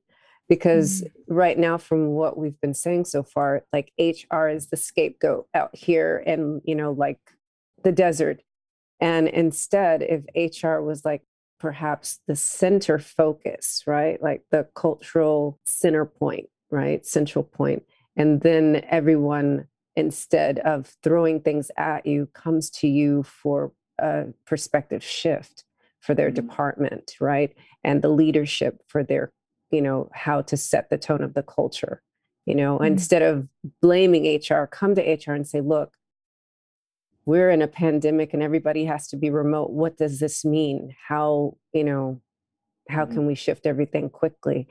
Because 0.47 1.01
mm. 1.01 1.11
right 1.27 1.57
now, 1.57 1.77
from 1.77 2.09
what 2.09 2.37
we've 2.37 2.59
been 2.61 2.73
saying 2.73 3.05
so 3.05 3.23
far, 3.23 3.63
like 3.73 3.91
HR 3.99 4.47
is 4.47 4.67
the 4.67 4.77
scapegoat 4.77 5.47
out 5.53 5.75
here 5.75 6.23
and, 6.25 6.61
you 6.63 6.75
know, 6.75 6.91
like 6.91 7.19
the 7.83 7.91
desert. 7.91 8.41
And 8.99 9.27
instead, 9.27 10.03
if 10.03 10.55
HR 10.63 10.81
was 10.81 11.03
like 11.03 11.23
perhaps 11.59 12.19
the 12.27 12.35
center 12.35 12.99
focus, 12.99 13.83
right? 13.87 14.21
Like 14.21 14.43
the 14.51 14.67
cultural 14.75 15.59
center 15.65 16.05
point, 16.05 16.47
right? 16.69 17.05
Central 17.05 17.43
point. 17.43 17.83
And 18.15 18.41
then 18.41 18.83
everyone, 18.89 19.67
instead 19.95 20.59
of 20.59 20.95
throwing 21.03 21.41
things 21.41 21.71
at 21.77 22.05
you, 22.05 22.27
comes 22.33 22.69
to 22.69 22.87
you 22.87 23.23
for 23.23 23.71
a 23.99 24.25
perspective 24.45 25.03
shift 25.03 25.63
for 25.99 26.13
their 26.13 26.29
mm-hmm. 26.29 26.47
department, 26.47 27.15
right? 27.19 27.55
And 27.83 28.01
the 28.01 28.09
leadership 28.09 28.81
for 28.87 29.03
their, 29.03 29.31
you 29.71 29.81
know, 29.81 30.09
how 30.13 30.41
to 30.43 30.57
set 30.57 30.89
the 30.89 30.97
tone 30.97 31.21
of 31.21 31.33
the 31.33 31.43
culture. 31.43 32.01
You 32.45 32.55
know, 32.55 32.75
mm-hmm. 32.75 32.85
instead 32.85 33.21
of 33.21 33.47
blaming 33.81 34.39
HR, 34.39 34.65
come 34.67 34.95
to 34.95 35.01
HR 35.01 35.33
and 35.33 35.47
say, 35.47 35.61
look, 35.61 35.93
we're 37.25 37.49
in 37.49 37.61
a 37.61 37.67
pandemic 37.67 38.33
and 38.33 38.41
everybody 38.41 38.85
has 38.85 39.07
to 39.09 39.17
be 39.17 39.29
remote. 39.29 39.71
What 39.71 39.97
does 39.97 40.21
this 40.21 40.45
mean? 40.45 40.95
How, 41.07 41.57
you 41.73 41.83
know, 41.83 42.21
how 42.89 43.03
mm-hmm. 43.03 43.15
can 43.15 43.27
we 43.27 43.35
shift 43.35 43.65
everything 43.65 44.09
quickly? 44.09 44.67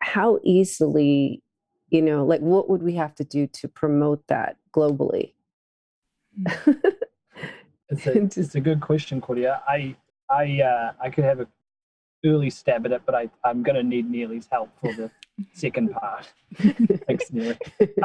How 0.00 0.40
easily, 0.42 1.42
you 1.90 2.02
know, 2.02 2.24
like 2.24 2.40
what 2.40 2.68
would 2.68 2.82
we 2.82 2.94
have 2.94 3.14
to 3.16 3.24
do 3.24 3.46
to 3.46 3.68
promote 3.68 4.26
that 4.26 4.56
globally? 4.74 5.34
It's 7.88 8.06
a, 8.06 8.22
it's 8.40 8.54
a 8.54 8.60
good 8.60 8.80
question, 8.80 9.20
Claudia. 9.20 9.62
I 9.66 9.96
I 10.30 10.60
uh, 10.60 10.92
I 11.00 11.10
could 11.10 11.24
have 11.24 11.40
a 11.40 11.46
early 12.24 12.50
stab 12.50 12.86
at 12.86 12.92
it, 12.92 13.02
but 13.06 13.14
I 13.14 13.30
I'm 13.44 13.62
going 13.62 13.76
to 13.76 13.82
need 13.82 14.10
Neely's 14.10 14.48
help 14.50 14.70
for 14.80 14.92
the 14.92 15.10
second 15.52 15.92
part. 15.92 16.32
Thanks, 17.06 17.32
Neely. 17.32 17.58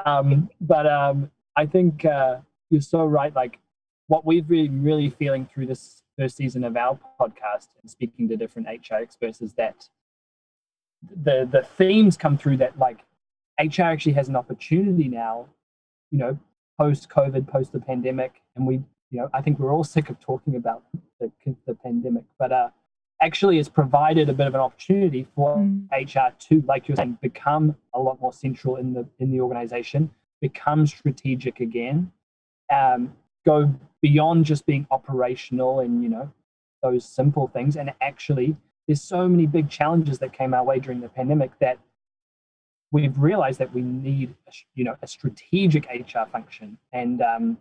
Um, 0.05 0.49
but 0.59 0.85
um, 0.87 1.31
I 1.55 1.65
think 1.65 2.05
uh, 2.05 2.37
you're 2.69 2.81
so 2.81 3.05
right. 3.05 3.35
Like 3.35 3.59
what 4.07 4.25
we've 4.25 4.47
been 4.47 4.83
really 4.83 5.09
feeling 5.09 5.47
through 5.51 5.67
this 5.67 6.03
first 6.17 6.37
season 6.37 6.63
of 6.63 6.75
our 6.75 6.99
podcast 7.19 7.69
and 7.81 7.89
speaking 7.89 8.27
to 8.29 8.35
different 8.35 8.67
HR 8.67 8.95
experts 8.95 9.41
is 9.41 9.53
that 9.53 9.87
the 11.23 11.47
the 11.51 11.63
themes 11.77 12.17
come 12.17 12.37
through 12.37 12.57
that 12.57 12.77
like 12.77 12.99
HR 13.59 13.83
actually 13.83 14.13
has 14.13 14.27
an 14.27 14.35
opportunity 14.35 15.07
now, 15.07 15.47
you 16.11 16.17
know, 16.17 16.37
post 16.77 17.09
COVID, 17.09 17.47
post 17.47 17.71
the 17.71 17.79
pandemic, 17.79 18.41
and 18.55 18.65
we 18.67 18.81
you 19.11 19.19
know, 19.19 19.29
I 19.33 19.41
think 19.41 19.59
we're 19.59 19.73
all 19.73 19.83
sick 19.83 20.09
of 20.09 20.19
talking 20.19 20.55
about 20.55 20.83
the, 21.19 21.31
the 21.67 21.75
pandemic, 21.75 22.23
but 22.39 22.51
uh, 22.51 22.69
actually 23.21 23.59
it's 23.59 23.69
provided 23.69 24.29
a 24.29 24.33
bit 24.33 24.47
of 24.47 24.55
an 24.55 24.61
opportunity 24.61 25.27
for 25.35 25.57
mm. 25.57 25.85
HR 25.91 26.33
to, 26.47 26.63
like 26.67 26.87
you're 26.87 26.95
saying, 26.95 27.17
become 27.21 27.75
a 27.93 27.99
lot 27.99 28.19
more 28.21 28.33
central 28.33 28.77
in 28.77 28.93
the 28.93 29.05
in 29.19 29.31
the 29.31 29.39
organization, 29.41 30.09
become 30.39 30.87
strategic 30.87 31.59
again, 31.59 32.11
um, 32.73 33.13
go 33.45 33.73
beyond 34.01 34.45
just 34.45 34.65
being 34.65 34.87
operational 34.91 35.81
and 35.81 36.01
you 36.01 36.09
know 36.09 36.31
those 36.81 37.05
simple 37.05 37.47
things, 37.47 37.75
and 37.75 37.93
actually 38.01 38.55
there's 38.87 39.01
so 39.01 39.27
many 39.27 39.45
big 39.45 39.69
challenges 39.69 40.19
that 40.19 40.33
came 40.33 40.53
our 40.53 40.63
way 40.63 40.79
during 40.79 41.01
the 41.01 41.09
pandemic 41.09 41.51
that 41.59 41.77
we've 42.91 43.17
realized 43.19 43.59
that 43.59 43.73
we 43.73 43.81
need 43.81 44.33
you 44.73 44.83
know 44.83 44.95
a 45.01 45.07
strategic 45.07 45.85
HR 45.85 46.25
function 46.31 46.77
and 46.93 47.21
um, 47.21 47.57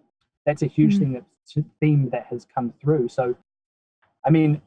that's 0.51 0.63
a 0.63 0.67
huge 0.67 0.95
mm-hmm. 0.95 1.13
thing 1.13 1.13
that's 1.13 1.69
theme 1.79 2.11
that 2.11 2.27
has 2.29 2.45
come 2.53 2.75
through. 2.81 3.09
So, 3.09 3.37
I 4.27 4.31
mean, 4.31 4.61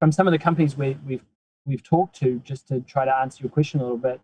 from 0.00 0.10
some 0.10 0.26
of 0.26 0.32
the 0.32 0.38
companies 0.38 0.76
we, 0.76 0.98
we've 1.06 1.24
we've 1.64 1.84
talked 1.84 2.16
to, 2.16 2.40
just 2.42 2.66
to 2.68 2.80
try 2.80 3.04
to 3.04 3.14
answer 3.14 3.44
your 3.44 3.50
question 3.50 3.78
a 3.78 3.84
little 3.84 3.96
bit, 3.96 4.20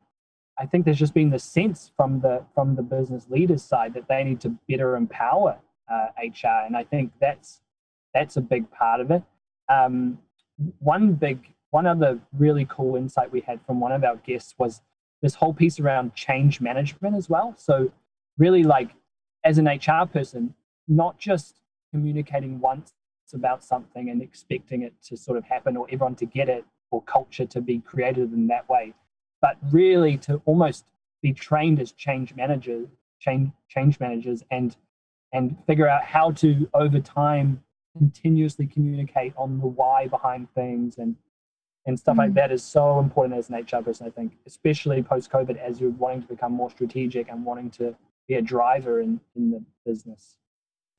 I 0.58 0.66
think 0.66 0.84
there's 0.84 0.98
just 0.98 1.14
been 1.14 1.30
the 1.30 1.38
sense 1.38 1.92
from 1.96 2.20
the 2.20 2.42
from 2.56 2.74
the 2.74 2.82
business 2.82 3.26
leaders 3.30 3.62
side 3.62 3.94
that 3.94 4.08
they 4.08 4.24
need 4.24 4.40
to 4.40 4.58
better 4.68 4.96
empower 4.96 5.58
uh, 5.88 6.06
HR, 6.18 6.66
and 6.66 6.76
I 6.76 6.82
think 6.82 7.12
that's 7.20 7.60
that's 8.12 8.36
a 8.36 8.40
big 8.40 8.68
part 8.72 9.00
of 9.00 9.12
it. 9.12 9.22
Um, 9.68 10.18
one 10.80 11.12
big 11.12 11.38
one 11.70 11.86
other 11.86 12.18
really 12.36 12.66
cool 12.68 12.96
insight 12.96 13.30
we 13.30 13.42
had 13.42 13.60
from 13.64 13.78
one 13.78 13.92
of 13.92 14.02
our 14.02 14.16
guests 14.16 14.56
was 14.58 14.82
this 15.22 15.36
whole 15.36 15.54
piece 15.54 15.78
around 15.78 16.16
change 16.16 16.60
management 16.60 17.14
as 17.14 17.28
well. 17.28 17.54
So, 17.56 17.92
really, 18.38 18.64
like 18.64 18.90
as 19.44 19.58
an 19.58 19.66
HR 19.66 20.06
person, 20.12 20.54
not 20.88 21.18
just 21.18 21.60
communicating 21.92 22.60
once 22.60 22.92
about 23.34 23.64
something 23.64 24.08
and 24.10 24.22
expecting 24.22 24.82
it 24.82 24.94
to 25.02 25.16
sort 25.16 25.36
of 25.36 25.44
happen 25.44 25.76
or 25.76 25.86
everyone 25.90 26.14
to 26.14 26.26
get 26.26 26.48
it 26.48 26.64
or 26.90 27.02
culture 27.02 27.46
to 27.46 27.60
be 27.60 27.80
created 27.80 28.32
in 28.32 28.46
that 28.46 28.68
way, 28.68 28.94
but 29.40 29.56
really 29.70 30.16
to 30.16 30.40
almost 30.44 30.84
be 31.22 31.32
trained 31.32 31.80
as 31.80 31.92
change 31.92 32.34
managers, 32.34 32.88
change 33.18 33.50
change 33.68 33.98
managers, 33.98 34.42
and 34.50 34.76
and 35.32 35.56
figure 35.66 35.88
out 35.88 36.04
how 36.04 36.30
to 36.30 36.68
over 36.74 37.00
time 37.00 37.62
continuously 37.96 38.66
communicate 38.66 39.32
on 39.36 39.58
the 39.58 39.66
why 39.66 40.06
behind 40.06 40.48
things 40.54 40.98
and 40.98 41.16
and 41.86 41.98
stuff 41.98 42.16
mm. 42.16 42.18
like 42.18 42.34
that 42.34 42.52
is 42.52 42.62
so 42.62 42.98
important 42.98 43.38
as 43.38 43.48
an 43.48 43.56
HR 43.56 43.82
person. 43.82 44.06
I 44.06 44.10
think, 44.10 44.36
especially 44.46 45.02
post 45.02 45.30
COVID, 45.30 45.56
as 45.56 45.80
you're 45.80 45.90
wanting 45.90 46.22
to 46.22 46.28
become 46.28 46.52
more 46.52 46.70
strategic 46.70 47.28
and 47.28 47.44
wanting 47.44 47.70
to 47.72 47.94
be 48.28 48.34
a 48.34 48.42
driver 48.42 49.00
in 49.00 49.20
in 49.34 49.50
the 49.50 49.62
business. 49.84 50.36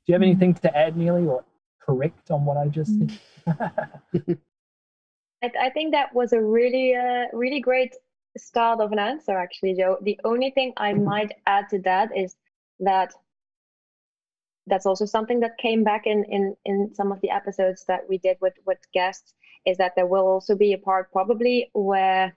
Do 0.07 0.13
you 0.13 0.15
have 0.15 0.21
anything 0.23 0.53
to 0.53 0.77
add, 0.77 0.95
Neely, 0.95 1.27
or 1.27 1.43
correct 1.81 2.31
on 2.31 2.45
what 2.45 2.55
I 2.55 2.69
just 2.69 2.97
said? 2.97 3.19
I, 5.43 5.51
I, 5.59 5.69
think 5.71 5.91
that 5.91 6.15
was 6.15 6.31
a 6.31 6.41
really, 6.41 6.95
uh, 6.95 7.25
really 7.33 7.59
great 7.59 7.93
start 8.37 8.79
of 8.79 8.93
an 8.93 8.99
answer, 8.99 9.37
actually, 9.37 9.75
Joe. 9.75 9.97
The 10.01 10.17
only 10.23 10.51
thing 10.51 10.71
I 10.77 10.93
might 10.93 11.33
add 11.45 11.67
to 11.71 11.79
that 11.79 12.15
is 12.17 12.37
that 12.79 13.11
that's 14.65 14.85
also 14.85 15.05
something 15.05 15.41
that 15.41 15.57
came 15.57 15.83
back 15.83 16.07
in 16.07 16.23
in 16.29 16.55
in 16.65 16.93
some 16.93 17.11
of 17.11 17.19
the 17.19 17.29
episodes 17.29 17.83
that 17.87 18.07
we 18.07 18.17
did 18.17 18.37
with 18.39 18.53
with 18.65 18.79
guests 18.93 19.33
is 19.65 19.77
that 19.77 19.93
there 19.95 20.07
will 20.07 20.27
also 20.27 20.55
be 20.55 20.71
a 20.71 20.77
part 20.77 21.11
probably 21.11 21.69
where 21.73 22.33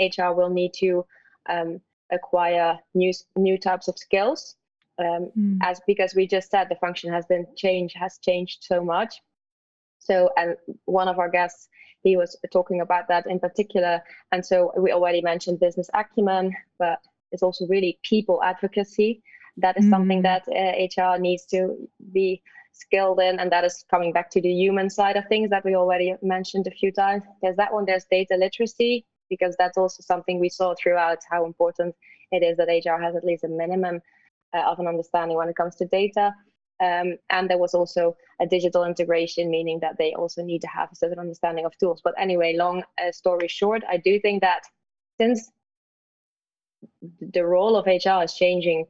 HR 0.00 0.32
will 0.32 0.50
need 0.50 0.72
to 0.74 1.04
um, 1.48 1.80
acquire 2.10 2.78
new 2.94 3.12
new 3.36 3.58
types 3.58 3.88
of 3.88 3.98
skills 3.98 4.56
um, 5.02 5.30
mm. 5.38 5.58
as 5.62 5.80
because 5.86 6.14
we 6.14 6.26
just 6.26 6.50
said 6.50 6.68
the 6.68 6.76
function 6.76 7.12
has 7.12 7.26
been 7.26 7.46
changed 7.56 7.96
has 7.96 8.18
changed 8.18 8.58
so 8.62 8.82
much 8.82 9.20
so 9.98 10.30
and 10.36 10.56
one 10.84 11.08
of 11.08 11.18
our 11.18 11.28
guests 11.28 11.68
he 12.02 12.16
was 12.16 12.36
talking 12.52 12.80
about 12.80 13.08
that 13.08 13.26
in 13.26 13.38
particular 13.38 14.02
and 14.32 14.44
so 14.44 14.72
we 14.76 14.92
already 14.92 15.20
mentioned 15.22 15.60
business 15.60 15.88
acumen 15.94 16.54
but 16.78 16.98
it's 17.30 17.42
also 17.42 17.66
really 17.66 17.98
people 18.02 18.42
advocacy 18.42 19.22
that 19.56 19.78
is 19.78 19.84
mm. 19.84 19.90
something 19.90 20.18
hmm. 20.18 20.22
that 20.22 20.42
uh, 20.48 21.12
hr 21.14 21.18
needs 21.18 21.44
to 21.44 21.76
be 22.12 22.42
skilled 22.72 23.20
in 23.20 23.38
and 23.38 23.52
that 23.52 23.64
is 23.64 23.84
coming 23.90 24.12
back 24.12 24.30
to 24.30 24.40
the 24.40 24.50
human 24.50 24.88
side 24.88 25.16
of 25.16 25.26
things 25.28 25.50
that 25.50 25.64
we 25.64 25.74
already 25.74 26.14
mentioned 26.22 26.66
a 26.66 26.70
few 26.70 26.90
times 26.90 27.22
there's 27.42 27.56
that 27.56 27.72
one 27.72 27.84
there's 27.84 28.06
data 28.10 28.34
literacy 28.36 29.04
because 29.28 29.54
that's 29.58 29.78
also 29.78 30.02
something 30.02 30.40
we 30.40 30.48
saw 30.48 30.74
throughout 30.74 31.18
how 31.30 31.44
important 31.44 31.94
it 32.32 32.42
is 32.42 32.56
that 32.56 32.68
hr 32.68 33.02
has 33.02 33.14
at 33.14 33.24
least 33.24 33.44
a 33.44 33.48
minimum 33.48 34.00
uh, 34.54 34.62
of 34.62 34.78
an 34.78 34.86
understanding 34.86 35.36
when 35.36 35.48
it 35.48 35.56
comes 35.56 35.76
to 35.76 35.86
data. 35.86 36.34
Um, 36.82 37.16
and 37.30 37.48
there 37.48 37.58
was 37.58 37.74
also 37.74 38.16
a 38.40 38.46
digital 38.46 38.84
integration, 38.84 39.50
meaning 39.50 39.78
that 39.80 39.96
they 39.98 40.14
also 40.14 40.42
need 40.42 40.62
to 40.62 40.68
have 40.68 40.90
a 40.90 40.96
certain 40.96 41.18
understanding 41.18 41.64
of 41.64 41.76
tools. 41.78 42.00
But 42.02 42.14
anyway, 42.18 42.56
long 42.56 42.82
uh, 43.00 43.12
story 43.12 43.48
short, 43.48 43.82
I 43.88 43.98
do 43.98 44.18
think 44.18 44.40
that 44.40 44.62
since 45.20 45.50
the 47.20 47.46
role 47.46 47.76
of 47.76 47.86
HR 47.86 48.24
is 48.24 48.34
changing 48.34 48.86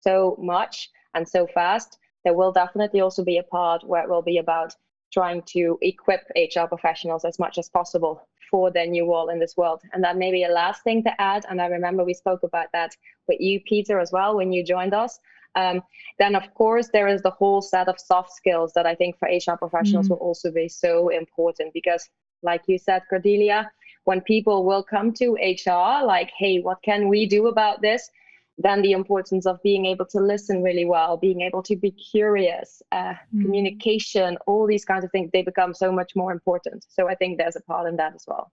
so 0.00 0.36
much 0.40 0.90
and 1.14 1.28
so 1.28 1.46
fast, 1.46 1.98
there 2.24 2.34
will 2.34 2.52
definitely 2.52 3.00
also 3.00 3.24
be 3.24 3.38
a 3.38 3.42
part 3.42 3.86
where 3.86 4.02
it 4.02 4.10
will 4.10 4.22
be 4.22 4.38
about 4.38 4.74
trying 5.12 5.42
to 5.42 5.78
equip 5.82 6.20
HR 6.36 6.66
professionals 6.66 7.24
as 7.24 7.38
much 7.38 7.58
as 7.58 7.68
possible 7.68 8.26
for 8.50 8.70
their 8.70 8.86
new 8.86 9.06
role 9.10 9.28
in 9.28 9.38
this 9.38 9.56
world. 9.56 9.82
And 9.92 10.02
that 10.04 10.16
may 10.16 10.30
be 10.30 10.44
a 10.44 10.48
last 10.48 10.82
thing 10.82 11.02
to 11.04 11.20
add. 11.20 11.44
And 11.48 11.60
I 11.60 11.66
remember 11.66 12.04
we 12.04 12.14
spoke 12.14 12.42
about 12.42 12.68
that 12.72 12.96
with 13.26 13.40
you, 13.40 13.60
Peter, 13.60 14.00
as 14.00 14.12
well, 14.12 14.36
when 14.36 14.52
you 14.52 14.64
joined 14.64 14.94
us. 14.94 15.18
Um, 15.54 15.82
then, 16.18 16.34
of 16.34 16.52
course, 16.54 16.88
there 16.92 17.08
is 17.08 17.22
the 17.22 17.30
whole 17.30 17.62
set 17.62 17.88
of 17.88 17.98
soft 17.98 18.32
skills 18.32 18.72
that 18.74 18.86
I 18.86 18.94
think 18.94 19.18
for 19.18 19.28
HR 19.28 19.56
professionals 19.56 20.06
mm. 20.06 20.10
will 20.10 20.18
also 20.18 20.50
be 20.50 20.68
so 20.68 21.08
important 21.08 21.72
because, 21.72 22.08
like 22.42 22.62
you 22.66 22.78
said, 22.78 23.02
Cordelia, 23.08 23.70
when 24.04 24.20
people 24.20 24.64
will 24.64 24.82
come 24.82 25.12
to 25.14 25.34
HR, 25.34 26.04
like, 26.04 26.30
hey, 26.36 26.60
what 26.60 26.82
can 26.82 27.08
we 27.08 27.26
do 27.26 27.48
about 27.48 27.82
this? 27.82 28.10
Then 28.58 28.82
the 28.82 28.92
importance 28.92 29.46
of 29.46 29.62
being 29.62 29.86
able 29.86 30.04
to 30.06 30.20
listen 30.20 30.62
really 30.62 30.84
well, 30.84 31.16
being 31.16 31.42
able 31.42 31.62
to 31.62 31.76
be 31.76 31.92
curious, 31.92 32.82
uh, 32.90 33.14
mm. 33.34 33.42
communication, 33.42 34.36
all 34.46 34.66
these 34.66 34.84
kinds 34.84 35.04
of 35.04 35.12
things, 35.12 35.30
they 35.32 35.42
become 35.42 35.72
so 35.72 35.92
much 35.92 36.16
more 36.16 36.32
important. 36.32 36.84
So 36.88 37.08
I 37.08 37.14
think 37.14 37.38
there's 37.38 37.54
a 37.54 37.60
part 37.62 37.88
in 37.88 37.96
that 37.96 38.14
as 38.14 38.24
well. 38.26 38.50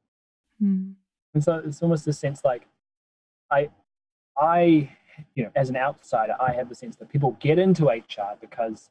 Mm. 0.62 0.94
And 1.34 1.44
so 1.44 1.62
it's 1.66 1.82
almost 1.82 2.06
the 2.06 2.14
sense 2.14 2.42
like 2.46 2.68
I, 3.52 3.70
I, 4.38 4.92
you 5.34 5.44
know, 5.44 5.52
as 5.56 5.70
an 5.70 5.76
outsider, 5.76 6.36
I 6.40 6.54
have 6.54 6.70
the 6.70 6.76
sense 6.76 6.96
that 6.98 7.10
people 7.10 7.36
get 7.40 7.58
into 7.58 7.88
HR 7.88 8.38
because 8.40 8.90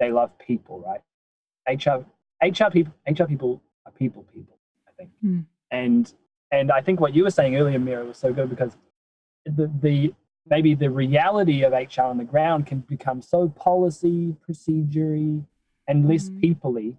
they 0.00 0.10
love 0.10 0.30
people, 0.38 0.80
right? 0.80 1.02
HR, 1.68 2.04
HR 2.42 2.70
people, 2.70 2.94
HR 3.06 3.24
people 3.24 3.60
are 3.84 3.92
people 3.92 4.24
people, 4.34 4.56
I 4.86 4.92
think. 4.96 5.10
Mm. 5.24 5.44
And 5.70 6.12
and 6.50 6.72
I 6.72 6.80
think 6.80 7.00
what 7.00 7.14
you 7.14 7.24
were 7.24 7.30
saying 7.30 7.56
earlier, 7.56 7.78
Mira, 7.78 8.04
was 8.04 8.16
so 8.16 8.32
good 8.32 8.48
because 8.48 8.76
the 9.44 9.70
the 9.80 10.14
maybe 10.50 10.74
the 10.74 10.90
reality 10.90 11.62
of 11.62 11.72
HR 11.72 12.02
on 12.02 12.18
the 12.18 12.24
ground 12.24 12.66
can 12.66 12.80
become 12.80 13.22
so 13.22 13.48
policy, 13.48 14.36
procedury, 14.48 15.44
and 15.86 16.08
less 16.08 16.28
mm-hmm. 16.28 16.40
peoply. 16.40 16.96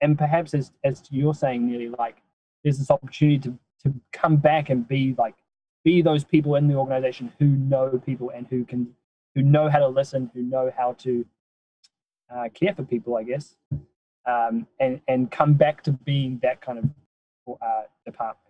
And 0.00 0.18
perhaps 0.18 0.54
as 0.54 0.72
as 0.84 1.02
you're 1.10 1.34
saying, 1.34 1.66
Neely 1.66 1.88
like 1.88 2.16
there's 2.62 2.78
this 2.78 2.90
opportunity 2.90 3.38
to 3.38 3.58
to 3.84 3.94
come 4.12 4.36
back 4.36 4.70
and 4.70 4.86
be 4.86 5.14
like 5.16 5.34
be 5.84 6.02
those 6.02 6.24
people 6.24 6.56
in 6.56 6.66
the 6.66 6.74
organization 6.74 7.32
who 7.38 7.46
know 7.46 8.00
people 8.04 8.30
and 8.34 8.46
who 8.48 8.64
can 8.64 8.94
who 9.34 9.42
know 9.42 9.68
how 9.68 9.78
to 9.78 9.88
listen, 9.88 10.30
who 10.34 10.42
know 10.42 10.72
how 10.76 10.94
to 10.94 11.24
uh, 12.34 12.48
care 12.54 12.74
for 12.74 12.82
people, 12.82 13.16
I 13.16 13.22
guess, 13.22 13.56
um, 14.26 14.66
and 14.80 15.00
and 15.08 15.30
come 15.30 15.54
back 15.54 15.82
to 15.84 15.92
being 15.92 16.40
that 16.42 16.60
kind 16.60 16.78
of 16.78 17.56
uh, 17.62 17.82
department. 18.04 18.46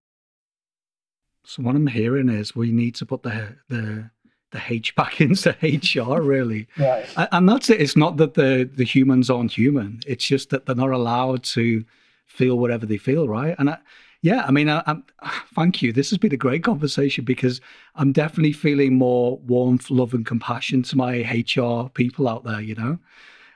So 1.44 1.62
what 1.62 1.76
I'm 1.76 1.86
hearing 1.86 2.28
is 2.28 2.56
we 2.56 2.72
need 2.72 2.94
to 2.96 3.06
put 3.06 3.22
the 3.22 3.56
the 3.68 4.10
the 4.52 4.62
H 4.68 4.94
back 4.94 5.20
into 5.20 5.56
HR, 5.62 6.20
really. 6.20 6.66
right. 6.78 7.06
And 7.32 7.48
that's 7.48 7.70
it. 7.70 7.80
It's 7.80 7.96
not 7.96 8.16
that 8.18 8.34
the 8.34 8.68
the 8.72 8.84
humans 8.84 9.30
aren't 9.30 9.52
human. 9.52 10.00
It's 10.06 10.26
just 10.26 10.50
that 10.50 10.66
they're 10.66 10.74
not 10.74 10.90
allowed 10.90 11.42
to 11.44 11.84
feel 12.26 12.58
whatever 12.58 12.86
they 12.86 12.98
feel, 12.98 13.28
right? 13.28 13.54
And 13.58 13.70
I, 13.70 13.78
yeah, 14.22 14.44
I 14.46 14.50
mean, 14.50 14.68
I, 14.68 14.82
I'm, 14.86 15.04
thank 15.54 15.82
you. 15.82 15.92
This 15.92 16.10
has 16.10 16.18
been 16.18 16.34
a 16.34 16.38
great 16.38 16.64
conversation 16.64 17.24
because 17.24 17.60
I'm 17.94 18.12
definitely 18.12 18.52
feeling 18.52 18.96
more 18.96 19.38
warmth, 19.38 19.90
love, 19.90 20.14
and 20.14 20.26
compassion 20.26 20.82
to 20.84 20.96
my 20.96 21.22
HR 21.22 21.88
people 21.88 22.28
out 22.28 22.44
there. 22.44 22.60
You 22.60 22.74
know, 22.74 22.98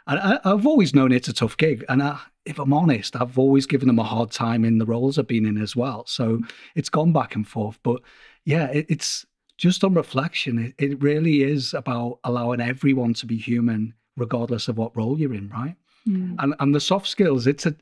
and 0.06 0.18
I, 0.18 0.48
have 0.48 0.66
always 0.66 0.94
known 0.94 1.12
it's 1.12 1.28
a 1.28 1.32
tough 1.32 1.56
gig, 1.56 1.84
and 1.88 2.02
I, 2.02 2.20
if 2.44 2.58
I'm 2.58 2.72
honest, 2.72 3.16
I've 3.16 3.38
always 3.38 3.66
given 3.66 3.86
them 3.86 3.98
a 3.98 4.04
hard 4.04 4.30
time 4.30 4.64
in 4.64 4.78
the 4.78 4.86
roles 4.86 5.18
I've 5.18 5.26
been 5.26 5.46
in 5.46 5.60
as 5.60 5.76
well. 5.76 6.04
So 6.06 6.40
it's 6.74 6.88
gone 6.88 7.12
back 7.12 7.34
and 7.34 7.46
forth, 7.46 7.78
but 7.82 8.00
yeah, 8.44 8.66
it, 8.66 8.86
it's 8.88 9.26
just 9.60 9.84
on 9.84 9.92
reflection, 9.92 10.58
it, 10.58 10.74
it 10.78 11.02
really 11.02 11.42
is 11.42 11.74
about 11.74 12.18
allowing 12.24 12.62
everyone 12.62 13.12
to 13.12 13.26
be 13.26 13.36
human, 13.36 13.92
regardless 14.16 14.68
of 14.68 14.78
what 14.78 14.96
role 14.96 15.20
you're 15.20 15.34
in, 15.34 15.50
right? 15.50 15.76
Mm. 16.08 16.36
And 16.38 16.54
and 16.60 16.74
the 16.74 16.80
soft 16.80 17.06
skills, 17.06 17.46
it's 17.46 17.66
a 17.66 17.74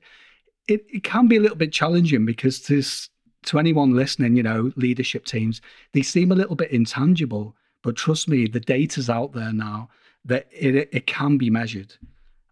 it, 0.66 0.84
it 0.92 1.04
can 1.04 1.28
be 1.28 1.36
a 1.36 1.40
little 1.40 1.56
bit 1.56 1.72
challenging 1.72 2.26
because 2.26 2.66
this 2.66 3.08
to 3.44 3.60
anyone 3.60 3.94
listening, 3.94 4.36
you 4.36 4.42
know, 4.42 4.72
leadership 4.74 5.24
teams, 5.24 5.60
they 5.92 6.02
seem 6.02 6.32
a 6.32 6.34
little 6.34 6.56
bit 6.56 6.72
intangible, 6.72 7.54
but 7.82 7.94
trust 7.94 8.28
me, 8.28 8.48
the 8.48 8.58
data's 8.58 9.08
out 9.08 9.32
there 9.32 9.52
now 9.52 9.88
that 10.24 10.48
it 10.50 10.74
it 10.92 11.06
can 11.06 11.38
be 11.38 11.48
measured. 11.48 11.94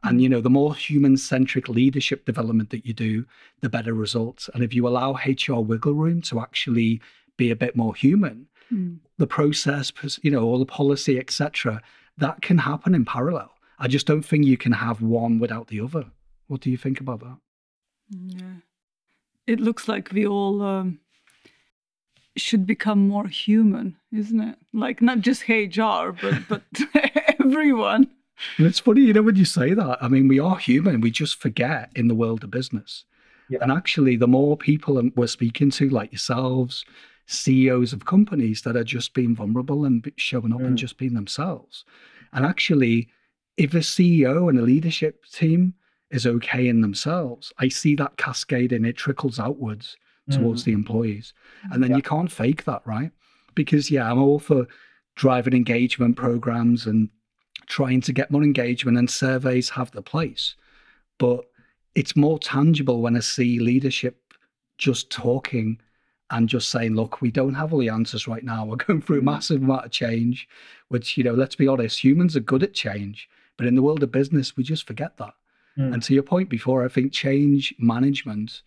And 0.04 0.22
you 0.22 0.28
know, 0.28 0.40
the 0.40 0.48
more 0.48 0.72
human-centric 0.72 1.68
leadership 1.68 2.26
development 2.26 2.70
that 2.70 2.86
you 2.86 2.94
do, 2.94 3.26
the 3.60 3.68
better 3.68 3.92
results. 3.92 4.48
And 4.54 4.62
if 4.62 4.72
you 4.72 4.86
allow 4.86 5.14
HR 5.26 5.60
wiggle 5.60 5.94
room 5.94 6.22
to 6.22 6.38
actually 6.38 7.00
be 7.36 7.50
a 7.50 7.56
bit 7.56 7.74
more 7.74 7.92
human, 7.92 8.46
mm. 8.72 8.98
the 9.18 9.26
process, 9.26 9.92
you 10.22 10.30
know, 10.30 10.42
all 10.42 10.58
the 10.58 10.66
policy, 10.66 11.18
etc. 11.18 11.82
That 12.18 12.42
can 12.42 12.58
happen 12.58 12.94
in 12.94 13.04
parallel. 13.04 13.52
I 13.78 13.88
just 13.88 14.06
don't 14.06 14.22
think 14.22 14.44
you 14.46 14.56
can 14.56 14.72
have 14.72 15.02
one 15.02 15.38
without 15.38 15.68
the 15.68 15.80
other. 15.80 16.06
What 16.46 16.60
do 16.60 16.70
you 16.70 16.76
think 16.76 17.00
about 17.00 17.20
that? 17.20 17.36
Yeah, 18.10 18.56
it 19.46 19.60
looks 19.60 19.88
like 19.88 20.12
we 20.12 20.26
all 20.26 20.62
um, 20.62 21.00
should 22.36 22.66
become 22.66 23.08
more 23.08 23.26
human, 23.26 23.96
isn't 24.12 24.40
it? 24.40 24.56
Like 24.72 25.02
not 25.02 25.20
just 25.20 25.48
HR, 25.48 26.12
but 26.20 26.34
but 26.48 26.62
everyone. 27.40 28.10
And 28.58 28.66
it's 28.66 28.78
funny, 28.78 29.00
you 29.00 29.12
know, 29.12 29.22
when 29.22 29.36
you 29.36 29.46
say 29.46 29.72
that. 29.72 29.98
I 30.02 30.08
mean, 30.08 30.28
we 30.28 30.38
are 30.38 30.58
human. 30.58 31.00
We 31.00 31.10
just 31.10 31.40
forget 31.40 31.90
in 31.94 32.08
the 32.08 32.14
world 32.14 32.44
of 32.44 32.50
business. 32.50 33.04
Yeah. 33.48 33.60
And 33.62 33.72
actually, 33.72 34.16
the 34.16 34.26
more 34.26 34.56
people 34.56 35.02
we're 35.14 35.26
speaking 35.26 35.70
to, 35.72 35.88
like 35.88 36.12
yourselves, 36.12 36.84
CEOs 37.26 37.92
of 37.92 38.06
companies 38.06 38.62
that 38.62 38.76
are 38.76 38.84
just 38.84 39.14
being 39.14 39.34
vulnerable 39.34 39.84
and 39.84 40.10
showing 40.16 40.52
up 40.52 40.60
mm. 40.60 40.66
and 40.66 40.78
just 40.78 40.96
being 40.96 41.14
themselves. 41.14 41.84
And 42.32 42.46
actually, 42.46 43.08
if 43.56 43.74
a 43.74 43.78
CEO 43.78 44.48
and 44.48 44.58
a 44.58 44.62
leadership 44.62 45.24
team 45.26 45.74
is 46.10 46.26
okay 46.26 46.68
in 46.68 46.80
themselves, 46.80 47.52
I 47.58 47.68
see 47.68 47.94
that 47.96 48.16
cascading, 48.16 48.84
it 48.84 48.96
trickles 48.96 49.40
outwards 49.40 49.96
towards 50.30 50.64
the 50.64 50.72
employees. 50.72 51.32
And 51.70 51.82
then 51.82 51.90
Yeah. 51.90 51.96
you 51.96 52.02
can't 52.02 52.30
fake 52.30 52.64
that, 52.64 52.82
right? 52.84 53.12
Because, 53.54 53.90
yeah, 53.90 54.10
I'm 54.10 54.18
all 54.18 54.38
for 54.40 54.66
driving 55.14 55.54
engagement 55.54 56.16
programs 56.16 56.86
and 56.86 57.08
trying 57.66 58.00
to 58.02 58.12
get 58.12 58.30
more 58.30 58.42
engagement, 58.42 58.98
and 58.98 59.10
surveys 59.10 59.70
have 59.70 59.90
the 59.92 60.02
place. 60.02 60.56
But 61.18 61.48
it's 61.94 62.16
more 62.16 62.38
tangible 62.38 63.02
when 63.02 63.16
I 63.16 63.20
see 63.20 63.58
leadership 63.58 64.34
just 64.78 65.10
talking 65.10 65.80
and 66.30 66.48
just 66.48 66.70
saying, 66.70 66.94
look, 66.94 67.20
we 67.20 67.30
don't 67.30 67.54
have 67.54 67.72
all 67.72 67.78
the 67.78 67.88
answers 67.88 68.26
right 68.26 68.44
now. 68.44 68.64
We're 68.66 68.76
going 68.76 69.00
through 69.00 69.20
a 69.20 69.22
massive 69.22 69.62
amount 69.62 69.86
of 69.86 69.90
change, 69.90 70.48
which, 70.88 71.16
you 71.16 71.24
know, 71.24 71.34
let's 71.34 71.54
be 71.54 71.68
honest, 71.68 72.02
humans 72.02 72.36
are 72.36 72.40
good 72.40 72.62
at 72.62 72.74
change. 72.74 73.28
But 73.56 73.66
in 73.66 73.74
the 73.74 73.82
world 73.82 74.02
of 74.02 74.12
business, 74.12 74.56
we 74.56 74.64
just 74.64 74.86
forget 74.86 75.16
that. 75.18 75.34
Mm. 75.78 75.94
And 75.94 76.02
to 76.02 76.14
your 76.14 76.22
point 76.22 76.48
before, 76.48 76.84
I 76.84 76.88
think 76.88 77.12
change 77.12 77.74
management, 77.78 78.62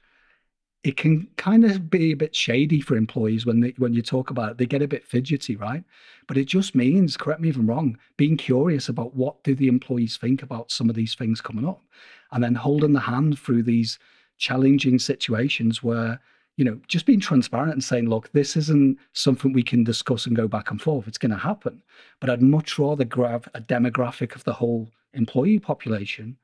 it 0.84 0.96
can 0.96 1.28
kind 1.36 1.66
of 1.66 1.90
be 1.90 2.12
a 2.12 2.18
bit 2.18 2.36
shady 2.36 2.80
for 2.80 2.96
employees 2.96 3.46
when 3.46 3.60
they, 3.60 3.74
when 3.78 3.94
you 3.94 4.02
talk 4.02 4.30
about 4.30 4.52
it. 4.52 4.58
They 4.58 4.66
get 4.66 4.82
a 4.82 4.88
bit 4.88 5.06
fidgety, 5.06 5.56
right? 5.56 5.84
But 6.28 6.38
it 6.38 6.46
just 6.46 6.74
means, 6.74 7.18
correct 7.18 7.42
me 7.42 7.50
if 7.50 7.58
I'm 7.58 7.68
wrong, 7.68 7.98
being 8.16 8.38
curious 8.38 8.88
about 8.88 9.16
what 9.16 9.44
do 9.44 9.54
the 9.54 9.68
employees 9.68 10.18
think 10.18 10.42
about 10.42 10.72
some 10.72 10.90
of 10.90 10.96
these 10.96 11.16
things 11.16 11.42
coming 11.42 11.68
up, 11.68 11.84
and 12.32 12.44
then 12.44 12.56
holding 12.56 12.94
the 12.94 13.02
hand 13.02 13.38
through 13.38 13.64
these 13.64 14.00
challenging 14.38 15.00
situations 15.00 15.84
where 15.84 16.22
you 16.60 16.66
know 16.66 16.78
just 16.88 17.06
being 17.06 17.22
transparent 17.22 17.72
and 17.72 17.84
saying, 17.84 18.10
look, 18.10 18.30
this 18.34 18.58
isn't 18.58 18.98
something 19.14 19.54
we 19.54 19.64
can 19.64 19.84
discuss 19.86 20.26
and 20.26 20.36
go 20.36 20.48
back 20.56 20.70
and 20.72 20.82
forth. 20.82 21.08
It's 21.08 21.18
going 21.18 21.32
to 21.32 21.38
happen, 21.52 21.82
but 22.20 22.30
I'd 22.30 22.42
much 22.42 22.78
rather 22.78 23.06
grab 23.06 23.50
a 23.54 23.62
demographic 23.62 24.36
of 24.36 24.44
the 24.44 24.52
whole 24.54 24.90
employee 25.14 25.60
population 25.60 26.36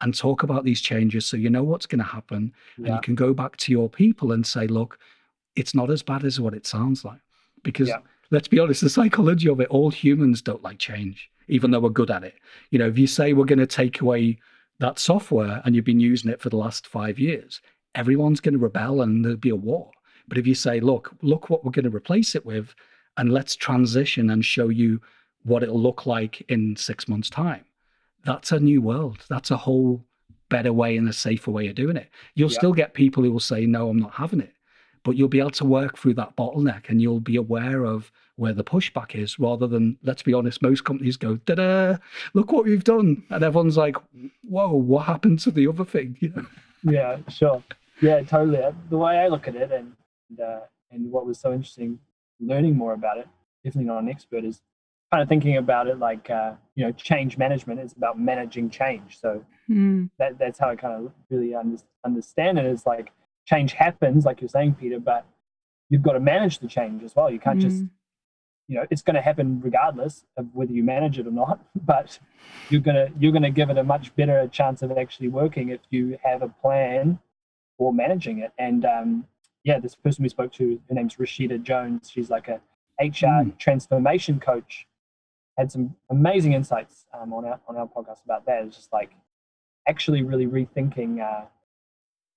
and 0.00 0.14
talk 0.14 0.42
about 0.42 0.64
these 0.64 0.80
changes 0.80 1.26
so 1.26 1.36
you 1.36 1.50
know 1.50 1.62
what's 1.62 1.84
going 1.86 1.98
to 1.98 2.12
happen 2.18 2.52
and 2.78 2.86
you 2.86 3.00
can 3.02 3.14
go 3.14 3.34
back 3.34 3.56
to 3.58 3.72
your 3.72 3.88
people 3.90 4.32
and 4.32 4.46
say 4.46 4.66
look 4.66 4.98
it's 5.54 5.74
not 5.74 5.90
as 5.90 6.02
bad 6.02 6.24
as 6.24 6.40
what 6.40 6.54
it 6.54 6.66
sounds 6.66 7.04
like 7.04 7.20
because 7.62 7.88
Yeah. 7.88 7.98
let's 8.30 8.48
be 8.48 8.58
honest 8.60 8.80
the 8.80 8.90
psychology 8.90 9.48
of 9.48 9.60
it 9.60 9.68
all 9.70 9.90
humans 9.90 10.40
don't 10.40 10.62
like 10.62 10.78
change 10.78 11.30
even 11.48 11.70
though 11.72 11.80
we're 11.80 11.90
good 12.02 12.10
at 12.10 12.22
it 12.24 12.36
you 12.70 12.78
know 12.78 12.88
if 12.88 12.96
you 12.98 13.06
say 13.08 13.32
we're 13.32 13.44
going 13.52 13.58
to 13.58 13.66
take 13.82 14.00
away 14.00 14.38
that 14.78 14.98
software 15.00 15.60
and 15.64 15.74
you've 15.74 15.84
been 15.92 16.00
using 16.00 16.30
it 16.30 16.40
for 16.40 16.48
the 16.50 16.56
last 16.56 16.86
five 16.86 17.18
years 17.18 17.60
everyone's 17.94 18.40
going 18.40 18.52
to 18.54 18.58
rebel 18.58 19.02
and 19.02 19.24
there'll 19.24 19.36
be 19.38 19.48
a 19.50 19.56
war 19.56 19.90
but 20.28 20.38
if 20.38 20.46
you 20.46 20.54
say 20.54 20.80
look 20.80 21.12
look 21.22 21.50
what 21.50 21.64
we're 21.64 21.70
going 21.70 21.90
to 21.90 21.96
replace 21.96 22.34
it 22.34 22.44
with 22.46 22.74
and 23.16 23.32
let's 23.32 23.56
transition 23.56 24.30
and 24.30 24.44
show 24.44 24.68
you 24.68 25.00
what 25.44 25.62
it'll 25.62 25.80
look 25.80 26.06
like 26.06 26.40
in 26.48 26.76
six 26.76 27.08
months 27.08 27.30
time 27.30 27.64
that's 28.24 28.52
a 28.52 28.58
new 28.60 28.82
world. 28.82 29.24
That's 29.30 29.50
a 29.50 29.56
whole 29.56 30.04
better 30.48 30.72
way 30.72 30.96
and 30.96 31.08
a 31.08 31.12
safer 31.12 31.50
way 31.50 31.68
of 31.68 31.76
doing 31.76 31.96
it. 31.96 32.10
You'll 32.34 32.50
Yeah. 32.50 32.58
still 32.58 32.72
get 32.72 32.92
people 32.92 33.22
who 33.22 33.30
will 33.32 33.40
say, 33.40 33.64
no, 33.64 33.88
I'm 33.88 33.98
not 33.98 34.14
having 34.14 34.40
it. 34.40 34.54
But 35.04 35.16
you'll 35.16 35.28
be 35.28 35.38
able 35.38 35.50
to 35.52 35.64
work 35.64 35.96
through 35.96 36.14
that 36.14 36.36
bottleneck 36.36 36.88
and 36.88 37.00
you'll 37.00 37.20
be 37.20 37.36
aware 37.36 37.84
of 37.84 38.10
where 38.36 38.52
the 38.52 38.64
pushback 38.64 39.14
is 39.14 39.38
rather 39.38 39.66
than, 39.66 39.96
let's 40.02 40.22
be 40.22 40.34
honest, 40.34 40.60
most 40.62 40.84
companies 40.84 41.16
go, 41.16 41.36
da 41.36 41.54
da, 41.54 41.96
look 42.34 42.52
what 42.52 42.64
we've 42.64 42.84
done. 42.84 43.22
And 43.30 43.42
everyone's 43.42 43.76
like, 43.76 43.96
whoa, 44.42 44.72
what 44.74 45.06
happened 45.06 45.38
to 45.40 45.50
the 45.50 45.66
other 45.68 45.84
thing? 45.84 46.16
You 46.20 46.30
know? 46.36 46.46
Yeah, 46.82 47.18
sure. 47.28 47.62
Yeah, 48.00 48.22
totally. 48.22 48.62
Uh, 48.62 48.72
The 48.90 48.98
way 48.98 49.18
I 49.18 49.28
look 49.28 49.48
at 49.48 49.56
it, 49.56 49.72
and 49.72 49.92
and, 50.30 50.40
uh, 50.40 50.60
and 50.90 51.10
what 51.10 51.26
was 51.26 51.38
so 51.38 51.52
interesting, 51.52 51.98
learning 52.40 52.76
more 52.76 52.92
about 52.92 53.18
it. 53.18 53.26
Definitely 53.64 53.88
not 53.88 54.02
an 54.02 54.08
expert. 54.08 54.44
Is 54.44 54.62
kind 55.10 55.22
of 55.22 55.28
thinking 55.28 55.56
about 55.56 55.88
it 55.88 55.98
like 55.98 56.28
uh, 56.30 56.52
you 56.74 56.84
know, 56.84 56.92
change 56.92 57.38
management 57.38 57.80
is 57.80 57.92
about 57.94 58.18
managing 58.18 58.70
change. 58.70 59.18
So 59.18 59.44
Mm. 59.70 60.08
that 60.18 60.38
that's 60.38 60.58
how 60.58 60.70
I 60.70 60.76
kind 60.76 60.94
of 61.06 61.12
really 61.30 61.54
under, 61.54 61.76
understand 62.04 62.58
it. 62.58 62.64
Is 62.66 62.86
like 62.86 63.12
change 63.46 63.72
happens, 63.72 64.24
like 64.24 64.40
you're 64.40 64.48
saying, 64.48 64.74
Peter, 64.74 64.98
but 65.00 65.26
you've 65.90 66.02
got 66.02 66.12
to 66.12 66.20
manage 66.20 66.58
the 66.60 66.68
change 66.68 67.02
as 67.02 67.14
well. 67.16 67.30
You 67.30 67.38
can't 67.38 67.60
just 67.60 67.82
Mm. 67.84 67.90
You 68.68 68.76
know 68.76 68.86
it's 68.90 69.02
going 69.02 69.16
to 69.16 69.22
happen 69.22 69.60
regardless 69.62 70.24
of 70.36 70.46
whether 70.52 70.72
you 70.72 70.84
manage 70.84 71.18
it 71.18 71.26
or 71.26 71.30
not 71.32 71.58
but 71.86 72.18
you're 72.70 72.80
going 72.80 72.94
to 72.94 73.10
you're 73.18 73.32
going 73.32 73.42
to 73.42 73.50
give 73.50 73.70
it 73.70 73.78
a 73.78 73.84
much 73.84 74.14
better 74.14 74.46
chance 74.48 74.82
of 74.82 74.92
actually 74.96 75.28
working 75.28 75.70
if 75.70 75.80
you 75.90 76.18
have 76.22 76.42
a 76.42 76.48
plan 76.48 77.18
for 77.78 77.92
managing 77.94 78.40
it. 78.40 78.52
And 78.58 78.84
um, 78.84 79.26
yeah 79.64 79.78
this 79.78 79.94
person 79.94 80.22
we 80.22 80.28
spoke 80.28 80.52
to 80.54 80.80
her 80.88 80.94
name's 80.94 81.16
rashida 81.16 81.62
jones. 81.62 82.10
She's 82.12 82.30
like 82.30 82.48
a 82.48 82.60
hr 83.00 83.44
Mm. 83.44 83.58
transformation 83.58 84.40
coach. 84.40 84.86
Had 85.56 85.72
some 85.72 85.96
amazing 86.10 86.52
insights 86.52 87.06
um, 87.18 87.32
on 87.32 87.44
our 87.44 87.60
on 87.68 87.76
our 87.76 87.86
podcast 87.86 88.24
about 88.24 88.44
that. 88.46 88.64
It's 88.64 88.76
just 88.76 88.92
like 88.92 89.12
actually 89.88 90.22
really 90.22 90.46
rethinking 90.46 91.20
uh, 91.20 91.46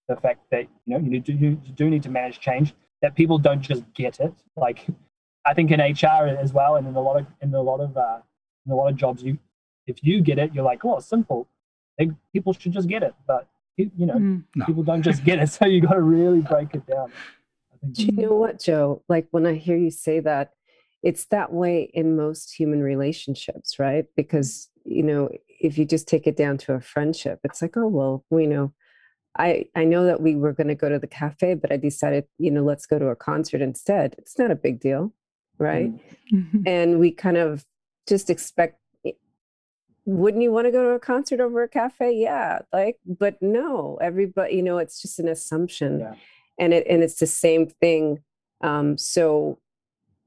the 0.07 0.15
fact 0.15 0.41
that 0.51 0.67
you 0.85 0.97
know 0.97 0.99
you 0.99 1.19
do 1.19 1.33
you 1.33 1.55
do 1.75 1.89
need 1.89 2.03
to 2.03 2.09
manage 2.09 2.39
change 2.39 2.73
that 3.01 3.15
people 3.15 3.37
don't 3.37 3.61
just 3.61 3.83
get 3.93 4.19
it. 4.19 4.33
Like 4.55 4.87
I 5.45 5.53
think 5.53 5.71
in 5.71 5.79
HR 5.79 6.27
as 6.27 6.53
well, 6.53 6.75
and 6.75 6.87
in 6.87 6.95
a 6.95 7.01
lot 7.01 7.19
of 7.19 7.25
in 7.41 7.53
a 7.53 7.61
lot 7.61 7.79
of 7.79 7.97
uh, 7.97 8.19
in 8.65 8.71
a 8.71 8.75
lot 8.75 8.89
of 8.89 8.95
jobs, 8.95 9.23
you 9.23 9.37
if 9.87 10.03
you 10.03 10.21
get 10.21 10.37
it, 10.37 10.53
you're 10.53 10.63
like, 10.63 10.85
oh, 10.85 10.97
it's 10.97 11.07
simple. 11.07 11.47
They, 11.97 12.11
people 12.33 12.53
should 12.53 12.71
just 12.71 12.87
get 12.87 13.03
it, 13.03 13.13
but 13.27 13.47
you, 13.77 13.91
you 13.97 14.05
know, 14.05 14.13
Mm. 14.15 14.43
No. 14.55 14.65
people 14.65 14.83
don't 14.83 15.01
just 15.01 15.23
get 15.23 15.39
it, 15.39 15.47
so 15.49 15.65
you 15.65 15.81
got 15.81 15.93
to 15.93 16.01
really 16.01 16.41
break 16.41 16.73
it 16.75 16.85
down. 16.85 17.11
I 17.73 17.77
think 17.81 17.93
Do 17.95 18.05
you 18.05 18.11
know 18.11 18.35
what, 18.35 18.59
Joe? 18.59 19.03
Like 19.09 19.27
when 19.31 19.45
I 19.45 19.55
hear 19.55 19.77
you 19.77 19.91
say 19.91 20.19
that, 20.19 20.51
it's 21.03 21.25
that 21.25 21.51
way 21.51 21.89
in 21.93 22.15
most 22.15 22.53
human 22.53 22.83
relationships, 22.83 23.79
right? 23.79 24.05
Because, 24.15 24.69
you 24.85 25.01
know, 25.03 25.29
if 25.47 25.77
you 25.77 25.85
just 25.85 26.07
take 26.07 26.27
it 26.27 26.37
down 26.37 26.57
to 26.59 26.73
a 26.73 26.81
friendship, 26.81 27.39
it's 27.43 27.61
like, 27.61 27.75
oh, 27.75 27.87
well, 27.87 28.23
we 28.29 28.45
know. 28.45 28.73
I, 29.37 29.65
I 29.75 29.85
know 29.85 30.05
that 30.05 30.21
we 30.21 30.35
were 30.35 30.53
going 30.53 30.67
to 30.67 30.75
go 30.75 30.89
to 30.89 30.99
the 30.99 31.07
cafe, 31.07 31.55
but 31.55 31.71
I 31.71 31.77
decided, 31.77 32.25
you 32.37 32.51
know, 32.51 32.63
let's 32.63 32.85
go 32.85 32.99
to 32.99 33.07
a 33.07 33.15
concert 33.15 33.61
instead. 33.61 34.13
It's 34.19 34.37
not 34.37 34.51
a 34.51 34.55
big 34.55 34.79
deal, 34.79 35.13
right? 35.61 35.91
Mhm. 36.33 36.63
And 36.65 36.99
we 36.99 37.11
kind 37.11 37.37
of 37.37 37.65
just 38.07 38.29
expect, 38.29 38.79
wouldn't 40.05 40.41
you 40.41 40.51
want 40.51 40.65
to 40.65 40.71
go 40.71 40.83
to 40.83 40.89
a 40.95 40.99
concert 40.99 41.39
over 41.39 41.61
a 41.63 41.69
cafe? 41.69 42.13
Yeah. 42.17 42.59
Like, 42.73 42.97
but 43.05 43.41
no, 43.41 43.97
everybody, 44.01 44.55
you 44.55 44.63
know, 44.63 44.79
it's 44.79 45.01
just 45.01 45.19
an 45.19 45.27
assumption 45.27 45.99
Yeah. 45.99 46.15
and 46.57 46.73
it 46.73 46.85
and 46.89 47.03
it's 47.03 47.19
the 47.19 47.27
same 47.27 47.67
thing 47.67 48.19
um 48.61 48.97
so 48.97 49.57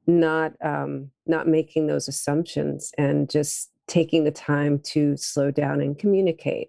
not 0.07 0.55
um 0.63 1.11
not 1.27 1.47
making 1.49 1.87
those 1.87 2.09
assumptions 2.09 2.93
and 2.99 3.29
just 3.31 3.71
taking 3.87 4.25
the 4.25 4.31
time 4.31 4.79
to 4.79 5.17
slow 5.17 5.51
down 5.51 5.81
and 5.81 5.99
communicate 5.99 6.69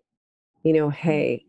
you 0.64 0.74
know 0.74 0.90
hey 0.90 1.46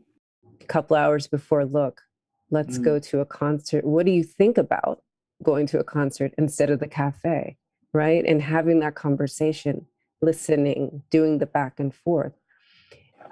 a 0.63 0.65
couple 0.65 0.97
hours 0.97 1.27
before 1.27 1.65
look 1.65 2.03
let's 2.51 2.79
Mm. 2.79 2.85
go 2.85 2.99
to 3.01 3.21
a 3.21 3.27
concert 3.27 3.85
what 3.85 4.07
do 4.07 4.13
you 4.13 4.23
think 4.25 4.57
about 4.59 5.03
going 5.43 5.67
to 5.67 5.79
a 5.79 5.85
concert 5.85 6.33
instead 6.39 6.71
of 6.71 6.81
the 6.81 6.89
cafe 6.89 7.57
right? 7.97 8.25
And 8.27 8.43
having 8.43 8.81
that 8.81 8.95
conversation 8.95 9.87
listening 10.21 11.03
doing 11.11 11.39
the 11.39 11.47
back 11.47 11.81
and 11.81 11.95
forth. 11.95 12.35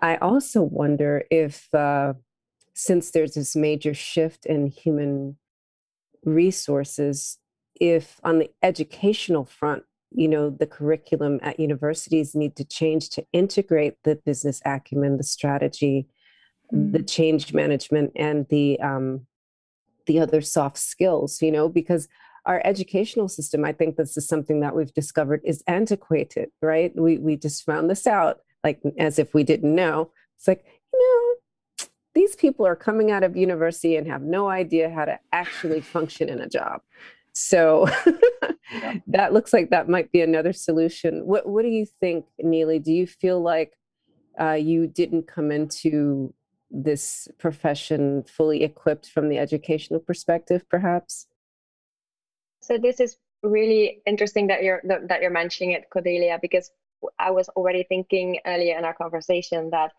I 0.00 0.16
also 0.16 0.62
wonder 0.62 1.24
if 1.30 1.72
uh 1.74 2.14
since 2.74 3.12
there's 3.12 3.34
this 3.34 3.54
major 3.54 3.94
shift 3.94 4.46
in 4.46 4.66
human 4.66 5.36
resources, 6.24 7.38
if 7.80 8.20
on 8.24 8.40
the 8.40 8.50
educational 8.62 9.44
front, 9.44 9.84
you 10.10 10.26
know, 10.26 10.50
the 10.50 10.66
curriculum 10.66 11.38
at 11.42 11.60
universities 11.60 12.34
need 12.34 12.56
to 12.56 12.64
change 12.64 13.10
to 13.10 13.24
integrate 13.32 13.96
the 14.02 14.16
business 14.16 14.60
acumen, 14.64 15.18
the 15.18 15.22
strategy, 15.22 16.08
the 16.72 17.02
change 17.02 17.52
management, 17.52 18.10
and 18.16 18.46
the 18.48 18.80
um, 18.80 19.26
the 20.06 20.20
other 20.20 20.40
soft 20.40 20.78
skills. 20.78 21.40
You 21.42 21.52
know, 21.52 21.68
because 21.68 22.08
our 22.46 22.60
educational 22.64 23.28
system, 23.28 23.64
I 23.64 23.72
think 23.72 23.96
this 23.96 24.16
is 24.16 24.28
something 24.28 24.60
that 24.60 24.76
we've 24.76 24.92
discovered 24.92 25.40
is 25.44 25.62
antiquated. 25.66 26.50
Right? 26.62 26.92
We 26.96 27.18
we 27.18 27.36
just 27.36 27.64
found 27.64 27.90
this 27.90 28.06
out, 28.06 28.40
like 28.62 28.80
as 28.98 29.18
if 29.18 29.34
we 29.34 29.44
didn't 29.44 29.74
know. 29.74 30.10
It's 30.36 30.48
like 30.48 30.64
you 30.92 30.98
know 31.78 31.86
these 32.14 32.36
people 32.36 32.66
are 32.66 32.76
coming 32.76 33.10
out 33.10 33.24
of 33.24 33.36
university 33.36 33.96
and 33.96 34.06
have 34.06 34.22
no 34.22 34.48
idea 34.48 34.90
how 34.90 35.04
to 35.04 35.18
actually 35.32 35.80
function 35.80 36.28
in 36.28 36.40
a 36.40 36.48
job. 36.48 36.80
So 37.32 37.88
that 39.08 39.32
looks 39.32 39.52
like 39.52 39.70
that 39.70 39.88
might 39.88 40.12
be 40.12 40.20
another 40.20 40.52
solution. 40.52 41.26
What 41.26 41.48
What 41.48 41.62
do 41.62 41.68
you 41.68 41.86
think, 42.00 42.26
Neely? 42.38 42.78
Do 42.78 42.92
you 42.92 43.06
feel 43.06 43.40
like 43.40 43.72
uh, 44.40 44.52
you 44.52 44.86
didn't 44.86 45.26
come 45.26 45.50
into 45.50 46.32
this 46.74 47.28
profession 47.38 48.24
fully 48.24 48.64
equipped 48.64 49.08
from 49.08 49.28
the 49.28 49.38
educational 49.38 50.00
perspective, 50.00 50.68
perhaps? 50.68 51.26
So 52.60 52.78
this 52.78 52.98
is 52.98 53.16
really 53.42 54.02
interesting 54.06 54.48
that 54.48 54.62
you're 54.62 54.82
that, 54.84 55.20
you're 55.20 55.30
mentioning 55.30 55.72
it, 55.72 55.88
Cordelia, 55.90 56.38
because 56.40 56.70
I 57.18 57.30
was 57.30 57.48
already 57.50 57.84
thinking 57.84 58.40
earlier 58.46 58.76
in 58.76 58.84
our 58.84 58.94
conversation 58.94 59.70
that 59.70 59.92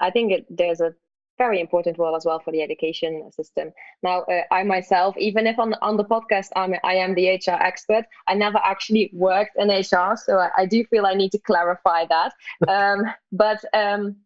I 0.00 0.10
think 0.10 0.32
it, 0.32 0.46
there's 0.48 0.80
a 0.80 0.94
very 1.36 1.60
important 1.60 1.98
role 1.98 2.16
as 2.16 2.24
well 2.24 2.40
for 2.40 2.52
the 2.52 2.62
education 2.62 3.30
system. 3.32 3.72
Now, 4.02 4.22
uh, 4.22 4.42
I 4.50 4.64
myself, 4.64 5.16
even 5.18 5.46
if 5.46 5.58
on 5.58 5.74
on 5.82 5.96
the 5.96 6.04
podcast 6.04 6.48
I'm 6.56 6.74
I 6.84 6.94
am 6.94 7.14
the 7.14 7.28
HR 7.28 7.60
expert, 7.60 8.04
I 8.26 8.34
never 8.34 8.58
actually 8.58 9.10
worked 9.12 9.56
in 9.56 9.68
HR, 9.68 10.16
so 10.16 10.38
I, 10.38 10.50
I 10.58 10.66
do 10.66 10.84
feel 10.84 11.04
I 11.06 11.14
need 11.14 11.32
to 11.32 11.38
clarify 11.38 12.06
that. 12.06 12.32
Um, 12.68 13.02
but 13.32 13.60
um, 13.74 14.16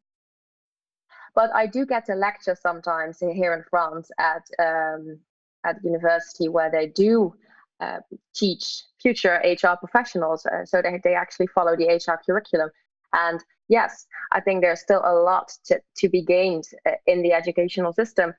but 1.34 1.54
I 1.54 1.66
do 1.66 1.86
get 1.86 2.06
to 2.06 2.14
lecture 2.14 2.56
sometimes 2.60 3.18
here 3.20 3.54
in 3.54 3.64
France 3.70 4.10
at 4.18 4.44
um, 4.58 5.18
at 5.64 5.82
university 5.84 6.48
where 6.48 6.70
they 6.70 6.88
do 6.88 7.34
uh, 7.80 7.98
teach 8.34 8.84
future 9.00 9.40
HR 9.44 9.76
professionals, 9.78 10.46
uh, 10.46 10.64
so 10.64 10.82
they 10.82 11.00
they 11.02 11.14
actually 11.14 11.48
follow 11.48 11.76
the 11.76 11.86
HR 11.86 12.20
curriculum. 12.24 12.70
And 13.12 13.42
yes, 13.68 14.06
I 14.32 14.40
think 14.40 14.62
there's 14.62 14.80
still 14.80 15.02
a 15.04 15.14
lot 15.14 15.52
to, 15.66 15.80
to 15.98 16.08
be 16.08 16.22
gained 16.22 16.64
uh, 16.86 16.92
in 17.06 17.22
the 17.22 17.32
educational 17.32 17.92
system. 17.92 18.34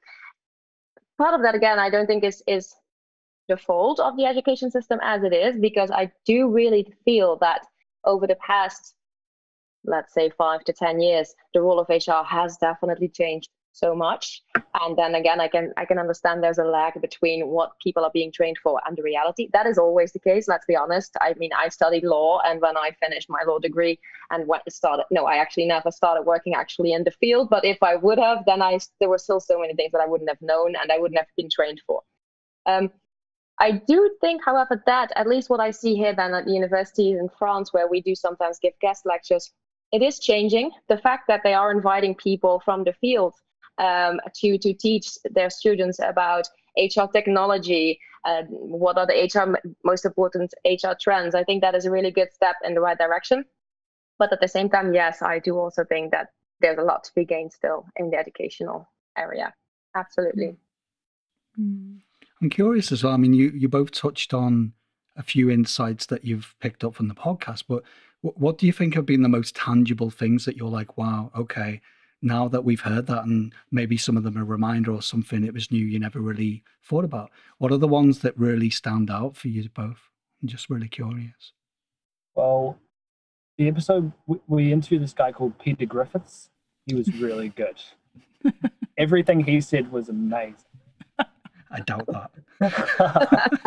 Part 1.18 1.36
of 1.36 1.42
that, 1.44 1.56
again, 1.56 1.80
I 1.80 1.90
don't 1.90 2.08
think 2.08 2.24
is 2.24 2.42
is 2.48 2.74
the 3.50 3.58
fault 3.58 4.00
of 4.00 4.16
the 4.16 4.26
education 4.26 4.72
system 4.72 5.00
as 5.04 5.24
it 5.24 5.34
is, 5.34 5.58
because 5.58 5.92
I 5.92 6.12
do 6.26 6.50
really 6.50 6.94
feel 7.04 7.38
that 7.38 7.66
over 8.06 8.28
the 8.28 8.36
past, 8.36 8.96
let's 9.86 10.14
say, 10.14 10.30
five 10.30 10.64
to 10.66 10.74
10 10.74 11.02
years, 11.02 11.34
the 11.54 11.62
role 11.62 11.80
of 11.80 11.90
HR 11.90 12.24
has 12.26 12.58
definitely 12.58 13.10
changed 13.10 13.50
so 13.74 13.96
much. 13.96 14.44
And 14.82 14.98
then 14.98 15.16
again 15.16 15.42
i 15.42 15.48
can 15.48 15.74
i 15.78 15.86
can 15.86 15.98
understand 15.98 16.44
there's 16.44 16.60
a 16.60 16.64
lag 16.64 17.00
between 17.02 17.48
what 17.48 17.72
people 17.82 18.04
are 18.04 18.12
being 18.14 18.32
trained 18.32 18.58
for 18.64 18.80
and 18.86 18.96
the 18.96 19.04
reality. 19.04 19.50
That 19.52 19.66
is 19.66 19.78
always 19.78 20.14
the 20.14 20.20
case 20.20 20.48
let's 20.48 20.66
be 20.66 20.76
honest. 20.76 21.18
I 21.20 21.34
mean 21.38 21.52
i 21.58 21.70
studied 21.70 22.04
law 22.04 22.40
and 22.46 22.62
when 22.62 22.78
i 22.78 22.92
finished 23.02 23.30
my 23.30 23.44
law 23.46 23.60
degree 23.60 24.00
and 24.30 24.48
went 24.48 24.64
started 24.72 25.06
no 25.12 25.26
i 25.26 25.38
actually 25.38 25.66
never 25.66 25.92
started 25.92 26.24
working 26.24 26.54
actually 26.54 26.94
in 26.94 27.04
the 27.04 27.12
field. 27.12 27.50
But 27.50 27.66
if 27.66 27.82
i 27.82 27.96
would 27.96 28.20
have 28.20 28.46
then 28.46 28.62
i 28.62 28.80
there 29.00 29.10
were 29.10 29.18
still 29.18 29.40
so 29.40 29.60
many 29.60 29.74
things 29.74 29.92
that 29.92 30.02
i 30.02 30.08
wouldn't 30.08 30.30
have 30.30 30.42
known 30.42 30.76
and 30.80 30.92
i 30.92 30.98
wouldn't 31.00 31.18
have 31.18 31.28
been 31.36 31.50
trained 31.50 31.82
for. 31.88 32.02
Um, 32.66 32.92
I 33.60 33.72
do 33.72 34.10
think, 34.20 34.42
however, 34.44 34.82
that 34.88 35.12
at 35.16 35.28
least 35.28 35.50
what 35.50 35.60
I 35.60 35.70
see 35.70 35.96
here 35.96 36.14
then 36.14 36.34
at 36.34 36.46
the 36.46 36.52
universities 36.52 37.20
in 37.20 37.30
France, 37.38 37.72
where 37.72 37.88
we 37.88 38.02
do 38.02 38.16
sometimes 38.16 38.58
give 38.60 38.74
guest 38.82 39.06
lectures, 39.06 39.52
it 39.94 40.02
is 40.02 40.20
changing. 40.20 40.72
The 40.90 40.98
fact 40.98 41.28
that 41.28 41.42
they 41.44 41.54
are 41.54 41.72
inviting 41.72 42.16
people 42.16 42.62
from 42.66 42.84
the 42.84 42.94
field 42.94 43.36
um, 43.78 44.20
to 44.42 44.58
to 44.58 44.74
teach 44.74 45.08
their 45.24 45.50
students 45.50 46.00
about 46.00 46.50
HR 46.78 47.06
technology, 47.14 48.00
uh, 48.26 48.42
what 48.50 48.98
are 48.98 49.06
the 49.06 49.14
HR 49.14 49.56
most 49.84 50.06
important 50.06 50.54
HR 50.66 50.96
trends. 51.00 51.36
I 51.36 51.44
think 51.44 51.62
that 51.62 51.76
is 51.76 51.86
a 51.86 51.92
really 51.92 52.12
good 52.12 52.34
step 52.34 52.56
in 52.66 52.74
the 52.74 52.82
right 52.82 52.98
direction. 52.98 53.46
But 54.20 54.34
at 54.34 54.42
the 54.42 54.48
same 54.48 54.70
time, 54.70 54.94
yes, 54.94 55.22
I 55.22 55.40
do 55.40 55.58
also 55.58 55.84
think 55.84 56.12
that 56.12 56.30
there's 56.60 56.80
a 56.80 56.84
lot 56.84 57.04
to 57.06 57.12
be 57.16 57.26
gained 57.26 57.54
still 57.54 57.86
in 57.96 58.10
the 58.10 58.18
educational 58.18 58.88
area. 59.18 59.54
Absolutely. 59.96 60.56
Mm. 61.60 62.00
I'm 62.42 62.50
curious 62.50 62.92
as 62.92 63.04
well. 63.04 63.14
I 63.14 63.18
mean, 63.18 63.34
you 63.34 63.52
you 63.52 63.70
both 63.70 63.92
touched 63.92 64.34
on 64.34 64.74
a 65.16 65.24
few 65.24 65.52
insights 65.52 66.08
that 66.08 66.26
you've 66.26 66.56
picked 66.60 66.84
up 66.84 66.96
from 66.96 67.08
the 67.08 67.14
podcast, 67.14 67.66
but 67.70 67.84
what 68.24 68.58
do 68.58 68.66
you 68.66 68.72
think 68.72 68.96
have 68.96 69.06
been 69.06 69.22
the 69.22 69.30
most 69.30 69.56
tangible 69.56 70.10
things 70.10 70.46
that 70.46 70.56
you're 70.56 70.70
like, 70.70 70.98
wow, 70.98 71.30
okay, 71.36 71.82
now 72.22 72.48
that 72.48 72.64
we've 72.64 72.82
heard 72.82 73.06
that 73.08 73.26
and 73.26 73.54
maybe 73.70 73.98
some 73.98 74.16
of 74.16 74.24
them 74.24 74.38
are 74.38 74.44
a 74.44 74.46
reminder 74.46 74.92
or 74.92 75.02
something 75.02 75.44
it 75.44 75.54
was 75.54 75.72
new 75.72 75.86
you 75.86 76.00
never 76.00 76.20
really 76.22 76.64
thought 76.82 77.04
about 77.04 77.30
what 77.58 77.72
are 77.72 77.78
the 77.78 77.88
ones 77.88 78.20
that 78.20 78.38
really 78.38 78.70
stand 78.70 79.12
out 79.12 79.36
for 79.36 79.50
you 79.50 79.70
both? 79.70 80.10
I'm 80.42 80.48
just 80.48 80.70
really 80.70 80.88
curious. 80.88 81.52
Well 82.34 82.80
the 83.58 83.68
episode 83.68 84.14
we 84.48 84.72
interviewed 84.72 85.04
this 85.04 85.14
guy 85.14 85.32
called 85.34 85.60
peter 85.60 85.86
griffiths. 85.86 86.50
He 86.86 86.96
was 86.96 87.14
really 87.16 87.50
good. 87.50 87.76
Everything 88.98 89.42
he 89.42 89.60
said 89.62 89.92
was 89.92 90.08
amazing. 90.10 90.56
I 91.72 91.80
doubt 91.82 92.08
that 92.08 92.32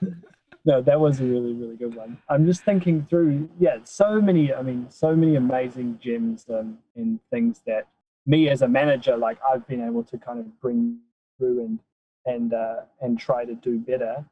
no 0.64 0.80
that 0.80 0.98
was 0.98 1.20
a 1.20 1.24
really 1.24 1.52
really 1.52 1.76
good 1.76 1.94
one 1.94 2.18
i'm 2.28 2.46
just 2.46 2.62
thinking 2.64 3.06
through 3.08 3.48
yeah 3.58 3.76
so 3.84 4.20
many 4.20 4.52
i 4.54 4.62
mean 4.62 4.86
so 4.90 5.14
many 5.14 5.36
amazing 5.36 5.98
gems 6.02 6.46
um, 6.50 6.78
and 6.96 7.20
things 7.30 7.60
that 7.66 7.86
me 8.26 8.48
as 8.48 8.62
a 8.62 8.68
manager, 8.68 9.16
like 9.16 9.38
I've 9.48 9.66
been 9.66 9.82
able 9.82 10.02
to 10.04 10.18
kind 10.18 10.38
of 10.40 10.60
bring 10.60 10.98
through 11.38 11.60
and 11.60 11.78
and 12.26 12.54
uh, 12.54 12.82
and 13.00 13.18
try 13.18 13.44
to 13.44 13.54
do 13.54 13.78
better. 13.78 14.24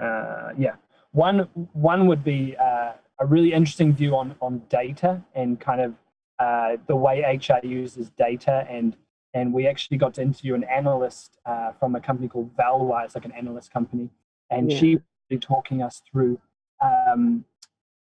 Uh, 0.00 0.50
yeah, 0.58 0.74
one 1.12 1.48
one 1.72 2.06
would 2.06 2.24
be 2.24 2.56
uh, 2.56 2.92
a 3.20 3.26
really 3.26 3.52
interesting 3.52 3.92
view 3.92 4.16
on 4.16 4.34
on 4.40 4.62
data 4.68 5.22
and 5.34 5.60
kind 5.60 5.80
of 5.80 5.94
uh, 6.38 6.76
the 6.86 6.96
way 6.96 7.22
HR 7.22 7.64
uses 7.64 8.10
data 8.10 8.66
and 8.68 8.96
and 9.32 9.52
we 9.52 9.66
actually 9.66 9.96
got 9.96 10.14
to 10.14 10.22
interview 10.22 10.54
an 10.54 10.64
analyst 10.64 11.38
uh, 11.44 11.72
from 11.72 11.96
a 11.96 12.00
company 12.00 12.28
called 12.28 12.56
Valwise, 12.56 13.14
like 13.14 13.24
an 13.24 13.32
analyst 13.32 13.72
company, 13.72 14.08
and 14.50 14.70
yeah. 14.70 14.78
she 14.78 14.98
talking 15.40 15.82
us 15.82 16.02
through 16.10 16.40
um, 16.82 17.44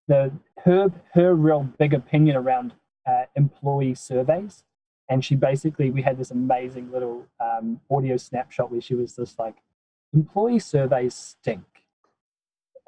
the 0.08 0.32
her 0.64 0.92
her 1.14 1.34
real 1.36 1.64
big 1.78 1.94
opinion 1.94 2.36
around 2.36 2.74
uh, 3.08 3.24
employee 3.36 3.96
surveys. 3.96 4.64
And 5.10 5.26
she 5.26 5.36
basically 5.36 5.90
we 5.90 6.02
had 6.02 6.18
this 6.18 6.32
amazing 6.32 6.92
little 6.92 7.26
um, 7.40 7.80
audio 7.90 8.18
snapshot 8.18 8.72
where 8.72 8.82
she 8.82 8.96
was 8.96 9.16
just 9.16 9.40
like 9.40 9.56
employee 10.14 10.60
surveys 10.60 11.16
stink. 11.16 11.64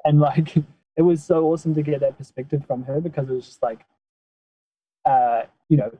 And 0.04 0.20
like 0.20 0.56
it 0.96 1.02
was 1.02 1.22
so 1.22 1.46
awesome 1.46 1.74
to 1.74 1.82
get 1.82 2.00
that 2.00 2.18
perspective 2.18 2.64
from 2.66 2.84
her 2.84 3.00
because 3.00 3.28
it 3.28 3.32
was 3.32 3.46
just 3.46 3.62
like 3.62 3.84
uh, 5.04 5.42
you 5.68 5.76
know 5.76 5.92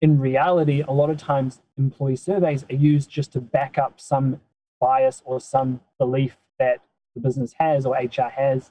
in 0.00 0.18
reality 0.18 0.82
a 0.86 0.92
lot 0.92 1.10
of 1.10 1.16
times 1.16 1.60
employee 1.78 2.16
surveys 2.16 2.64
are 2.68 2.74
used 2.74 3.08
just 3.08 3.32
to 3.32 3.40
back 3.40 3.78
up 3.78 4.00
some 4.00 4.40
bias 4.80 5.22
or 5.24 5.40
some 5.40 5.80
belief 5.98 6.36
that 6.58 6.80
the 7.14 7.20
business 7.20 7.54
has 7.58 7.86
or 7.86 7.94
hr 7.96 8.28
has 8.28 8.70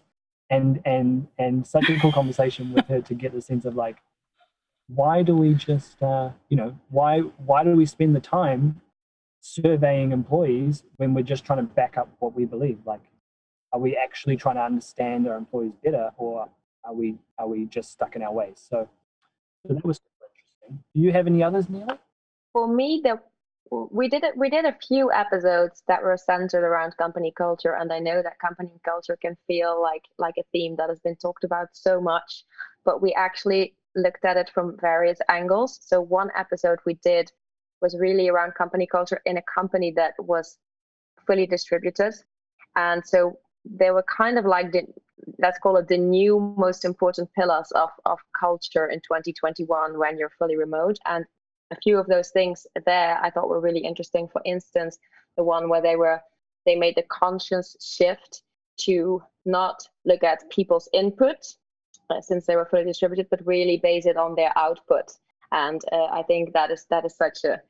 and 0.49 0.81
and 0.85 1.27
and 1.37 1.65
such 1.65 1.89
a 1.89 1.99
cool 1.99 2.11
conversation 2.11 2.73
with 2.73 2.85
her 2.87 3.01
to 3.01 3.13
get 3.13 3.33
the 3.33 3.41
sense 3.41 3.65
of 3.65 3.75
like 3.75 3.97
why 4.95 5.23
do 5.23 5.35
we 5.35 5.53
just 5.53 6.01
uh, 6.03 6.29
you 6.49 6.57
know 6.57 6.77
why 6.89 7.19
why 7.19 7.63
do 7.63 7.71
we 7.71 7.85
spend 7.85 8.15
the 8.15 8.19
time 8.19 8.81
surveying 9.39 10.11
employees 10.11 10.83
when 10.97 11.13
we're 11.13 11.23
just 11.23 11.45
trying 11.45 11.57
to 11.57 11.63
back 11.63 11.97
up 11.97 12.09
what 12.19 12.35
we 12.35 12.45
believe? 12.45 12.79
Like 12.85 13.01
are 13.73 13.79
we 13.79 13.95
actually 13.95 14.35
trying 14.35 14.55
to 14.55 14.63
understand 14.63 15.27
our 15.27 15.37
employees 15.37 15.73
better 15.83 16.11
or 16.17 16.49
are 16.83 16.93
we 16.93 17.15
are 17.37 17.47
we 17.47 17.65
just 17.65 17.91
stuck 17.91 18.15
in 18.15 18.21
our 18.21 18.33
ways? 18.33 18.65
So, 18.69 18.89
so 19.65 19.73
that 19.73 19.85
was 19.85 20.01
interesting. 20.21 20.83
Do 20.93 21.01
you 21.01 21.11
have 21.13 21.27
any 21.27 21.41
others 21.41 21.69
Neely? 21.69 21.95
for 22.51 22.67
me 22.67 23.01
the 23.03 23.19
we 23.71 24.09
did 24.09 24.23
it 24.23 24.35
we 24.35 24.49
did 24.49 24.65
a 24.65 24.77
few 24.87 25.11
episodes 25.11 25.81
that 25.87 26.03
were 26.03 26.17
centered 26.17 26.63
around 26.63 26.95
company 26.97 27.33
culture 27.37 27.75
and 27.75 27.91
i 27.93 27.99
know 27.99 28.21
that 28.21 28.37
company 28.39 28.79
culture 28.83 29.17
can 29.21 29.37
feel 29.47 29.81
like 29.81 30.03
like 30.17 30.35
a 30.37 30.43
theme 30.51 30.75
that 30.75 30.89
has 30.89 30.99
been 30.99 31.15
talked 31.15 31.45
about 31.45 31.67
so 31.71 32.01
much 32.01 32.43
but 32.83 33.01
we 33.01 33.13
actually 33.13 33.73
looked 33.95 34.25
at 34.25 34.37
it 34.37 34.49
from 34.53 34.77
various 34.79 35.19
angles. 35.29 35.79
So 35.81 36.01
one 36.01 36.29
episode 36.35 36.79
we 36.85 36.95
did 36.95 37.31
was 37.81 37.97
really 37.97 38.29
around 38.29 38.53
company 38.55 38.87
culture 38.87 39.21
in 39.25 39.37
a 39.37 39.41
company 39.53 39.91
that 39.95 40.13
was 40.19 40.57
fully 41.25 41.45
distributed. 41.45 42.13
And 42.75 43.05
so 43.05 43.37
they 43.65 43.91
were 43.91 44.03
kind 44.03 44.37
of 44.37 44.45
like 44.45 44.71
the 44.71 44.83
let's 45.37 45.59
call 45.59 45.77
it 45.77 45.87
the 45.87 45.97
new 45.97 46.39
most 46.57 46.83
important 46.83 47.29
pillars 47.33 47.71
of, 47.75 47.89
of 48.05 48.17
culture 48.39 48.87
in 48.87 48.99
2021 49.01 49.97
when 49.97 50.17
you're 50.17 50.31
fully 50.39 50.57
remote. 50.57 50.97
And 51.05 51.25
a 51.71 51.75
few 51.75 51.97
of 51.97 52.07
those 52.07 52.29
things 52.29 52.67
there 52.85 53.19
I 53.21 53.29
thought 53.29 53.49
were 53.49 53.61
really 53.61 53.79
interesting. 53.79 54.27
For 54.27 54.41
instance, 54.45 54.99
the 55.37 55.43
one 55.43 55.69
where 55.69 55.81
they 55.81 55.95
were 55.95 56.21
they 56.65 56.75
made 56.75 56.95
the 56.95 57.03
conscious 57.03 57.75
shift 57.81 58.43
to 58.81 59.21
not 59.45 59.81
look 60.05 60.23
at 60.23 60.49
people's 60.49 60.89
input 60.93 61.55
uh, 62.09 62.21
since 62.21 62.45
they 62.45 62.55
were 62.55 62.65
fully 62.65 62.83
distributed, 62.83 63.27
but 63.29 63.45
really 63.45 63.77
base 63.77 64.05
it 64.05 64.17
on 64.17 64.35
their 64.35 64.55
output. 64.57 65.11
And 65.51 65.81
uh, 65.91 66.05
I 66.05 66.23
think 66.23 66.53
that 66.53 66.71
is 66.71 66.85
that 66.89 67.05
is 67.05 67.15
such 67.15 67.43
a 67.43 67.61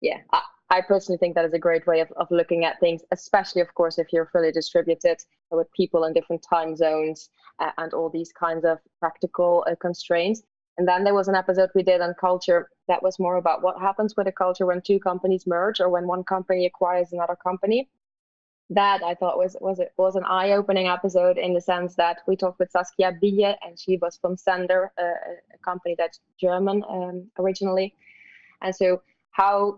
yeah. 0.00 0.18
I, 0.32 0.42
I 0.68 0.80
personally 0.80 1.18
think 1.18 1.36
that 1.36 1.44
is 1.44 1.52
a 1.52 1.60
great 1.60 1.86
way 1.86 2.00
of, 2.00 2.10
of 2.16 2.26
looking 2.30 2.64
at 2.64 2.80
things, 2.80 3.02
especially, 3.12 3.62
of 3.62 3.72
course, 3.74 3.98
if 3.98 4.12
you're 4.12 4.26
fully 4.26 4.50
distributed 4.50 5.18
with 5.52 5.70
people 5.72 6.04
in 6.04 6.12
different 6.12 6.44
time 6.48 6.74
zones 6.74 7.30
uh, 7.60 7.70
and 7.78 7.94
all 7.94 8.10
these 8.10 8.32
kinds 8.32 8.64
of 8.64 8.78
practical 8.98 9.64
uh, 9.70 9.76
constraints. 9.80 10.42
And 10.78 10.86
then 10.86 11.04
there 11.04 11.14
was 11.14 11.28
an 11.28 11.34
episode 11.34 11.70
we 11.74 11.82
did 11.82 12.00
on 12.00 12.14
culture 12.20 12.68
that 12.88 13.02
was 13.02 13.18
more 13.18 13.36
about 13.36 13.62
what 13.62 13.80
happens 13.80 14.14
with 14.16 14.26
a 14.26 14.32
culture 14.32 14.66
when 14.66 14.82
two 14.82 14.98
companies 15.00 15.46
merge 15.46 15.80
or 15.80 15.88
when 15.88 16.06
one 16.06 16.22
company 16.22 16.66
acquires 16.66 17.12
another 17.12 17.36
company 17.36 17.88
that 18.70 19.02
I 19.02 19.14
thought 19.14 19.38
was 19.38 19.56
was 19.60 19.78
it 19.78 19.92
was 19.96 20.16
an 20.16 20.24
eye 20.24 20.52
opening 20.52 20.88
episode 20.88 21.38
in 21.38 21.54
the 21.54 21.60
sense 21.60 21.94
that 21.96 22.18
we 22.26 22.36
talked 22.36 22.58
with 22.58 22.70
Saskia 22.70 23.12
Bille 23.20 23.54
and 23.64 23.78
she 23.78 23.96
was 23.98 24.16
from 24.16 24.36
Sender, 24.36 24.90
a, 24.98 25.02
a 25.02 25.58
company 25.64 25.94
that's 25.96 26.20
German 26.40 26.82
um, 26.88 27.30
originally, 27.38 27.94
and 28.62 28.74
so 28.74 29.02
how 29.30 29.76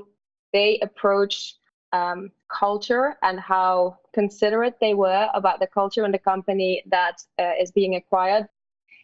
they 0.52 0.78
approach 0.80 1.56
um, 1.92 2.30
culture 2.48 3.16
and 3.22 3.38
how 3.38 3.98
considerate 4.14 4.78
they 4.80 4.94
were 4.94 5.28
about 5.34 5.60
the 5.60 5.66
culture 5.66 6.04
and 6.04 6.14
the 6.14 6.18
company 6.18 6.82
that 6.86 7.22
uh, 7.38 7.52
is 7.60 7.70
being 7.70 7.94
acquired. 7.94 8.48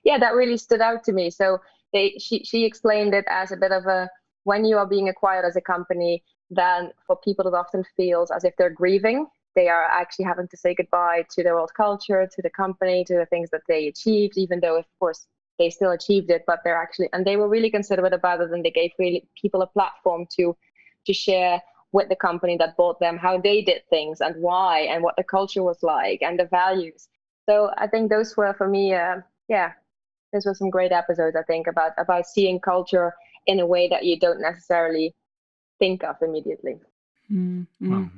Yeah, 0.04 0.18
that 0.18 0.34
really 0.34 0.56
stood 0.56 0.80
out 0.80 1.04
to 1.04 1.12
me. 1.12 1.30
So 1.30 1.58
they 1.94 2.16
she 2.18 2.44
she 2.44 2.66
explained 2.66 3.14
it 3.14 3.24
as 3.28 3.52
a 3.52 3.56
bit 3.56 3.72
of 3.72 3.86
a 3.86 4.10
when 4.44 4.66
you 4.66 4.76
are 4.76 4.86
being 4.86 5.08
acquired 5.08 5.46
as 5.46 5.56
a 5.56 5.62
company, 5.62 6.22
then 6.50 6.90
for 7.06 7.16
people 7.24 7.46
it 7.46 7.54
often 7.54 7.82
feels 7.96 8.30
as 8.30 8.44
if 8.44 8.54
they're 8.58 8.68
grieving 8.68 9.26
they 9.54 9.68
are 9.68 9.84
actually 9.84 10.24
having 10.24 10.48
to 10.48 10.56
say 10.56 10.74
goodbye 10.74 11.24
to 11.30 11.42
their 11.42 11.58
old 11.58 11.72
culture, 11.74 12.26
to 12.26 12.42
the 12.42 12.50
company, 12.50 13.04
to 13.04 13.14
the 13.14 13.26
things 13.26 13.50
that 13.50 13.62
they 13.68 13.86
achieved, 13.88 14.36
even 14.36 14.60
though, 14.60 14.78
of 14.78 14.84
course, 14.98 15.26
they 15.58 15.70
still 15.70 15.92
achieved 15.92 16.30
it, 16.30 16.42
but 16.46 16.60
they're 16.64 16.80
actually, 16.80 17.08
and 17.12 17.24
they 17.24 17.36
were 17.36 17.48
really 17.48 17.70
considerate 17.70 18.12
about 18.12 18.40
it 18.40 18.50
and 18.50 18.64
they 18.64 18.70
gave 18.70 18.90
really 18.98 19.26
people 19.40 19.62
a 19.62 19.66
platform 19.66 20.26
to, 20.36 20.56
to 21.06 21.12
share 21.12 21.62
with 21.92 22.08
the 22.08 22.16
company 22.16 22.56
that 22.56 22.76
bought 22.76 22.98
them, 22.98 23.16
how 23.16 23.38
they 23.38 23.62
did 23.62 23.82
things 23.88 24.20
and 24.20 24.34
why, 24.42 24.80
and 24.80 25.02
what 25.04 25.14
the 25.16 25.22
culture 25.22 25.62
was 25.62 25.80
like 25.82 26.20
and 26.22 26.38
the 26.38 26.46
values. 26.46 27.08
So 27.48 27.70
I 27.78 27.86
think 27.86 28.10
those 28.10 28.36
were 28.36 28.52
for 28.54 28.68
me, 28.68 28.94
uh, 28.94 29.20
yeah, 29.48 29.72
those 30.34 30.44
was 30.44 30.58
some 30.58 30.70
great 30.70 30.92
episodes. 30.92 31.36
I 31.36 31.42
think 31.42 31.66
about 31.66 31.92
about 31.96 32.26
seeing 32.26 32.60
culture 32.60 33.14
in 33.46 33.60
a 33.60 33.66
way 33.66 33.88
that 33.88 34.04
you 34.04 34.18
don't 34.18 34.40
necessarily 34.40 35.14
think 35.78 36.04
of 36.04 36.16
immediately. 36.20 36.76
Mm-hmm. 37.32 37.92
Wow. 37.92 38.10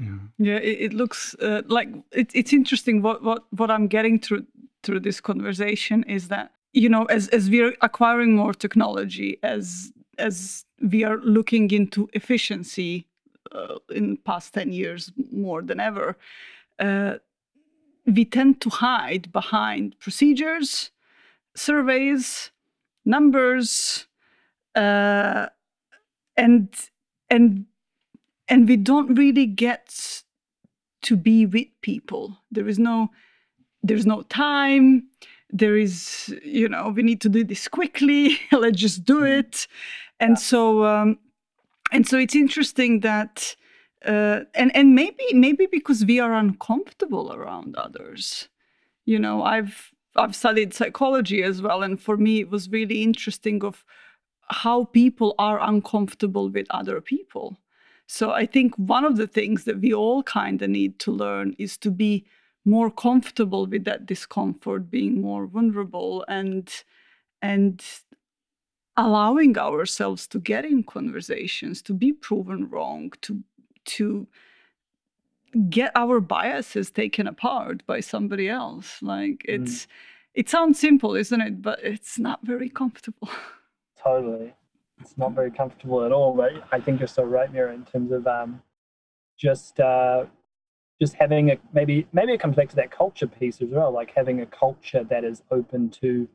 Yeah. 0.00 0.18
Yeah, 0.38 0.56
it, 0.56 0.78
it 0.80 0.92
looks 0.92 1.34
uh, 1.40 1.62
like 1.66 1.88
it, 2.12 2.30
it's 2.34 2.52
interesting. 2.52 3.02
What 3.02 3.22
what 3.22 3.44
what 3.50 3.70
I'm 3.70 3.86
getting 3.88 4.18
through 4.18 4.46
through 4.82 5.00
this 5.00 5.20
conversation 5.20 6.04
is 6.04 6.28
that 6.28 6.52
you 6.72 6.88
know 6.88 7.04
as 7.04 7.28
as 7.28 7.50
we're 7.50 7.74
acquiring 7.80 8.34
more 8.36 8.54
technology, 8.54 9.38
as 9.42 9.92
as 10.18 10.64
we 10.80 11.04
are 11.04 11.18
looking 11.18 11.70
into 11.70 12.08
efficiency 12.12 13.06
uh, 13.52 13.78
in 13.90 14.16
past 14.16 14.54
ten 14.54 14.72
years 14.72 15.12
more 15.30 15.62
than 15.62 15.80
ever, 15.80 16.16
uh, 16.80 17.14
we 18.06 18.24
tend 18.24 18.60
to 18.60 18.70
hide 18.70 19.32
behind 19.32 19.98
procedures, 20.00 20.90
surveys, 21.56 22.50
numbers, 23.04 24.06
uh, 24.74 25.48
and 26.36 26.68
and 27.30 27.66
and 28.48 28.68
we 28.68 28.76
don't 28.76 29.14
really 29.14 29.46
get 29.46 30.22
to 31.02 31.16
be 31.16 31.46
with 31.46 31.68
people. 31.82 32.38
There 32.50 32.68
is 32.68 32.78
no 32.78 33.10
there's 33.82 34.06
no 34.06 34.22
time. 34.22 35.08
There 35.50 35.76
is 35.76 36.34
you 36.44 36.68
know 36.68 36.90
we 36.90 37.02
need 37.02 37.20
to 37.22 37.28
do 37.28 37.44
this 37.44 37.68
quickly. 37.68 38.38
Let's 38.52 38.80
just 38.80 39.04
do 39.04 39.24
it. 39.24 39.66
And 40.20 40.38
Yeah. 40.38 40.42
so 40.42 40.84
um 40.86 41.18
and 41.92 42.06
so 42.08 42.18
it's 42.18 42.36
interesting 42.36 43.00
that 43.00 43.56
uh 44.06 44.42
and 44.54 44.74
and 44.76 44.94
maybe 44.94 45.24
maybe 45.34 45.66
because 45.66 46.04
we 46.04 46.20
are 46.20 46.34
uncomfortable 46.34 47.32
around 47.34 47.76
others. 47.76 48.48
You 49.06 49.18
know 49.20 49.42
i've 49.44 49.93
i've 50.16 50.36
studied 50.36 50.72
psychology 50.74 51.42
as 51.42 51.60
well 51.60 51.82
and 51.82 52.00
for 52.00 52.16
me 52.16 52.40
it 52.40 52.50
was 52.50 52.70
really 52.70 53.02
interesting 53.02 53.64
of 53.64 53.84
how 54.48 54.84
people 54.84 55.34
are 55.38 55.60
uncomfortable 55.60 56.48
with 56.48 56.66
other 56.70 57.00
people. 57.00 57.56
So 58.06 58.30
I 58.30 58.46
think 58.46 58.74
one 58.76 59.04
of 59.04 59.16
the 59.16 59.26
things 59.26 59.64
that 59.64 59.80
we 59.80 59.94
all 59.94 60.22
kind 60.22 60.60
of 60.60 60.70
need 60.70 60.98
to 61.00 61.12
learn 61.12 61.54
is 61.58 61.78
to 61.78 61.90
be 61.90 62.26
more 62.64 62.90
comfortable 62.90 63.66
with 63.66 63.84
that 63.84 64.06
discomfort, 64.06 64.90
being 64.90 65.20
more 65.20 65.46
vulnerable 65.46 66.24
and 66.28 66.70
and 67.40 67.82
allowing 68.96 69.58
ourselves 69.58 70.26
to 70.28 70.38
get 70.38 70.64
in 70.64 70.82
conversations, 70.82 71.82
to 71.82 71.92
be 71.92 72.12
proven 72.12 72.68
wrong, 72.68 73.12
to 73.22 73.42
to 73.86 74.26
get 75.70 75.92
our 75.94 76.20
biases 76.20 76.90
taken 76.90 77.26
apart 77.26 77.84
by 77.86 78.00
somebody 78.00 78.48
else. 78.48 79.00
Like 79.02 79.44
it's 79.46 79.86
it 80.34 80.48
sounds 80.48 80.78
simple, 80.78 81.14
isn't 81.14 81.40
it? 81.40 81.62
But 81.62 81.80
it's 81.82 82.18
not 82.18 82.40
very 82.42 82.68
comfortable. 82.68 83.28
Totally. 84.02 84.52
It's 85.00 85.16
not 85.16 85.32
very 85.32 85.50
comfortable 85.50 86.04
at 86.04 86.12
all. 86.12 86.34
But 86.34 86.52
I 86.72 86.80
think 86.80 87.00
you're 87.00 87.08
so 87.08 87.24
right, 87.24 87.52
Mira, 87.52 87.74
in 87.74 87.84
terms 87.84 88.12
of 88.12 88.26
um, 88.26 88.62
just 89.38 89.80
uh, 89.80 90.26
just 91.00 91.14
having 91.14 91.50
a 91.50 91.58
maybe 91.72 92.06
maybe 92.12 92.32
it 92.32 92.40
comes 92.40 92.56
back 92.56 92.68
to 92.70 92.76
that 92.76 92.90
culture 92.90 93.26
piece 93.26 93.60
as 93.60 93.68
well, 93.68 93.92
like 93.92 94.12
having 94.14 94.40
a 94.40 94.46
culture 94.46 95.04
that 95.04 95.24
is 95.24 95.42
open 95.50 95.90
to 95.90 96.28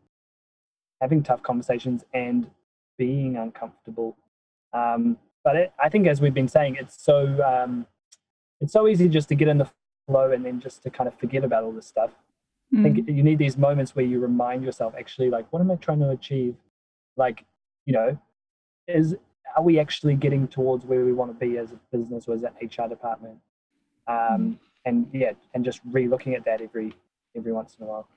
having 1.02 1.24
tough 1.24 1.42
conversations 1.44 2.04
and 2.14 2.50
being 2.98 3.38
uncomfortable. 3.38 4.18
Um, 4.74 5.18
but 5.44 5.56
it, 5.56 5.74
I 5.82 5.90
think, 5.90 6.08
as 6.08 6.22
we've 6.22 6.34
been 6.34 6.48
saying, 6.48 6.78
it's 6.80 7.02
so 7.02 7.42
um, 7.42 7.88
it's 8.62 8.74
so 8.74 8.88
easy 8.88 9.08
just 9.08 9.30
to 9.30 9.36
get 9.36 9.48
in 9.48 9.58
the 9.58 9.70
flow 10.08 10.32
and 10.32 10.46
then 10.46 10.60
just 10.60 10.84
to 10.84 10.90
kind 10.90 11.08
of 11.08 11.18
forget 11.20 11.44
about 11.44 11.64
all 11.64 11.72
this 11.72 11.88
stuff. 11.88 12.12
I 12.78 12.84
think 12.84 13.08
you 13.08 13.24
need 13.24 13.40
these 13.40 13.58
moments 13.58 13.96
where 13.96 14.06
you 14.06 14.20
remind 14.20 14.64
yourself, 14.64 14.94
actually, 14.98 15.32
like, 15.32 15.52
what 15.52 15.60
am 15.60 15.72
I 15.72 15.76
trying 15.76 16.02
to 16.02 16.10
achieve? 16.10 16.56
Like, 17.18 17.44
you 17.86 17.94
know, 17.94 18.20
is 18.88 19.16
are 19.58 19.64
we 19.64 19.80
actually 19.80 20.16
getting 20.16 20.48
towards 20.48 20.86
where 20.86 21.04
we 21.04 21.12
want 21.12 21.32
to 21.32 21.46
be 21.46 21.58
as 21.58 21.72
a 21.72 21.80
business 21.92 22.28
or 22.28 22.36
as 22.36 22.44
an 22.44 22.52
HR 22.62 22.88
department? 22.88 23.40
Um, 24.08 24.60
and 24.86 25.10
yeah, 25.14 25.32
and 25.56 25.66
just 25.66 25.82
re-looking 25.92 26.36
at 26.36 26.46
that 26.46 26.62
every 26.62 26.94
every 27.36 27.52
once 27.52 27.76
in 27.80 27.86
a 27.86 27.90
while. 27.90 28.08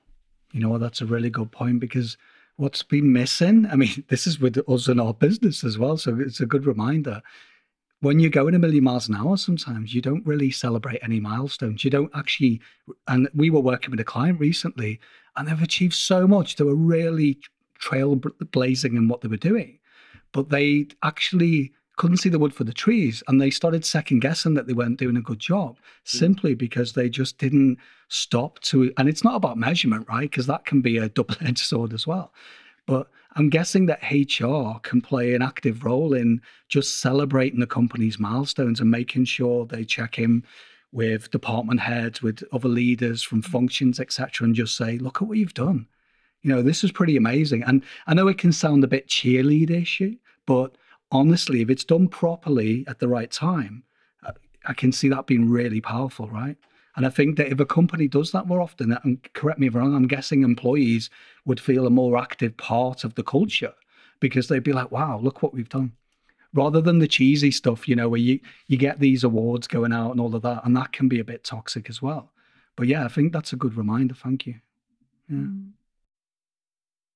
You 0.51 0.59
know? 0.59 0.77
That's 0.77 1.01
a 1.01 1.05
really 1.05 1.29
good 1.29 1.51
point 1.51 1.79
because 1.79 2.17
what's 2.57 2.83
been 2.83 3.11
missing, 3.11 3.67
I 3.71 3.75
mean, 3.75 4.03
this 4.09 4.27
is 4.27 4.39
with 4.39 4.57
us 4.67 4.87
in 4.87 4.99
our 4.99 5.13
business 5.13 5.63
as 5.63 5.77
well. 5.77 5.97
So 5.97 6.19
it's 6.19 6.39
a 6.39 6.45
good 6.45 6.65
reminder. 6.65 7.21
When 8.03 8.19
you're 8.19 8.31
going 8.31 8.53
a 8.53 8.59
million 8.59 8.83
miles 8.83 9.07
an 9.07 9.15
hour, 9.15 9.37
sometimes 9.37 9.95
you 9.95 10.01
don't 10.01 10.25
really 10.25 10.51
celebrate 10.51 10.99
any 11.01 11.21
milestones. 11.21 11.85
You 11.85 11.89
don't 11.89 12.11
actually, 12.13 12.59
and 13.07 13.29
we 13.33 13.49
were 13.49 13.61
working 13.61 13.91
with 13.91 13.99
a 14.01 14.03
client 14.03 14.41
recently 14.41 14.99
and 15.37 15.47
they've 15.47 15.61
achieved 15.61 15.93
so 15.93 16.27
much. 16.27 16.57
They 16.57 16.65
were 16.65 16.75
really 16.75 17.39
trailblazing 17.81 18.97
in 18.97 19.07
what 19.07 19.21
they 19.21 19.29
were 19.29 19.37
doing, 19.37 19.79
but 20.33 20.49
they 20.49 20.87
actually 21.01 21.71
couldn't 21.95 22.17
see 22.17 22.27
the 22.27 22.39
wood 22.39 22.53
for 22.53 22.65
the 22.65 22.73
trees 22.73 23.23
and 23.29 23.39
they 23.39 23.49
started 23.49 23.85
second 23.85 24.19
guessing 24.19 24.55
that 24.55 24.67
they 24.67 24.73
weren't 24.73 24.99
doing 24.99 25.15
a 25.15 25.21
good 25.21 25.39
job 25.39 25.77
hmm. 25.77 26.17
simply 26.17 26.55
because 26.55 26.91
they 26.91 27.07
just 27.07 27.37
didn't 27.37 27.77
stop 28.09 28.59
to 28.61 28.91
and 28.97 29.07
it's 29.07 29.23
not 29.23 29.35
about 29.35 29.57
measurement 29.57 30.05
right 30.09 30.29
because 30.31 30.47
that 30.47 30.65
can 30.65 30.81
be 30.81 30.97
a 30.97 31.07
double-edged 31.09 31.59
sword 31.59 31.93
as 31.93 32.07
well 32.07 32.33
but 32.87 33.09
i'm 33.35 33.49
guessing 33.49 33.85
that 33.85 34.01
hr 34.11 34.79
can 34.79 35.01
play 35.01 35.33
an 35.33 35.41
active 35.41 35.83
role 35.83 36.13
in 36.13 36.41
just 36.69 37.01
celebrating 37.01 37.59
the 37.59 37.67
company's 37.67 38.19
milestones 38.19 38.79
and 38.79 38.89
making 38.89 39.25
sure 39.25 39.65
they 39.65 39.83
check 39.83 40.19
in 40.19 40.43
with 40.91 41.31
department 41.31 41.79
heads 41.79 42.21
with 42.21 42.43
other 42.51 42.69
leaders 42.69 43.23
from 43.23 43.41
functions 43.41 43.99
etc 43.99 44.45
and 44.45 44.55
just 44.55 44.77
say 44.77 44.97
look 44.97 45.21
at 45.21 45.27
what 45.27 45.37
you've 45.37 45.53
done. 45.55 45.87
You 46.43 46.53
know 46.53 46.61
this 46.61 46.83
is 46.83 46.91
pretty 46.91 47.17
amazing. 47.17 47.63
And 47.63 47.83
i 48.05 48.13
know 48.13 48.27
it 48.27 48.37
can 48.37 48.51
sound 48.51 48.83
a 48.83 48.87
bit 48.87 49.07
cheerleaderish 49.07 50.17
but 50.45 50.75
honestly, 51.11 51.61
if 51.61 51.69
it's 51.69 51.85
done 51.85 52.07
properly 52.07 52.83
at 52.87 52.99
the 52.99 53.07
right 53.07 53.31
time, 53.31 53.83
uh, 54.25 54.31
I 54.65 54.73
can 54.73 54.91
see 54.91 55.09
that 55.09 55.27
being 55.27 55.49
really 55.49 55.79
powerful, 55.79 56.27
right? 56.27 56.57
And 56.95 57.05
I 57.05 57.09
think 57.09 57.37
that 57.37 57.51
if 57.51 57.59
a 57.59 57.65
company 57.65 58.07
does 58.07 58.31
that 58.31 58.47
more 58.47 58.61
often, 58.61 58.97
and 59.03 59.19
correct 59.33 59.59
me 59.59 59.67
if 59.67 59.75
I'm 59.75 59.81
wrong, 59.81 59.95
I'm 59.95 60.07
guessing 60.07 60.43
employees 60.43 61.09
would 61.45 61.59
feel 61.59 61.87
a 61.87 61.89
more 61.89 62.17
active 62.17 62.55
part 62.57 63.03
of 63.03 63.15
the 63.15 63.23
culture 63.23 63.73
because 64.19 64.47
they'd 64.47 64.63
be 64.63 64.73
like, 64.73 64.91
wow, 64.91 65.19
look 65.19 65.41
what 65.41 65.53
we've 65.53 65.69
done. 65.69 65.93
Rather 66.53 66.81
than 66.81 66.99
the 66.99 67.07
cheesy 67.07 67.49
stuff, 67.49 67.87
you 67.87 67.95
know, 67.95 68.07
where 68.07 68.19
you, 68.19 68.39
you 68.67 68.77
get 68.77 68.99
these 68.99 69.23
awards 69.23 69.67
going 69.67 69.91
out 69.91 70.11
and 70.11 70.19
all 70.19 70.35
of 70.35 70.43
that, 70.43 70.63
and 70.65 70.77
that 70.77 70.91
can 70.91 71.07
be 71.07 71.19
a 71.19 71.23
bit 71.23 71.43
toxic 71.43 71.89
as 71.89 72.01
well. 72.01 72.31
But 72.75 72.87
yeah, 72.87 73.05
I 73.05 73.07
think 73.07 73.33
that's 73.33 73.53
a 73.53 73.57
good 73.57 73.75
reminder. 73.75 74.13
Thank 74.13 74.45
you. 74.45 74.55
Yeah. 75.29 75.35
Mm. 75.35 75.69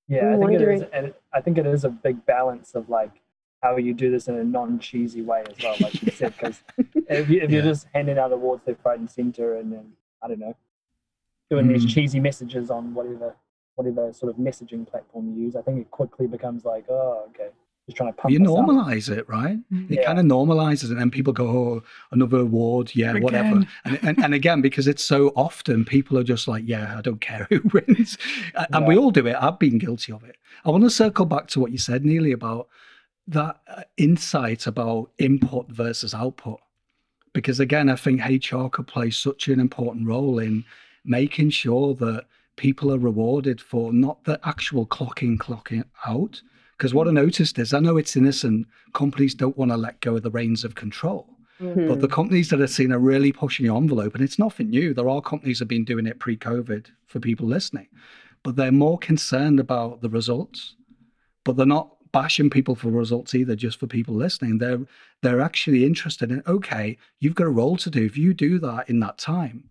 Yeah, 0.09 0.34
I'm 0.34 0.39
think 0.39 0.53
it 0.53 0.61
is. 0.61 0.84
And 0.93 1.13
I 1.34 1.41
think 1.41 1.57
it 1.57 1.65
is 1.65 1.84
a 1.84 1.89
big 1.89 2.25
balance 2.25 2.75
of 2.75 2.89
like 2.89 3.11
how 3.61 3.77
you 3.77 3.93
do 3.93 4.11
this 4.11 4.27
in 4.27 4.35
a 4.35 4.43
non-cheesy 4.43 5.21
way 5.21 5.43
as 5.49 5.59
well, 5.61 5.77
like 5.81 5.93
you 6.01 6.11
said. 6.11 6.33
Because 6.37 6.61
if, 7.09 7.29
you, 7.29 7.41
if 7.41 7.49
you're 7.51 7.61
Yeah. 7.63 7.69
just 7.69 7.87
handing 7.93 8.17
out 8.17 8.31
awards 8.31 8.63
left, 8.67 8.81
right, 8.85 8.99
and 8.99 9.09
center, 9.09 9.55
and 9.57 9.71
then 9.71 9.91
I 10.21 10.27
don't 10.27 10.39
know, 10.39 10.55
doing 11.49 11.67
these 11.67 11.85
Mm. 11.85 11.89
cheesy 11.89 12.19
messages 12.19 12.69
on 12.69 12.93
whatever 12.93 13.35
whatever 13.75 14.11
sort 14.11 14.31
of 14.31 14.37
messaging 14.37 14.87
platform 14.87 15.35
you 15.37 15.43
use, 15.45 15.55
I 15.55 15.61
think 15.61 15.79
it 15.79 15.91
quickly 15.91 16.25
becomes 16.25 16.65
like, 16.65 16.85
oh, 16.89 17.25
okay, 17.29 17.49
just 17.85 17.95
trying 17.95 18.11
to 18.11 18.17
pump. 18.19 18.33
you 18.33 18.41
us 18.41 18.47
up. 18.49 18.55
normalize 18.65 19.07
it, 19.15 19.29
right? 19.29 19.59
It 19.87 19.99
Yeah. 19.99 20.03
kind 20.03 20.17
of 20.17 20.25
normalizes 20.25 20.89
it, 20.91 20.97
and 20.97 21.11
people 21.11 21.31
go, 21.31 21.47
"Oh, 21.47 21.83
another 22.11 22.39
award, 22.39 22.95
yeah, 22.95 23.13
whatever." 23.19 23.63
And, 23.85 23.99
and 24.01 24.17
and 24.23 24.33
again, 24.33 24.61
because 24.61 24.87
it's 24.87 25.03
so 25.03 25.27
often, 25.35 25.85
people 25.85 26.17
are 26.17 26.23
just 26.23 26.47
like, 26.47 26.63
"Yeah, 26.65 26.97
I 26.97 27.01
don't 27.01 27.21
care 27.21 27.45
who 27.51 27.61
wins," 27.71 28.17
and 28.55 28.67
and 28.73 28.87
we 28.87 28.97
all 28.97 29.11
do 29.11 29.27
it. 29.27 29.35
I've 29.39 29.59
been 29.59 29.77
guilty 29.77 30.11
of 30.11 30.23
it. 30.23 30.37
I 30.65 30.71
want 30.71 30.83
to 30.83 30.89
circle 30.89 31.25
back 31.25 31.45
to 31.49 31.59
what 31.59 31.71
you 31.71 31.77
said, 31.77 32.03
Neely, 32.03 32.31
about 32.31 32.67
that 33.28 33.59
uh, 33.67 33.84
insight 33.97 34.67
about 34.67 35.11
input 35.17 35.69
versus 35.69 36.13
output, 36.13 36.59
because 37.34 37.59
again, 37.59 37.89
I 37.89 37.95
think 37.95 38.21
HR 38.21 38.67
could 38.67 38.88
play 38.88 39.11
such 39.11 39.47
an 39.47 39.59
important 39.59 40.07
role 40.07 40.39
in 40.39 40.65
making 41.05 41.51
sure 41.51 41.93
that 41.95 42.25
people 42.55 42.91
are 42.91 42.97
rewarded 42.97 43.61
for 43.61 43.93
not 43.93 44.23
the 44.23 44.39
actual 44.43 44.86
clocking, 44.86 45.38
clocking 45.38 45.84
out. 46.05 46.41
Because 46.78 46.93
what 46.93 47.07
I 47.07 47.11
noticed 47.11 47.57
is, 47.57 47.73
I 47.73 47.80
know 47.80 47.97
it's 47.97 48.15
innocent. 48.15 48.67
Companies 48.93 49.34
don't 49.34 49.57
want 49.57 49.71
to 49.71 49.78
let 49.78 50.01
go 50.01 50.15
of 50.15 50.23
the 50.23 50.32
reins 50.32 50.63
of 50.63 50.75
control. 50.75 51.38
Mm-hmm. 51.61 51.88
But 51.88 52.01
the 52.01 52.07
companies 52.07 52.49
that 52.49 52.61
I've 52.61 52.69
seen 52.69 52.91
are 52.91 52.99
really 52.99 53.32
pushing 53.32 53.65
the 53.65 53.75
envelope, 53.75 54.13
and 54.13 54.23
it's 54.23 54.38
nothing 54.38 54.69
new. 54.69 54.93
There 54.93 55.09
are 55.09 55.21
companies 55.21 55.57
that 55.57 55.63
have 55.63 55.69
been 55.69 55.86
doing 55.86 56.05
it 56.05 56.19
pre-COVID 56.19 56.88
for 57.07 57.19
people 57.19 57.47
listening, 57.47 57.88
but 58.43 58.55
they're 58.55 58.71
more 58.71 58.99
concerned 58.99 59.59
about 59.59 60.01
the 60.01 60.09
results. 60.09 60.75
But 61.43 61.55
they're 61.55 61.65
not 61.65 61.96
bashing 62.18 62.49
people 62.49 62.74
for 62.74 62.89
results 62.89 63.36
either, 63.36 63.55
just 63.55 63.80
for 63.80 63.86
people 63.86 64.15
listening. 64.15 64.57
They're 64.57 64.80
they're 65.22 65.39
actually 65.39 65.86
interested 65.86 66.32
in 66.32 66.41
okay, 66.47 66.97
you've 67.20 67.36
got 67.36 67.45
a 67.45 67.59
role 67.61 67.78
to 67.78 67.91
do. 67.91 68.03
If 68.03 68.18
you 68.18 68.34
do 68.34 68.57
that 68.57 68.89
in 68.89 68.99
that 69.01 69.20
time, 69.20 69.70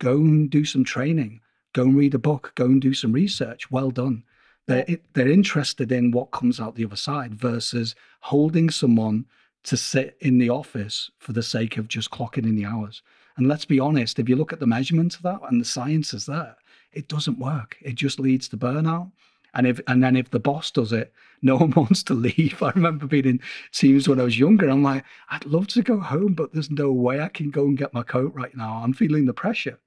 go 0.00 0.16
and 0.16 0.50
do 0.50 0.64
some 0.64 0.82
training, 0.82 1.40
go 1.72 1.82
and 1.82 1.96
read 1.96 2.14
a 2.14 2.18
book, 2.18 2.52
go 2.56 2.64
and 2.64 2.82
do 2.82 2.92
some 2.92 3.12
research. 3.12 3.70
Well 3.70 3.92
done. 3.92 4.24
They're 4.66 4.98
they're 5.12 5.30
interested 5.30 5.92
in 5.92 6.10
what 6.10 6.32
comes 6.32 6.58
out 6.58 6.74
the 6.74 6.84
other 6.84 6.96
side 6.96 7.34
versus 7.34 7.94
holding 8.18 8.68
someone 8.70 9.26
to 9.62 9.76
sit 9.76 10.16
in 10.20 10.38
the 10.38 10.50
office 10.50 11.12
for 11.18 11.32
the 11.32 11.42
sake 11.42 11.76
of 11.76 11.86
just 11.86 12.10
clocking 12.10 12.48
in 12.50 12.56
the 12.56 12.64
hours. 12.64 13.00
And 13.36 13.46
let's 13.46 13.64
be 13.64 13.78
honest, 13.78 14.18
if 14.18 14.28
you 14.28 14.34
look 14.34 14.52
at 14.52 14.58
the 14.58 14.66
measurements 14.66 15.14
of 15.14 15.22
that 15.22 15.40
and 15.48 15.60
the 15.60 15.64
science 15.76 16.12
is 16.14 16.26
there, 16.26 16.56
it 16.92 17.06
doesn't 17.06 17.38
work. 17.38 17.76
It 17.80 17.94
just 17.94 18.18
leads 18.18 18.48
to 18.48 18.56
burnout. 18.56 19.12
And 19.54 19.66
if 19.66 19.80
and 19.86 20.02
then 20.02 20.16
if 20.16 20.30
the 20.30 20.40
boss 20.40 20.70
does 20.70 20.92
it, 20.92 21.12
no 21.42 21.56
one 21.56 21.70
wants 21.72 22.02
to 22.04 22.14
leave. 22.14 22.62
I 22.62 22.70
remember 22.70 23.06
being 23.06 23.24
in 23.24 23.40
teams 23.72 24.08
when 24.08 24.20
I 24.20 24.24
was 24.24 24.38
younger. 24.38 24.68
I'm 24.68 24.82
like, 24.82 25.04
I'd 25.30 25.46
love 25.46 25.68
to 25.68 25.82
go 25.82 25.98
home, 25.98 26.34
but 26.34 26.52
there's 26.52 26.70
no 26.70 26.92
way 26.92 27.20
I 27.20 27.28
can 27.28 27.50
go 27.50 27.64
and 27.64 27.78
get 27.78 27.94
my 27.94 28.02
coat 28.02 28.32
right 28.34 28.56
now. 28.56 28.82
I'm 28.84 28.92
feeling 28.92 29.26
the 29.26 29.32
pressure. 29.32 29.78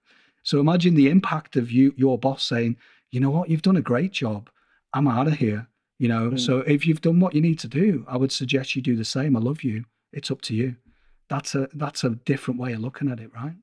So 0.44 0.60
imagine 0.60 0.96
the 0.96 1.10
impact 1.10 1.56
of 1.56 1.72
you, 1.72 1.94
your 1.96 2.18
boss 2.18 2.44
saying, 2.44 2.78
you 3.12 3.20
know 3.20 3.30
what, 3.30 3.50
you've 3.50 3.62
done 3.62 3.78
a 3.78 3.82
great 3.82 4.12
job. 4.12 4.50
I'm 4.94 5.08
out 5.08 5.28
of 5.28 5.34
here. 5.34 5.68
You 6.00 6.10
know, 6.10 6.32
mm. 6.32 6.40
so 6.40 6.60
if 6.60 6.86
you've 6.86 7.02
done 7.02 7.20
what 7.20 7.34
you 7.34 7.42
need 7.42 7.60
to 7.60 7.68
do, 7.68 8.04
I 8.10 8.18
would 8.18 8.32
suggest 8.32 8.76
you 8.76 8.82
do 8.82 8.96
the 8.96 9.06
same. 9.06 9.38
I 9.38 9.40
love 9.40 9.64
you. 9.64 9.86
It's 10.12 10.32
up 10.32 10.42
to 10.42 10.56
you. 10.56 10.76
That's 11.30 11.56
a 11.56 11.70
that's 11.74 12.04
a 12.04 12.10
different 12.10 12.60
way 12.60 12.74
of 12.74 12.82
looking 12.82 13.10
at 13.10 13.20
it, 13.20 13.32
right? 13.34 13.56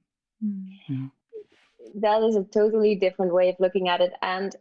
Mm. 0.42 0.64
Yeah. 0.88 1.06
That 1.96 2.22
is 2.22 2.36
a 2.36 2.44
totally 2.44 2.94
different 2.94 3.34
way 3.34 3.50
of 3.50 3.56
looking 3.58 3.88
at 3.88 4.00
it. 4.00 4.12
And 4.22 4.54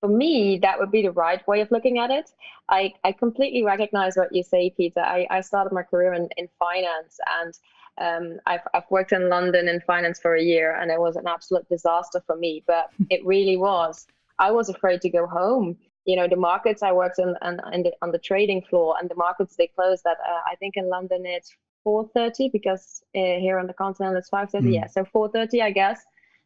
for 0.00 0.08
me, 0.08 0.58
that 0.58 0.78
would 0.78 0.90
be 0.90 1.02
the 1.02 1.12
right 1.12 1.46
way 1.46 1.60
of 1.60 1.70
looking 1.70 1.98
at 1.98 2.10
it. 2.10 2.30
I, 2.68 2.94
I 3.04 3.12
completely 3.12 3.62
recognize 3.62 4.16
what 4.16 4.34
you 4.34 4.42
say, 4.42 4.70
Peter. 4.70 5.00
I, 5.00 5.26
I 5.30 5.40
started 5.42 5.72
my 5.72 5.82
career 5.82 6.14
in, 6.14 6.28
in 6.36 6.48
finance 6.58 7.18
and 7.40 7.54
um, 7.98 8.40
I've, 8.46 8.66
I've 8.72 8.90
worked 8.90 9.12
in 9.12 9.28
London 9.28 9.68
in 9.68 9.80
finance 9.82 10.18
for 10.18 10.34
a 10.34 10.42
year 10.42 10.74
and 10.74 10.90
it 10.90 10.98
was 10.98 11.16
an 11.16 11.26
absolute 11.26 11.68
disaster 11.68 12.22
for 12.26 12.36
me, 12.36 12.64
but 12.66 12.90
it 13.10 13.24
really 13.24 13.56
was. 13.56 14.06
I 14.38 14.50
was 14.50 14.70
afraid 14.70 15.02
to 15.02 15.10
go 15.10 15.26
home. 15.26 15.76
You 16.06 16.16
know, 16.16 16.26
the 16.26 16.36
markets 16.36 16.82
I 16.82 16.92
worked 16.92 17.18
in, 17.18 17.34
and, 17.42 17.60
the, 17.84 17.92
on 18.00 18.10
the 18.10 18.18
trading 18.18 18.62
floor 18.62 18.96
and 18.98 19.08
the 19.08 19.14
markets 19.14 19.54
they 19.56 19.66
closed 19.66 20.06
at, 20.06 20.16
uh, 20.26 20.40
I 20.50 20.56
think 20.56 20.76
in 20.76 20.88
London 20.88 21.26
it's 21.26 21.54
4.30 21.86 22.50
because 22.52 23.02
uh, 23.14 23.18
here 23.18 23.58
on 23.58 23.66
the 23.66 23.74
continent 23.74 24.16
it's 24.16 24.30
5.30. 24.30 24.62
Mm. 24.62 24.74
Yeah, 24.74 24.86
so 24.86 25.04
4.30, 25.04 25.62
I 25.62 25.70
guess. 25.70 26.00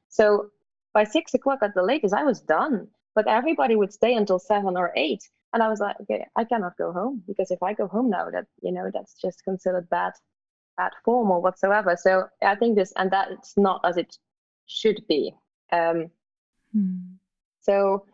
So 0.08 0.50
by 0.92 1.04
six 1.04 1.34
o'clock 1.34 1.60
at 1.62 1.74
the 1.74 1.82
latest, 1.82 2.14
I 2.14 2.24
was 2.24 2.40
done. 2.40 2.88
But 3.14 3.26
everybody 3.28 3.76
would 3.76 3.92
stay 3.92 4.14
until 4.14 4.38
seven 4.38 4.76
or 4.76 4.92
eight. 4.96 5.28
And 5.52 5.62
I 5.62 5.68
was 5.68 5.80
like, 5.80 5.96
okay, 6.02 6.26
I 6.34 6.44
cannot 6.44 6.76
go 6.76 6.92
home 6.92 7.22
because 7.26 7.50
if 7.52 7.62
I 7.62 7.74
go 7.74 7.86
home 7.86 8.10
now, 8.10 8.28
that 8.30 8.46
you 8.62 8.72
know, 8.72 8.90
that's 8.92 9.14
just 9.20 9.44
considered 9.44 9.88
bad 9.88 10.12
bad 10.76 10.92
form 11.04 11.30
or 11.30 11.40
whatsoever. 11.40 11.96
So 11.96 12.26
I 12.42 12.56
think 12.56 12.76
this 12.76 12.92
and 12.96 13.10
that's 13.10 13.56
not 13.56 13.80
as 13.84 13.96
it 13.96 14.16
should 14.66 15.00
be. 15.08 15.34
Um, 15.72 16.10
hmm. 16.72 16.96
So, 17.60 18.04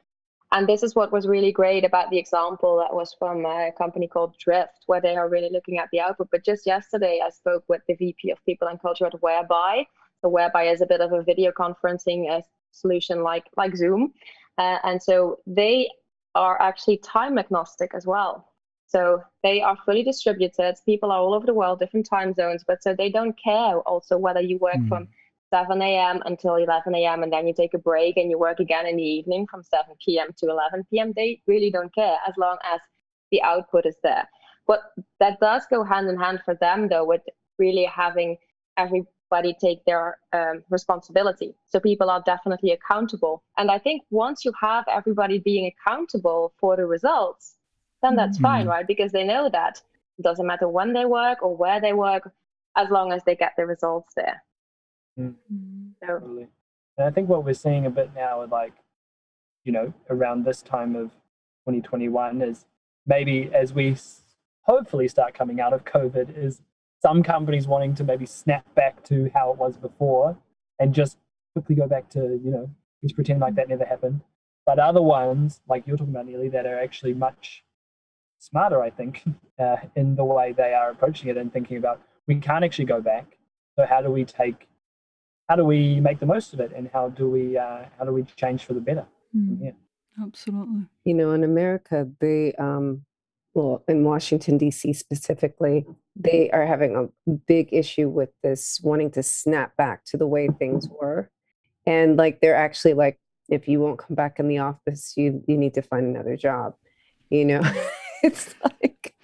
and 0.52 0.68
this 0.68 0.82
is 0.82 0.94
what 0.94 1.12
was 1.12 1.26
really 1.26 1.52
great 1.52 1.84
about 1.84 2.10
the 2.10 2.18
example 2.18 2.78
that 2.78 2.94
was 2.94 3.14
from 3.18 3.46
a 3.46 3.70
company 3.76 4.06
called 4.06 4.36
Drift, 4.38 4.84
where 4.86 5.00
they 5.00 5.16
are 5.16 5.28
really 5.28 5.50
looking 5.50 5.78
at 5.78 5.88
the 5.92 6.00
output. 6.00 6.28
But 6.30 6.44
just 6.44 6.66
yesterday, 6.66 7.20
I 7.24 7.30
spoke 7.30 7.64
with 7.68 7.82
the 7.88 7.94
VP 7.94 8.30
of 8.30 8.44
People 8.44 8.68
and 8.68 8.80
Culture 8.80 9.06
at 9.06 9.22
Whereby. 9.22 9.86
So 10.20 10.28
Whereby 10.28 10.64
is 10.64 10.82
a 10.82 10.86
bit 10.86 11.00
of 11.00 11.12
a 11.12 11.22
video 11.22 11.52
conferencing 11.52 12.30
uh, 12.30 12.42
solution 12.72 13.22
like 13.22 13.46
like 13.56 13.76
Zoom, 13.76 14.12
uh, 14.60 14.78
and 14.84 15.02
so 15.02 15.38
they 15.46 15.88
are 16.34 16.60
actually 16.60 16.98
time 16.98 17.38
agnostic 17.38 17.92
as 17.94 18.06
well. 18.06 18.46
So 18.86 19.22
they 19.42 19.62
are 19.62 19.76
fully 19.86 20.02
distributed. 20.02 20.74
People 20.84 21.10
are 21.10 21.18
all 21.18 21.32
over 21.32 21.46
the 21.46 21.54
world, 21.54 21.78
different 21.78 22.06
time 22.06 22.34
zones, 22.34 22.62
but 22.66 22.82
so 22.82 22.94
they 22.94 23.10
don't 23.10 23.34
care 23.42 23.78
also 23.80 24.18
whether 24.18 24.42
you 24.42 24.58
work 24.58 24.76
mm. 24.76 24.88
from 24.88 25.08
7 25.48 25.80
a.m. 25.80 26.22
until 26.26 26.56
11 26.56 26.94
a.m. 26.94 27.22
and 27.22 27.32
then 27.32 27.46
you 27.46 27.54
take 27.54 27.72
a 27.72 27.78
break 27.78 28.18
and 28.18 28.28
you 28.28 28.38
work 28.38 28.60
again 28.60 28.86
in 28.86 28.96
the 28.96 29.02
evening 29.02 29.46
from 29.50 29.62
7 29.62 29.94
p.m. 30.04 30.28
to 30.36 30.50
11 30.50 30.84
p.m. 30.90 31.14
They 31.16 31.40
really 31.46 31.70
don't 31.70 31.94
care 31.94 32.18
as 32.28 32.34
long 32.36 32.58
as 32.62 32.80
the 33.30 33.42
output 33.42 33.86
is 33.86 33.96
there. 34.02 34.28
But 34.66 34.80
that 35.20 35.40
does 35.40 35.62
go 35.70 35.84
hand 35.84 36.08
in 36.08 36.18
hand 36.18 36.42
for 36.44 36.54
them 36.56 36.88
though 36.88 37.06
with 37.06 37.22
really 37.58 37.84
having 37.84 38.36
everybody 39.32 39.56
take 39.60 39.84
their 39.84 40.18
um, 40.32 40.62
responsibility. 40.70 41.54
So 41.66 41.80
people 41.80 42.10
are 42.10 42.22
definitely 42.24 42.72
accountable. 42.72 43.42
And 43.56 43.70
I 43.70 43.78
think 43.78 44.02
once 44.10 44.44
you 44.44 44.52
have 44.60 44.84
everybody 44.90 45.38
being 45.38 45.70
accountable 45.70 46.52
for 46.58 46.76
the 46.76 46.86
results, 46.86 47.56
then 48.02 48.16
that's 48.16 48.36
mm-hmm. 48.36 48.44
fine, 48.44 48.66
right? 48.66 48.86
Because 48.86 49.12
they 49.12 49.24
know 49.24 49.48
that 49.50 49.80
it 50.18 50.22
doesn't 50.22 50.46
matter 50.46 50.68
when 50.68 50.92
they 50.92 51.04
work 51.04 51.42
or 51.42 51.56
where 51.56 51.80
they 51.80 51.92
work, 51.92 52.30
as 52.76 52.88
long 52.90 53.12
as 53.12 53.22
they 53.24 53.34
get 53.34 53.52
the 53.56 53.66
results 53.66 54.12
there. 54.16 54.42
Mm-hmm. 55.18 55.90
So, 56.06 56.46
and 56.98 57.06
I 57.06 57.10
think 57.10 57.28
what 57.28 57.44
we're 57.44 57.54
seeing 57.54 57.86
a 57.86 57.90
bit 57.90 58.10
now, 58.14 58.44
like, 58.46 58.72
you 59.64 59.72
know, 59.72 59.92
around 60.08 60.44
this 60.44 60.62
time 60.62 60.96
of 60.96 61.10
2021, 61.66 62.42
is 62.42 62.64
maybe 63.06 63.50
as 63.52 63.72
we 63.72 63.96
hopefully 64.62 65.08
start 65.08 65.34
coming 65.34 65.60
out 65.60 65.72
of 65.72 65.84
COVID, 65.84 66.36
is 66.36 66.62
some 67.00 67.22
companies 67.22 67.66
wanting 67.66 67.94
to 67.94 68.04
maybe 68.04 68.26
snap 68.26 68.74
back 68.74 69.02
to 69.04 69.30
how 69.34 69.50
it 69.52 69.58
was 69.58 69.76
before 69.76 70.36
and 70.78 70.94
just 70.94 71.16
quickly 71.54 71.74
go 71.74 71.86
back 71.86 72.08
to, 72.10 72.40
you 72.42 72.50
know, 72.50 72.70
just 73.02 73.14
pretend 73.14 73.40
like 73.40 73.54
that 73.54 73.68
never 73.68 73.84
happened. 73.84 74.20
But 74.66 74.78
other 74.78 75.02
ones, 75.02 75.60
like 75.68 75.86
you're 75.86 75.96
talking 75.96 76.14
about, 76.14 76.26
Neely, 76.26 76.48
that 76.50 76.66
are 76.66 76.78
actually 76.78 77.14
much 77.14 77.64
smarter, 78.38 78.82
I 78.82 78.90
think, 78.90 79.24
uh, 79.58 79.76
in 79.96 80.14
the 80.14 80.24
way 80.24 80.52
they 80.52 80.74
are 80.74 80.90
approaching 80.90 81.30
it 81.30 81.36
and 81.36 81.52
thinking 81.52 81.76
about 81.76 82.00
we 82.26 82.36
can't 82.36 82.64
actually 82.64 82.84
go 82.84 83.00
back. 83.00 83.38
So 83.76 83.86
how 83.86 84.02
do 84.02 84.10
we 84.10 84.24
take, 84.24 84.68
how 85.48 85.56
do 85.56 85.64
we 85.64 86.00
make 86.00 86.20
the 86.20 86.26
most 86.26 86.52
of 86.52 86.60
it, 86.60 86.72
and 86.76 86.90
how 86.92 87.08
do 87.08 87.28
we 87.28 87.56
uh, 87.56 87.84
how 87.98 88.04
do 88.04 88.12
we 88.12 88.24
change 88.36 88.64
for 88.64 88.74
the 88.74 88.80
better? 88.80 89.06
Mm, 89.36 89.74
absolutely. 90.22 90.82
You 91.04 91.14
know, 91.14 91.32
in 91.32 91.44
America, 91.44 92.06
they 92.20 92.52
um, 92.58 93.04
well, 93.54 93.84
in 93.88 94.04
Washington 94.04 94.58
D.C. 94.58 94.92
specifically, 94.92 95.86
they 96.16 96.50
are 96.50 96.66
having 96.66 96.96
a 96.96 97.28
big 97.46 97.68
issue 97.72 98.08
with 98.08 98.30
this 98.42 98.80
wanting 98.82 99.10
to 99.12 99.22
snap 99.22 99.76
back 99.76 100.04
to 100.06 100.16
the 100.16 100.26
way 100.26 100.48
things 100.48 100.88
were, 100.88 101.30
and 101.86 102.16
like 102.16 102.40
they're 102.40 102.56
actually 102.56 102.94
like, 102.94 103.18
if 103.48 103.68
you 103.68 103.80
won't 103.80 103.98
come 103.98 104.14
back 104.14 104.38
in 104.38 104.48
the 104.48 104.58
office, 104.58 105.14
you 105.16 105.42
you 105.46 105.56
need 105.56 105.74
to 105.74 105.82
find 105.82 106.06
another 106.06 106.36
job. 106.36 106.74
You 107.28 107.44
know. 107.44 107.62
it's 108.22 108.54
like 108.62 109.14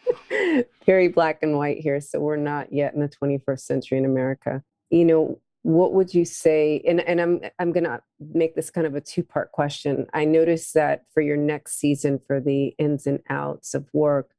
very 0.86 1.08
black 1.08 1.38
and 1.42 1.56
white 1.56 1.78
here. 1.78 2.00
So 2.00 2.20
we're 2.20 2.36
not 2.36 2.72
yet 2.72 2.94
in 2.94 3.00
the 3.00 3.08
21st 3.08 3.60
century 3.60 3.98
in 3.98 4.04
America. 4.04 4.62
You 4.90 5.04
know, 5.04 5.40
what 5.66 5.92
would 5.94 6.14
you 6.14 6.24
say? 6.24 6.80
And, 6.86 7.00
and 7.00 7.20
I'm 7.20 7.40
I'm 7.58 7.72
gonna 7.72 8.00
make 8.20 8.54
this 8.54 8.70
kind 8.70 8.86
of 8.86 8.94
a 8.94 9.00
two-part 9.00 9.50
question. 9.50 10.06
I 10.14 10.24
noticed 10.24 10.74
that 10.74 11.06
for 11.12 11.20
your 11.20 11.36
next 11.36 11.80
season 11.80 12.20
for 12.24 12.40
the 12.40 12.68
ins 12.78 13.04
and 13.04 13.18
outs 13.28 13.74
of 13.74 13.88
work, 13.92 14.30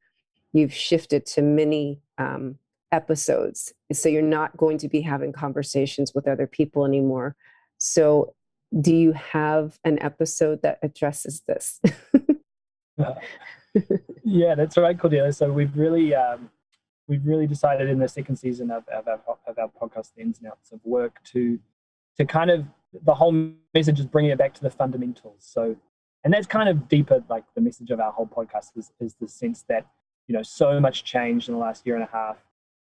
you've 0.54 0.74
shifted 0.74 1.26
to 1.26 1.42
many 1.42 2.00
um, 2.18 2.56
episodes. 2.94 3.74
So 3.92 4.08
you're 4.08 4.22
not 4.22 4.56
going 4.56 4.78
to 4.78 4.88
be 4.88 5.02
having 5.02 5.34
conversations 5.34 6.14
with 6.16 6.30
other 6.30 6.48
people 6.48 6.86
anymore. 6.86 7.36
So 7.78 8.34
do 8.80 8.96
you 8.96 9.12
have 9.12 9.80
an 9.84 10.02
episode 10.02 10.62
that 10.62 10.80
addresses 10.82 11.44
this? 11.46 11.82
yeah, 14.24 14.56
that's 14.56 14.78
right, 14.78 14.98
Cordelia. 14.98 15.34
So 15.34 15.52
we've 15.52 15.76
really 15.76 16.16
um, 16.16 16.50
we've 17.08 17.26
really 17.26 17.48
decided 17.48 17.90
in 17.90 18.00
the 18.00 18.08
second 18.08 18.36
season 18.36 18.72
of, 18.72 18.88
of, 18.90 19.08
our, 19.08 19.22
of 19.48 19.58
our 19.58 19.70
podcast, 19.70 20.14
the 20.16 20.22
ins 20.22 20.40
and 20.40 20.48
outs 20.48 20.72
of 20.72 20.80
work, 20.84 21.24
to 21.26 21.60
to 22.18 22.26
kind 22.26 22.50
of 22.50 22.66
the 23.04 23.14
whole 23.14 23.52
message 23.76 24.00
is 24.00 24.06
bringing 24.06 24.32
it 24.32 24.40
back 24.40 24.54
to 24.56 24.62
the 24.62 24.72
fundamentals. 24.72 25.36
So, 25.40 25.76
and 26.24 26.34
that's 26.34 26.48
kind 26.48 26.68
of 26.68 26.88
deeper, 26.90 27.24
like 27.30 27.44
the 27.54 27.62
message 27.62 27.92
of 27.92 28.00
our 28.00 28.12
whole 28.12 28.26
podcast 28.26 28.76
is, 28.76 28.92
is 29.00 29.14
the 29.22 29.28
sense 29.28 29.64
that 29.70 29.86
you 30.28 30.34
know 30.34 30.42
so 30.42 30.80
much 30.80 31.04
change 31.04 31.48
in 31.48 31.54
the 31.54 31.60
last 31.60 31.86
year 31.86 31.96
and 31.96 32.04
a 32.04 32.10
half. 32.12 32.38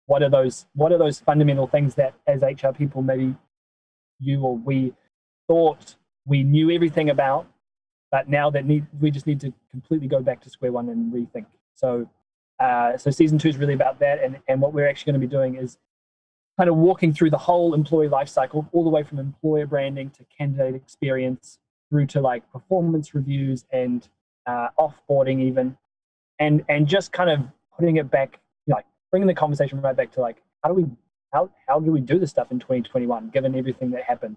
What 0.07 0.23
are 0.23 0.31
those 0.31 0.67
What 0.75 0.93
are 0.93 0.99
those 0.99 1.21
fundamental 1.21 1.67
things 1.67 1.95
that 1.97 2.15
as 2.27 2.43
HR 2.43 2.71
people 2.71 3.03
maybe 3.03 3.35
you 4.19 4.43
or 4.43 4.57
we 4.57 4.95
thought 5.49 5.97
we 6.25 6.43
knew 6.43 6.71
everything 6.71 7.11
about 7.11 7.47
but 8.11 8.29
now 8.29 8.51
that 8.51 8.65
need 8.65 8.87
we 9.01 9.11
just 9.11 9.27
need 9.27 9.41
to 9.41 9.53
completely 9.71 10.09
go 10.09 10.21
back 10.21 10.41
to 10.41 10.51
square 10.51 10.73
one 10.73 10.89
and 10.89 11.13
rethink. 11.13 11.47
So 11.75 12.09
uh, 12.59 12.97
so 12.97 13.11
season 13.11 13.39
two 13.39 13.49
is 13.49 13.57
really 13.59 13.75
about 13.75 13.99
that, 14.01 14.23
and 14.23 14.39
and 14.49 14.61
what 14.61 14.73
we're 14.73 14.89
actually 14.89 15.13
going 15.13 15.21
to 15.21 15.27
be 15.27 15.31
doing 15.31 15.57
is 15.57 15.79
kind 16.59 16.71
of 16.71 16.77
walking 16.77 17.13
through 17.13 17.31
the 17.31 17.39
whole 17.39 17.75
employee 17.75 18.09
life 18.09 18.29
cycle, 18.29 18.67
all 18.73 18.83
the 18.83 18.91
way 18.91 19.03
from 19.03 19.19
employer 19.19 19.67
branding 19.67 20.11
to 20.11 20.25
candidate 20.37 20.75
experience 20.75 21.59
through 21.91 22.07
to 22.07 22.21
like 22.21 22.51
performance 22.51 23.15
reviews 23.15 23.65
and 23.73 24.09
uh, 24.47 24.69
offboarding 24.79 25.41
even, 25.41 25.77
and 26.39 26.65
and 26.69 26.87
just 26.87 27.13
kind 27.13 27.31
of 27.31 27.41
putting 27.77 27.97
it 27.97 28.11
back, 28.11 28.41
you 28.67 28.73
know, 28.73 28.77
like 28.77 28.87
bringing 29.11 29.27
the 29.27 29.35
conversation 29.35 29.81
right 29.81 29.97
back 29.97 30.11
to 30.13 30.21
like 30.21 30.43
how 30.63 30.71
do 30.71 30.75
we 30.75 30.87
how 31.33 31.51
how 31.69 31.79
do 31.79 31.93
we 31.93 32.01
do 32.01 32.19
this 32.19 32.31
stuff 32.31 32.51
in 32.51 32.59
2021 32.59 33.29
given 33.31 33.55
everything 33.55 33.91
that 33.91 34.03
happened? 34.05 34.37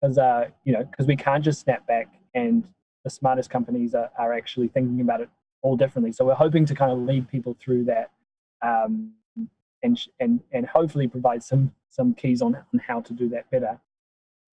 Because 0.00 0.16
uh 0.16 0.48
you 0.64 0.72
know 0.72 0.84
because 0.84 1.06
we 1.06 1.16
can't 1.16 1.44
just 1.44 1.60
snap 1.60 1.86
back 1.86 2.08
and 2.34 2.64
the 3.04 3.10
smartest 3.10 3.50
companies 3.50 3.94
are, 3.94 4.10
are 4.18 4.32
actually 4.32 4.68
thinking 4.68 5.00
about 5.00 5.20
it 5.20 5.28
all 5.62 5.76
differently. 5.76 6.12
So 6.12 6.24
we're 6.24 6.34
hoping 6.34 6.64
to 6.66 6.74
kind 6.74 6.92
of 6.92 6.98
lead 6.98 7.28
people 7.28 7.56
through 7.60 7.84
that 7.84 8.10
um, 8.62 9.12
and, 9.82 10.00
and, 10.20 10.40
and 10.52 10.66
hopefully 10.66 11.08
provide 11.08 11.42
some, 11.42 11.72
some 11.90 12.14
keys 12.14 12.42
on, 12.42 12.54
on 12.54 12.80
how 12.86 13.00
to 13.00 13.12
do 13.12 13.28
that 13.30 13.50
better. 13.50 13.78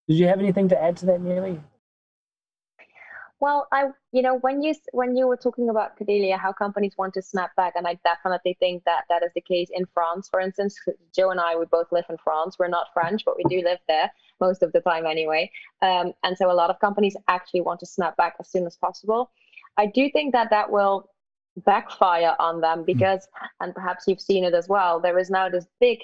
Did 0.07 0.17
you 0.17 0.27
have 0.27 0.39
anything 0.39 0.67
to 0.69 0.81
add 0.81 0.97
to 0.97 1.05
that, 1.07 1.21
Neely? 1.21 1.61
Well, 3.41 3.67
I, 3.71 3.85
you 4.11 4.21
know, 4.21 4.37
when 4.37 4.61
you 4.61 4.75
when 4.91 5.17
you 5.17 5.27
were 5.27 5.35
talking 5.35 5.69
about 5.69 5.97
Cordelia, 5.97 6.37
how 6.37 6.53
companies 6.53 6.93
want 6.95 7.15
to 7.15 7.23
snap 7.23 7.55
back, 7.55 7.73
and 7.75 7.87
I 7.87 7.97
definitely 8.03 8.55
think 8.59 8.83
that 8.83 9.05
that 9.09 9.23
is 9.23 9.31
the 9.33 9.41
case 9.41 9.69
in 9.73 9.87
France, 9.95 10.29
for 10.29 10.39
instance. 10.39 10.77
Joe 11.15 11.31
and 11.31 11.39
I, 11.39 11.55
we 11.55 11.65
both 11.65 11.91
live 11.91 12.05
in 12.07 12.17
France. 12.23 12.57
We're 12.59 12.67
not 12.67 12.93
French, 12.93 13.25
but 13.25 13.35
we 13.35 13.43
do 13.49 13.65
live 13.65 13.79
there 13.87 14.11
most 14.39 14.61
of 14.61 14.71
the 14.73 14.81
time 14.81 15.07
anyway. 15.07 15.49
Um, 15.81 16.13
and 16.23 16.37
so 16.37 16.51
a 16.51 16.53
lot 16.53 16.69
of 16.69 16.79
companies 16.79 17.17
actually 17.27 17.61
want 17.61 17.79
to 17.79 17.87
snap 17.87 18.15
back 18.15 18.35
as 18.39 18.47
soon 18.47 18.67
as 18.67 18.77
possible. 18.77 19.31
I 19.77 19.85
do 19.87 20.09
think 20.11 20.33
that 20.33 20.49
that 20.49 20.71
will 20.71 21.09
backfire 21.57 22.35
on 22.39 22.61
them 22.61 22.79
hmm. 22.79 22.85
because, 22.85 23.27
and 23.59 23.73
perhaps 23.73 24.05
you've 24.07 24.21
seen 24.21 24.43
it 24.43 24.53
as 24.53 24.67
well. 24.67 24.99
There 24.99 25.17
is 25.17 25.29
now 25.29 25.49
this 25.49 25.65
big 25.79 25.99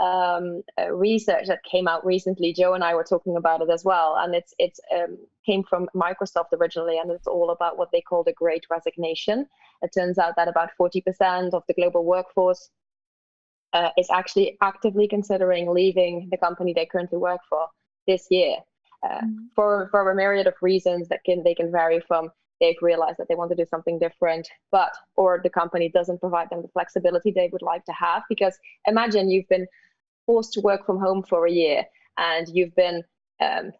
um, 0.00 0.62
uh, 0.78 0.92
research 0.92 1.46
that 1.46 1.62
came 1.64 1.86
out 1.86 2.04
recently. 2.04 2.54
Joe 2.54 2.72
and 2.74 2.82
I 2.82 2.94
were 2.94 3.04
talking 3.04 3.36
about 3.36 3.60
it 3.60 3.68
as 3.70 3.84
well, 3.84 4.16
and 4.18 4.34
it's 4.34 4.54
it's 4.58 4.80
um, 4.94 5.18
came 5.44 5.62
from 5.62 5.88
Microsoft 5.94 6.52
originally, 6.58 6.98
and 6.98 7.10
it's 7.10 7.26
all 7.26 7.50
about 7.50 7.76
what 7.76 7.90
they 7.92 8.00
call 8.00 8.24
the 8.24 8.32
Great 8.32 8.64
Resignation. 8.70 9.46
It 9.82 9.92
turns 9.92 10.18
out 10.18 10.36
that 10.36 10.48
about 10.48 10.70
40% 10.78 11.52
of 11.52 11.62
the 11.66 11.74
global 11.74 12.04
workforce 12.04 12.70
uh, 13.72 13.90
is 13.96 14.08
actually 14.10 14.56
actively 14.62 15.06
considering 15.06 15.70
leaving 15.70 16.28
the 16.30 16.36
company 16.38 16.72
they 16.72 16.86
currently 16.86 17.18
work 17.18 17.40
for 17.48 17.68
this 18.06 18.26
year, 18.30 18.56
uh, 19.02 19.20
mm. 19.20 19.36
for 19.54 19.88
for 19.90 20.10
a 20.10 20.14
myriad 20.14 20.46
of 20.46 20.54
reasons 20.62 21.08
that 21.08 21.24
can 21.24 21.42
they 21.42 21.54
can 21.54 21.70
vary 21.70 22.00
from 22.00 22.30
they've 22.60 22.76
realized 22.82 23.18
that 23.18 23.28
they 23.28 23.34
want 23.34 23.50
to 23.50 23.56
do 23.56 23.66
something 23.68 23.98
different, 23.98 24.48
but 24.70 24.92
or 25.16 25.40
the 25.42 25.50
company 25.50 25.88
doesn't 25.88 26.20
provide 26.20 26.50
them 26.50 26.62
the 26.62 26.68
flexibility 26.68 27.30
they 27.30 27.48
would 27.52 27.62
like 27.62 27.84
to 27.84 27.92
have. 27.92 28.22
Because 28.28 28.58
imagine 28.86 29.30
you've 29.30 29.48
been 29.48 29.66
forced 30.26 30.52
to 30.54 30.60
work 30.60 30.84
from 30.86 30.98
home 30.98 31.22
for 31.22 31.46
a 31.46 31.50
year 31.50 31.84
and 32.18 32.48
you've 32.52 32.74
been 32.76 33.02
um, 33.40 33.72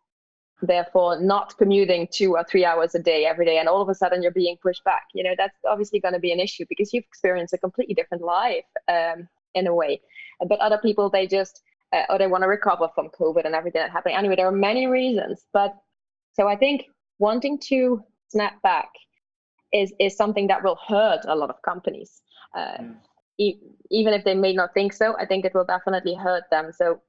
therefore 0.62 1.20
not 1.20 1.57
commuting 1.59 2.09
two 2.11 2.33
or 2.33 2.45
three 2.45 2.64
hours 2.64 2.95
a 2.95 2.99
day 2.99 3.24
every 3.24 3.47
day 3.47 3.59
and 3.59 3.68
all 3.68 3.81
of 3.81 3.89
a 3.89 3.95
sudden 3.95 4.22
you're 4.22 4.33
being 4.33 4.57
pushed 4.62 4.85
back 4.85 5.05
you 5.14 5.22
know 5.22 5.35
that's 5.37 5.57
obviously 5.68 6.01
going 6.01 6.14
to 6.14 6.20
be 6.20 6.33
an 6.33 6.41
issue 6.41 6.64
because 6.68 6.93
you've 6.93 7.05
experienced 7.05 7.55
a 7.55 7.59
completely 7.59 7.95
different 7.95 8.22
life 8.22 8.64
um, 8.89 9.28
in 9.55 9.66
a 9.66 9.74
way 9.74 10.01
but 10.49 10.59
other 10.59 10.78
people 10.78 11.09
they 11.09 11.26
just 11.26 11.62
uh, 11.93 12.03
or 12.09 12.18
they 12.18 12.26
want 12.26 12.43
to 12.43 12.49
recover 12.49 12.89
from 12.95 13.09
covid 13.09 13.45
and 13.45 13.55
everything 13.55 13.81
that 13.81 13.91
happened 13.91 14.14
anyway 14.14 14.37
there 14.37 14.47
are 14.47 14.53
many 14.53 14.87
reasons 14.87 15.47
but 15.53 15.74
so 16.35 16.47
i 16.47 16.57
think 16.57 16.85
wanting 17.18 17.59
to 17.59 18.03
snap 18.31 18.61
back 18.62 18.89
is 19.72 19.93
is 20.01 20.16
something 20.16 20.47
that 20.47 20.62
will 20.62 20.78
hurt 20.87 21.20
a 21.26 21.35
lot 21.35 21.51
of 21.51 21.61
companies 21.62 22.22
uh, 22.57 22.78
mm 22.81 22.97
e- 23.41 23.59
even 23.91 24.12
if 24.14 24.24
they 24.24 24.35
may 24.35 24.53
not 24.53 24.72
think 24.74 24.93
so, 24.93 25.16
I 25.18 25.26
think 25.26 25.45
it 25.45 25.55
will 25.55 25.64
definitely 25.64 26.14
hurt 26.14 26.45
them. 26.51 26.70
So 26.72 27.01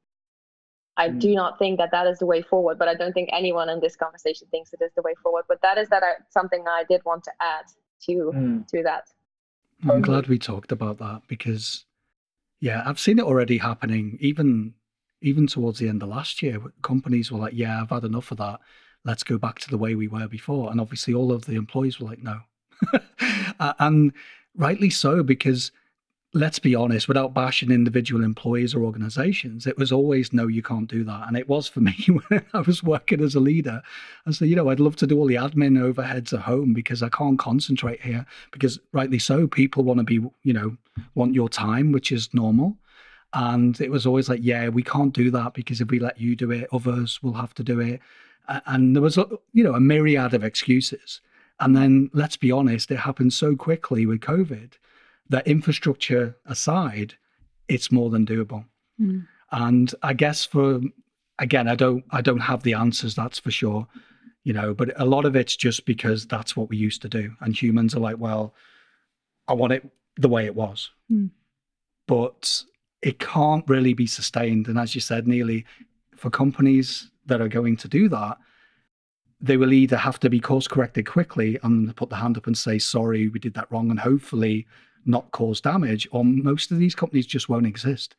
I 0.98 1.10
mm. 1.10 1.20
do 1.20 1.36
not 1.36 1.60
think 1.60 1.78
that 1.80 1.92
that 1.92 2.08
is 2.08 2.20
the 2.20 2.26
way 2.26 2.42
forward, 2.42 2.80
but 2.80 2.88
I 2.88 2.96
don't 2.96 3.14
think 3.14 3.30
anyone 3.32 3.70
in 3.70 3.80
this 3.80 3.96
conversation 3.96 4.48
thinks 4.50 4.74
it 4.74 4.82
is 4.84 4.92
the 4.96 5.02
way 5.04 5.14
forward. 5.22 5.44
But 5.48 5.62
that 5.62 5.78
is 5.78 5.90
that 5.90 6.04
I, 6.04 6.14
something 6.30 6.64
I 6.68 6.84
did 6.90 7.02
want 7.06 7.24
to 7.26 7.32
add 7.40 7.66
to 8.08 8.32
mm. 8.34 8.68
to 8.68 8.84
that. 8.84 9.10
I'm 9.88 10.02
glad 10.02 10.28
we 10.28 10.38
talked 10.38 10.72
about 10.72 11.00
that 11.00 11.24
because, 11.28 11.86
yeah, 12.60 12.84
I've 12.86 13.00
seen 13.00 13.18
it 13.20 13.26
already 13.26 13.58
happening. 13.58 14.18
Even 14.22 14.74
even 15.22 15.48
towards 15.48 15.80
the 15.80 15.90
end 15.90 16.02
of 16.02 16.10
last 16.10 16.42
year, 16.42 16.60
companies 16.82 17.32
were 17.32 17.40
like, 17.40 17.54
"Yeah, 17.56 17.82
I've 17.82 17.90
had 17.90 18.04
enough 18.04 18.32
of 18.32 18.38
that. 18.38 18.60
Let's 19.04 19.24
go 19.24 19.38
back 19.38 19.60
to 19.60 19.70
the 19.70 19.78
way 19.78 19.96
we 19.96 20.08
were 20.08 20.28
before." 20.28 20.72
And 20.72 20.82
obviously, 20.82 21.14
all 21.14 21.32
of 21.32 21.46
the 21.46 21.56
employees 21.56 22.00
were 22.00 22.10
like, 22.10 22.24
"No," 22.24 22.42
and 23.80 24.14
rightly 24.56 24.90
so 24.90 25.24
because 25.24 25.72
let's 26.34 26.60
be 26.60 26.76
honest, 26.76 27.08
without 27.08 27.34
bashing 27.34 27.72
individual 27.72 28.24
employees 28.24 28.74
or 28.74 28.84
organizations, 28.84 29.68
it 29.68 29.78
was 29.78 29.92
always 29.92 30.32
no, 30.32 30.48
you 30.48 30.62
can't 30.62 30.90
do 30.90 31.04
that. 31.04 31.28
And 31.28 31.36
it 31.36 31.50
was 31.50 31.68
for 31.68 31.80
me 31.82 31.96
when 32.30 32.46
I 32.54 32.62
was 32.62 32.84
working 32.84 33.22
as 33.22 33.36
a 33.36 33.40
leader. 33.40 33.82
I 34.26 34.32
said, 34.32 34.48
you 34.48 34.56
know, 34.56 34.70
I'd 34.70 34.80
love 34.80 34.96
to 34.98 35.08
do 35.08 35.18
all 35.18 35.28
the 35.28 35.36
admin 35.36 35.78
overheads 35.78 36.34
at 36.34 36.42
home 36.42 36.74
because 36.74 37.04
I 37.04 37.10
can't 37.10 37.40
concentrate 37.40 38.02
here. 38.02 38.26
Because 38.52 38.80
rightly 38.94 39.20
so, 39.20 39.48
people 39.48 39.84
want 39.84 40.00
to 40.00 40.04
be, 40.04 40.20
you 40.44 40.54
know, 40.54 40.78
want 41.16 41.36
your 41.36 41.50
time, 41.50 41.92
which 41.92 42.12
is 42.12 42.34
normal. 42.34 42.78
And 43.34 43.80
it 43.80 43.92
was 43.92 44.06
always 44.06 44.30
like, 44.30 44.42
yeah, 44.44 44.70
we 44.70 44.84
can't 44.84 45.14
do 45.14 45.32
that 45.32 45.54
because 45.54 45.80
if 45.80 45.90
we 45.90 46.00
let 46.00 46.20
you 46.20 46.36
do 46.36 46.52
it, 46.52 46.68
others 46.72 47.22
will 47.24 47.34
have 47.34 47.54
to 47.56 47.64
do 47.64 47.80
it. 47.80 48.02
And 48.66 48.96
there 48.96 49.04
was, 49.04 49.18
you 49.54 49.64
know, 49.64 49.76
a 49.76 49.80
myriad 49.80 50.34
of 50.34 50.44
excuses. 50.44 51.22
And 51.60 51.76
then 51.76 52.10
let's 52.14 52.38
be 52.38 52.52
honest, 52.52 52.92
it 52.92 52.98
happened 52.98 53.34
so 53.34 53.56
quickly 53.56 54.06
with 54.06 54.20
COVID 54.20 54.74
that 55.30 55.48
infrastructure 55.48 56.36
aside, 56.46 57.16
it's 57.68 57.92
more 57.92 58.10
than 58.10 58.26
doable. 58.26 58.66
Mm. 59.00 59.28
And 59.52 59.94
I 60.04 60.14
guess 60.14 60.46
for 60.46 60.82
again, 61.40 61.68
I 61.68 61.76
don't 61.76 62.04
I 62.12 62.22
don't 62.22 62.40
have 62.40 62.64
the 62.64 62.74
answers, 62.74 63.16
that's 63.16 63.40
for 63.40 63.52
sure. 63.52 63.88
You 64.44 64.54
know, 64.54 64.74
but 64.74 64.92
a 65.00 65.06
lot 65.06 65.26
of 65.26 65.36
it's 65.36 65.56
just 65.56 65.86
because 65.86 66.26
that's 66.26 66.58
what 66.58 66.70
we 66.70 66.78
used 66.78 67.02
to 67.04 67.10
do. 67.10 67.32
And 67.42 67.56
humans 67.56 67.94
are 67.96 68.00
like, 68.00 68.18
well, 68.18 68.56
I 69.48 69.54
want 69.54 69.74
it 69.74 69.88
the 70.18 70.30
way 70.30 70.46
it 70.46 70.56
was. 70.56 70.90
Mm. 71.12 71.30
But 72.08 72.64
it 73.02 73.20
can't 73.20 73.68
really 73.70 73.94
be 73.94 74.08
sustained. 74.08 74.68
And 74.68 74.80
as 74.80 74.96
you 74.96 75.02
said, 75.02 75.28
Neely, 75.28 75.66
for 76.22 76.30
companies 76.30 77.10
that 77.26 77.42
are 77.42 77.48
going 77.48 77.76
to 77.76 77.88
do 77.88 78.08
that, 78.08 78.38
they 79.42 79.58
will 79.58 79.74
either 79.74 79.98
have 79.98 80.20
to 80.20 80.30
be 80.30 80.40
course 80.40 80.68
corrected 80.68 81.08
quickly 81.08 81.58
and 81.64 81.96
put 81.96 82.12
the 82.12 82.16
hand 82.16 82.38
up 82.38 82.46
and 82.46 82.56
say, 82.56 82.78
sorry, 82.78 83.28
we 83.28 83.40
did 83.40 83.56
that 83.56 83.72
wrong. 83.72 83.90
And 83.90 84.00
hopefully 84.00 84.68
not 85.04 85.32
cause 85.32 85.60
damage, 85.60 86.08
or 86.12 86.24
most 86.24 86.70
of 86.70 86.78
these 86.78 86.94
companies 86.94 87.26
just 87.26 87.50
won't 87.50 87.66
exist. 87.66 88.14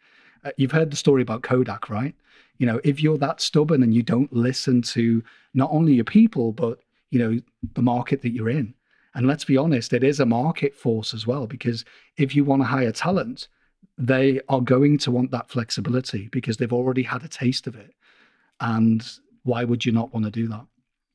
Uh, 0.45 0.51
you've 0.57 0.73
heard 0.73 0.91
the 0.91 0.97
story 0.97 1.23
about 1.23 1.45
Kodak, 1.45 1.89
right? 1.89 2.17
You 2.59 2.67
know, 2.67 2.81
if 2.83 3.01
you're 3.01 3.19
that 3.19 3.41
stubborn 3.41 3.85
and 3.85 3.95
you 3.95 4.03
don't 4.03 4.33
listen 4.33 4.83
to 4.83 5.23
not 5.55 5.71
only 5.73 5.95
your 5.95 6.05
people, 6.05 6.51
but 6.51 6.81
you 7.11 7.21
know 7.21 7.39
the 7.75 7.83
market 7.83 8.21
that 8.23 8.31
you're 8.31 8.51
in, 8.51 8.75
and 9.15 9.29
let's 9.29 9.45
be 9.45 9.57
honest, 9.57 9.93
it 9.93 10.03
is 10.03 10.19
a 10.19 10.27
market 10.27 10.75
force 10.75 11.15
as 11.15 11.25
well 11.25 11.47
because 11.47 11.85
if 12.17 12.35
you 12.35 12.43
want 12.45 12.63
to 12.63 12.67
hire 12.67 12.91
talent, 12.91 13.47
they 13.99 14.41
are 14.49 14.61
going 14.61 14.99
to 14.99 15.11
want 15.11 15.31
that 15.31 15.51
flexibility 15.51 16.29
because 16.29 16.57
they've 16.57 16.73
already 16.73 17.03
had 17.03 17.23
a 17.23 17.29
taste 17.29 17.67
of 17.67 17.77
it, 17.77 17.95
and 18.61 19.07
why 19.45 19.65
would 19.65 19.85
you 19.85 19.93
not 19.93 20.13
want 20.13 20.25
to 20.25 20.31
do 20.31 20.49
that? 20.49 20.67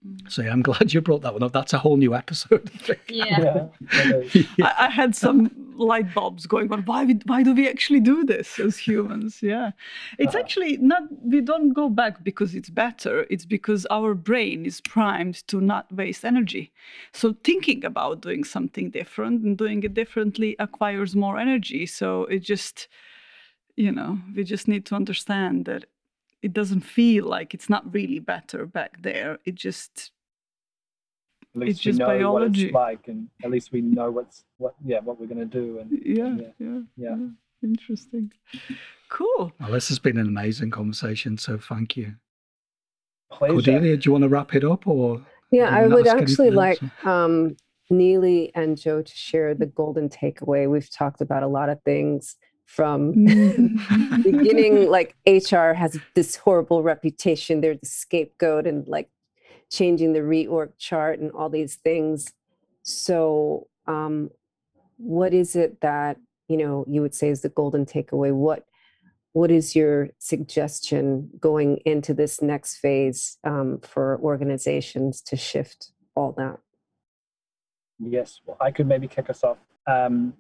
Mm. 0.08 0.32
So 0.32 0.42
yeah, 0.42 0.52
I'm 0.52 0.62
glad 0.70 0.94
you 0.94 1.02
brought 1.02 1.22
that 1.22 1.34
one 1.34 1.44
up. 1.44 1.52
That's 1.52 1.74
a 1.74 1.78
whole 1.78 1.98
new 1.98 2.16
episode. 2.16 2.70
yeah. 3.10 3.68
yeah. 3.92 4.46
I, 4.62 4.86
I, 4.86 4.90
had 4.90 5.16
some 5.16 5.52
light 5.76 6.14
bulbs 6.14 6.46
going 6.46 6.72
on. 6.72 6.82
Why 6.84 7.06
why 7.26 7.44
do 7.44 7.54
we 7.54 7.68
actually 7.68 8.00
do 8.00 8.24
this 8.24 8.60
as 8.60 8.78
humans? 8.78 9.40
Yeah, 9.42 9.72
it's 10.18 10.36
uh-huh. 10.36 10.44
actually 10.44 10.78
not. 10.78 11.04
We 11.24 11.42
don't 11.42 11.74
go 11.74 11.90
back 11.90 12.24
because 12.24 12.56
it's 12.56 12.70
better. 12.70 13.26
It's 13.30 13.46
because 13.46 13.86
our 13.90 14.14
brain 14.14 14.66
is 14.66 14.82
primed 14.82 15.48
to 15.48 15.62
not 15.62 15.92
waste 15.92 16.26
energy. 16.26 16.72
So 17.14 17.36
thinking 17.44 17.86
about 17.86 18.22
doing 18.22 18.44
something 18.44 18.90
different 18.92 19.44
and 19.44 19.58
doing 19.58 19.84
it 19.84 19.94
differently 19.94 20.56
acquires 20.60 21.16
more 21.16 21.38
energy. 21.38 21.86
So 21.86 22.26
it 22.26 22.40
just, 22.40 22.88
you 23.76 23.92
know, 23.92 24.20
we 24.36 24.44
just 24.44 24.68
need 24.68 24.86
to 24.88 24.96
understand 24.96 25.66
that 25.66 25.86
it 26.48 26.54
doesn't 26.54 26.80
feel 26.80 27.26
like 27.26 27.54
it's 27.54 27.70
not 27.70 27.94
really 27.94 28.20
better 28.20 28.66
back 28.66 29.02
there. 29.02 29.38
It 29.44 29.56
just 29.56 30.14
at 31.54 31.60
least 31.60 31.72
it's 31.72 31.80
just 31.82 32.00
know 32.00 32.06
biology. 32.06 32.72
what 32.72 32.94
it's 32.94 33.04
like, 33.04 33.08
and 33.10 33.28
at 33.44 33.52
least 33.52 33.74
we 33.74 33.82
know 33.82 34.10
what's 34.12 34.46
what 34.56 34.76
yeah 34.86 35.00
what 35.02 35.20
we're 35.20 35.28
gonna 35.28 35.44
do. 35.44 35.80
And 35.80 35.92
yeah, 35.92 36.24
yeah, 36.24 36.48
yeah. 36.58 36.80
yeah. 36.96 37.16
yeah. 37.18 37.28
Interesting. 37.62 38.32
Cool. 39.10 39.52
Well, 39.60 39.72
this 39.72 39.90
has 39.90 40.00
been 40.00 40.18
an 40.18 40.28
amazing 40.28 40.72
conversation. 40.72 41.38
So 41.38 41.58
thank 41.58 41.98
you. 41.98 42.16
Pleasure. 43.30 43.54
Cordelia, 43.54 43.98
do 43.98 44.08
you 44.08 44.14
want 44.14 44.22
to 44.22 44.30
wrap 44.30 44.56
it 44.56 44.64
up 44.64 44.88
or? 44.88 45.22
Yeah, 45.52 45.70
I 45.70 45.86
would 45.88 46.08
actually 46.08 46.52
like 46.52 46.80
um, 47.06 47.58
Neely 47.90 48.52
and 48.56 48.78
Joe 48.78 49.02
to 49.02 49.16
share 49.16 49.54
the 49.54 49.66
golden 49.66 50.08
takeaway. 50.08 50.70
We've 50.70 50.90
talked 50.90 51.20
about 51.20 51.44
a 51.44 51.48
lot 51.48 51.68
of 51.68 51.82
things 51.84 52.38
from 52.68 53.12
beginning 54.24 54.90
like 54.92 55.16
hr 55.26 55.74
has 55.74 55.98
this 56.14 56.36
horrible 56.36 56.84
reputation. 56.84 57.62
They're 57.62 57.76
the 57.76 57.88
scapegoat 57.88 58.68
and 58.68 58.88
like 58.88 59.10
changing 59.72 60.14
the 60.14 60.20
reorg 60.20 60.74
chart 60.78 61.20
and 61.20 61.32
all 61.32 61.50
these 61.50 61.76
things. 61.76 62.34
So 62.84 63.68
um, 63.88 64.30
what 64.98 65.34
is 65.34 65.56
it 65.56 65.82
that 65.82 66.18
you 66.48 66.58
know 66.58 66.86
you 66.88 67.02
would 67.02 67.16
say 67.16 67.30
is 67.30 67.42
the 67.42 67.50
golden 67.50 67.86
takeaway? 67.86 68.34
What 68.34 68.66
what 69.32 69.50
is 69.50 69.76
your 69.76 70.10
suggestion 70.20 71.30
going 71.40 71.78
into 71.86 72.14
this 72.14 72.42
next 72.42 72.78
phase 72.78 73.38
um, 73.44 73.80
for 73.82 74.20
organizations 74.22 75.22
to 75.22 75.38
shift 75.38 75.92
all 76.16 76.34
that? 76.34 76.60
Yes. 77.98 78.42
Well 78.46 78.58
i 78.60 78.72
could 78.72 78.88
maybe 78.88 79.08
kick 79.08 79.30
us 79.30 79.44
off. 79.44 79.58
Um, 79.88 80.34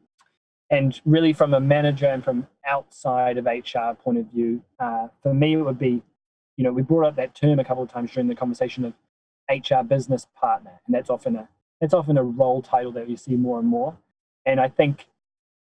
and 0.70 0.99
really 1.05 1.34
from 1.34 1.53
a 1.53 1.59
manager 1.59 2.07
and 2.07 2.24
from 2.24 2.47
outside 2.65 3.38
of 3.38 3.45
HR 3.45 3.93
point 4.01 4.18
of 4.18 4.26
view, 4.26 4.61
uh, 4.80 5.07
for 5.24 5.34
me 5.34 5.53
it 5.53 5.61
would 5.61 5.80
be, 5.80 6.01
you 6.57 6.63
know, 6.63 6.74
we 6.74 6.82
brought 6.82 7.05
up 7.07 7.15
that 7.15 7.36
term 7.36 7.59
a 7.59 7.63
couple 7.63 7.84
of 7.84 7.89
times 7.89 8.11
during 8.11 8.28
the 8.28 8.36
conversation 8.36 8.84
of 8.84 8.93
HR 9.49 9.84
business 9.84 10.28
partner, 10.36 10.82
and 10.86 10.93
that's 10.93 11.09
often 11.09 11.36
a 11.36 11.47
that's 11.80 11.93
often 11.93 12.18
a 12.18 12.24
role 12.24 12.61
title 12.61 12.91
that 12.93 13.07
we 13.07 13.15
see 13.15 13.36
more 13.36 13.59
and 13.59 13.68
more. 13.68 13.97
And 14.45 14.59
I 14.59 14.68
think 14.68 15.05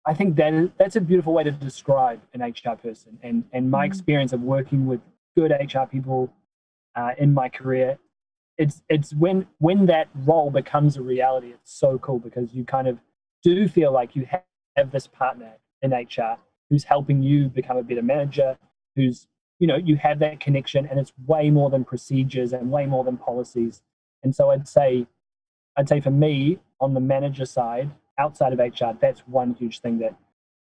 I 0.06 0.14
think 0.14 0.38
that 0.38 0.54
is, 0.54 0.70
that's 0.78 0.96
a 0.96 1.02
beautiful 1.02 1.34
way 1.34 1.44
to 1.44 1.52
describe 1.52 2.22
an 2.34 2.42
HR 2.42 2.76
person. 2.76 3.20
And 3.22 3.44
and 3.52 3.70
my 3.70 3.86
mm. 3.86 3.88
experience 3.88 4.34
of 4.34 4.42
working 4.42 4.88
with 4.88 5.02
good 5.36 5.52
HR 5.52 5.84
people 5.90 6.34
uh, 6.96 7.12
in 7.18 7.34
my 7.34 7.50
career, 7.50 8.00
it's 8.58 8.82
it's 8.90 9.14
when 9.14 9.48
when 9.60 9.86
that 9.88 10.08
role 10.16 10.50
becomes 10.50 10.98
a 10.98 11.02
reality, 11.02 11.50
it's 11.50 11.78
so 11.78 12.00
cool 12.00 12.20
because 12.20 12.54
you 12.54 12.64
kind 12.64 12.88
of 12.88 12.98
do 13.44 13.68
feel 13.68 13.92
like 13.92 14.16
you 14.16 14.26
have, 14.78 14.92
this 14.92 15.08
partner 15.08 15.54
in 15.82 15.92
HR 15.92 16.38
who's 16.70 16.84
helping 16.84 17.22
you 17.22 17.48
become 17.50 17.78
a 17.78 17.84
better 17.84 18.02
manager, 18.02 18.58
who's 18.96 19.28
you 19.60 19.68
know 19.68 19.76
you 19.76 19.96
have 19.98 20.20
that 20.20 20.40
connection, 20.40 20.86
and 20.86 21.00
it's 21.00 21.14
way 21.26 21.50
more 21.50 21.70
than 21.70 21.84
procedures 21.84 22.54
and 22.54 22.72
way 22.72 22.86
more 22.86 23.04
than 23.04 23.18
policies. 23.18 23.82
And 24.24 24.36
so 24.36 24.52
I'd 24.52 24.68
say, 24.68 25.08
I'd 25.78 25.90
say 25.90 26.00
for 26.02 26.12
me 26.12 26.60
on 26.80 26.94
the 26.94 27.00
manager 27.00 27.46
side, 27.46 27.92
outside 28.18 28.54
of 28.54 28.60
HR, 28.60 28.98
that's 29.00 29.22
one 29.22 29.54
huge 29.54 29.80
thing 29.80 30.00
that 30.00 30.16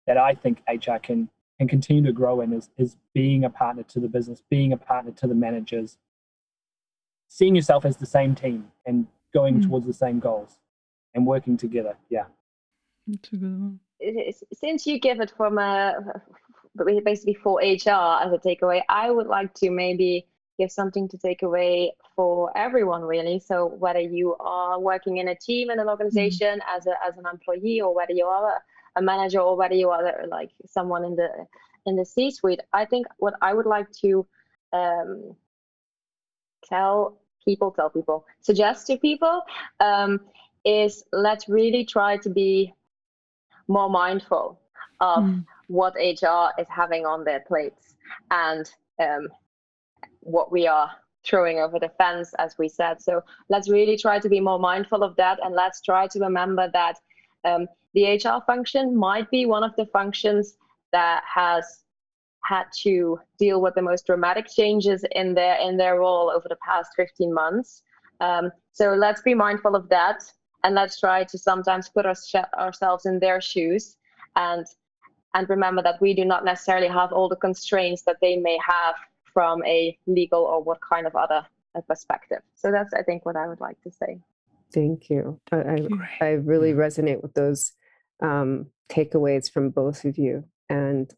that 0.07 0.17
I 0.17 0.35
think 0.35 0.61
HR 0.67 0.97
can 1.01 1.29
can 1.57 1.67
continue 1.67 2.03
to 2.03 2.11
grow 2.11 2.41
in 2.41 2.53
is 2.53 2.69
is 2.77 2.97
being 3.13 3.43
a 3.43 3.49
partner 3.49 3.83
to 3.83 3.99
the 3.99 4.07
business, 4.07 4.43
being 4.49 4.73
a 4.73 4.77
partner 4.77 5.11
to 5.11 5.27
the 5.27 5.35
managers, 5.35 5.97
seeing 7.27 7.55
yourself 7.55 7.85
as 7.85 7.97
the 7.97 8.05
same 8.05 8.35
team 8.35 8.71
and 8.85 9.07
going 9.33 9.59
mm. 9.59 9.63
towards 9.63 9.85
the 9.85 9.93
same 9.93 10.19
goals 10.19 10.59
and 11.13 11.25
working 11.25 11.57
together. 11.57 11.95
Yeah. 12.09 12.25
That's 13.07 13.29
a 13.33 13.35
good 13.35 13.59
one. 13.59 13.79
Since 14.53 14.85
you 14.85 14.99
give 14.99 15.19
it 15.19 15.31
from 15.35 15.57
a 15.57 15.95
basically 17.03 17.33
for 17.35 17.59
HR 17.59 18.23
as 18.23 18.33
a 18.33 18.37
takeaway, 18.37 18.81
I 18.89 19.09
would 19.09 19.27
like 19.27 19.53
to 19.55 19.69
maybe 19.69 20.27
give 20.57 20.71
something 20.71 21.07
to 21.09 21.17
take 21.17 21.41
away 21.41 21.93
for 22.15 22.55
everyone 22.57 23.01
really 23.01 23.39
so 23.39 23.65
whether 23.65 23.99
you 23.99 24.35
are 24.39 24.79
working 24.79 25.17
in 25.17 25.27
a 25.27 25.35
team 25.35 25.69
in 25.69 25.79
an 25.79 25.89
organization 25.89 26.59
mm-hmm. 26.59 26.77
as 26.77 26.87
a 26.87 26.93
as 27.05 27.17
an 27.17 27.25
employee 27.31 27.81
or 27.81 27.93
whether 27.93 28.13
you 28.13 28.25
are 28.25 28.49
a, 28.49 28.99
a 28.99 29.01
manager 29.01 29.39
or 29.39 29.57
whether 29.57 29.75
you 29.75 29.89
are 29.89 30.27
like 30.27 30.51
someone 30.65 31.03
in 31.03 31.15
the 31.15 31.29
in 31.85 31.95
the 31.95 32.05
c 32.05 32.31
suite 32.31 32.61
i 32.73 32.85
think 32.85 33.05
what 33.17 33.33
i 33.41 33.53
would 33.53 33.65
like 33.65 33.91
to 33.91 34.25
um, 34.73 35.35
tell 36.63 37.19
people 37.43 37.71
tell 37.71 37.89
people 37.89 38.25
suggest 38.41 38.87
to 38.87 38.97
people 38.97 39.41
um, 39.79 40.21
is 40.63 41.03
let's 41.11 41.47
really 41.49 41.85
try 41.85 42.17
to 42.17 42.29
be 42.29 42.73
more 43.67 43.89
mindful 43.89 44.59
of 45.01 45.23
mm. 45.23 45.45
what 45.67 45.93
hr 45.95 46.61
is 46.61 46.67
having 46.69 47.05
on 47.05 47.23
their 47.23 47.41
plates 47.41 47.95
and 48.31 48.71
um, 48.99 49.27
what 50.21 50.51
we 50.51 50.67
are 50.67 50.89
throwing 51.25 51.59
over 51.59 51.79
the 51.79 51.89
fence, 51.97 52.33
as 52.37 52.57
we 52.57 52.69
said. 52.69 53.01
So 53.01 53.23
let's 53.49 53.69
really 53.69 53.97
try 53.97 54.19
to 54.19 54.29
be 54.29 54.39
more 54.39 54.59
mindful 54.59 55.03
of 55.03 55.15
that, 55.15 55.39
and 55.43 55.55
let's 55.55 55.81
try 55.81 56.07
to 56.07 56.19
remember 56.19 56.69
that 56.71 56.97
um, 57.43 57.67
the 57.93 58.15
HR 58.15 58.43
function 58.45 58.95
might 58.95 59.29
be 59.31 59.45
one 59.45 59.63
of 59.63 59.75
the 59.75 59.85
functions 59.87 60.57
that 60.91 61.23
has 61.33 61.83
had 62.43 62.65
to 62.83 63.19
deal 63.39 63.59
with 63.59 63.73
the 63.73 63.81
most 63.81 64.05
dramatic 64.05 64.47
changes 64.47 65.03
in 65.13 65.33
their 65.33 65.55
in 65.59 65.77
their 65.77 65.99
role 65.99 66.29
over 66.29 66.47
the 66.47 66.57
past 66.57 66.91
15 66.95 67.33
months. 67.33 67.81
Um, 68.19 68.51
so 68.71 68.93
let's 68.93 69.21
be 69.21 69.33
mindful 69.33 69.75
of 69.75 69.89
that, 69.89 70.23
and 70.65 70.73
let's 70.73 70.99
try 70.99 71.23
to 71.23 71.37
sometimes 71.37 71.87
put 71.89 72.05
our, 72.07 72.15
ourselves 72.57 73.05
in 73.05 73.19
their 73.19 73.39
shoes, 73.39 73.97
and 74.35 74.65
and 75.35 75.47
remember 75.49 75.83
that 75.83 76.01
we 76.01 76.13
do 76.15 76.25
not 76.25 76.43
necessarily 76.43 76.87
have 76.87 77.13
all 77.13 77.29
the 77.29 77.35
constraints 77.35 78.01
that 78.03 78.17
they 78.19 78.37
may 78.37 78.57
have 78.65 78.95
from 79.33 79.63
a 79.65 79.97
legal 80.07 80.41
or 80.41 80.63
what 80.63 80.79
kind 80.81 81.05
of 81.05 81.15
other 81.15 81.45
uh, 81.75 81.81
perspective. 81.81 82.41
So 82.55 82.71
that's, 82.71 82.93
I 82.93 83.03
think, 83.03 83.25
what 83.25 83.35
I 83.35 83.47
would 83.47 83.59
like 83.59 83.79
to 83.81 83.91
say. 83.91 84.19
Thank 84.73 85.09
you. 85.09 85.39
I, 85.51 85.57
I, 85.57 85.87
I 86.21 86.29
really 86.51 86.73
resonate 86.73 87.21
with 87.21 87.33
those 87.33 87.73
um, 88.21 88.67
takeaways 88.89 89.51
from 89.51 89.71
both 89.71 90.05
of 90.05 90.17
you 90.17 90.45
and 90.69 91.13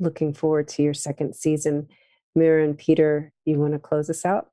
looking 0.00 0.34
forward 0.34 0.66
to 0.68 0.82
your 0.82 0.94
second 0.94 1.36
season. 1.36 1.88
Mira 2.34 2.64
and 2.64 2.76
Peter, 2.76 3.32
you 3.44 3.60
want 3.60 3.74
to 3.74 3.78
close 3.78 4.10
us 4.10 4.26
out? 4.26 4.50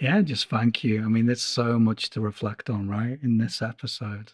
Yeah, 0.00 0.20
just 0.22 0.48
thank 0.48 0.84
you. 0.84 1.04
I 1.04 1.08
mean, 1.08 1.26
there's 1.26 1.42
so 1.42 1.78
much 1.78 2.10
to 2.10 2.20
reflect 2.20 2.70
on, 2.70 2.88
right, 2.88 3.18
in 3.22 3.38
this 3.38 3.60
episode. 3.60 4.32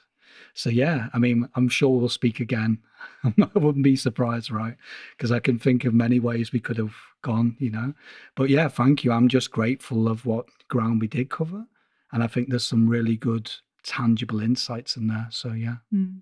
So 0.52 0.70
yeah, 0.70 1.08
I 1.14 1.18
mean, 1.18 1.48
I'm 1.54 1.68
sure 1.68 1.98
we'll 1.98 2.08
speak 2.08 2.40
again. 2.40 2.78
I 3.24 3.58
wouldn't 3.58 3.84
be 3.84 3.96
surprised, 3.96 4.50
right? 4.50 4.76
Because 5.16 5.32
I 5.32 5.38
can 5.38 5.58
think 5.58 5.84
of 5.84 5.94
many 5.94 6.20
ways 6.20 6.52
we 6.52 6.60
could 6.60 6.76
have 6.78 6.94
gone, 7.22 7.56
you 7.58 7.70
know. 7.70 7.94
But 8.34 8.50
yeah, 8.50 8.68
thank 8.68 9.04
you. 9.04 9.12
I'm 9.12 9.28
just 9.28 9.50
grateful 9.50 10.08
of 10.08 10.26
what 10.26 10.46
ground 10.68 11.00
we 11.00 11.06
did 11.06 11.30
cover, 11.30 11.64
and 12.12 12.22
I 12.22 12.26
think 12.26 12.48
there's 12.48 12.66
some 12.66 12.88
really 12.88 13.16
good, 13.16 13.50
tangible 13.82 14.40
insights 14.40 14.96
in 14.96 15.08
there. 15.08 15.28
So 15.30 15.52
yeah, 15.52 15.76
mm. 15.92 16.20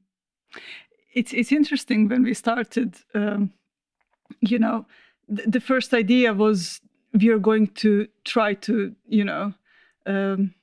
it's 1.14 1.32
it's 1.32 1.53
interesting 1.53 2.09
when 2.09 2.22
we 2.22 2.34
started. 2.34 2.97
Um, 3.14 3.53
you 4.40 4.59
know, 4.59 4.86
th- 5.34 5.49
the 5.49 5.61
first 5.61 5.93
idea 5.93 6.32
was 6.32 6.80
we 7.12 7.28
are 7.28 7.38
going 7.38 7.68
to 7.68 8.08
try 8.24 8.54
to, 8.54 8.94
you 9.08 9.24
know. 9.24 9.54
Um, 10.06 10.54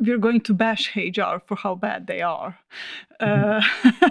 we're 0.00 0.18
going 0.18 0.40
to 0.42 0.54
bash 0.54 0.94
HR 0.96 1.38
for 1.44 1.56
how 1.56 1.74
bad 1.74 2.06
they 2.06 2.22
are, 2.22 2.58
mm-hmm. 3.20 4.04
uh, 4.04 4.10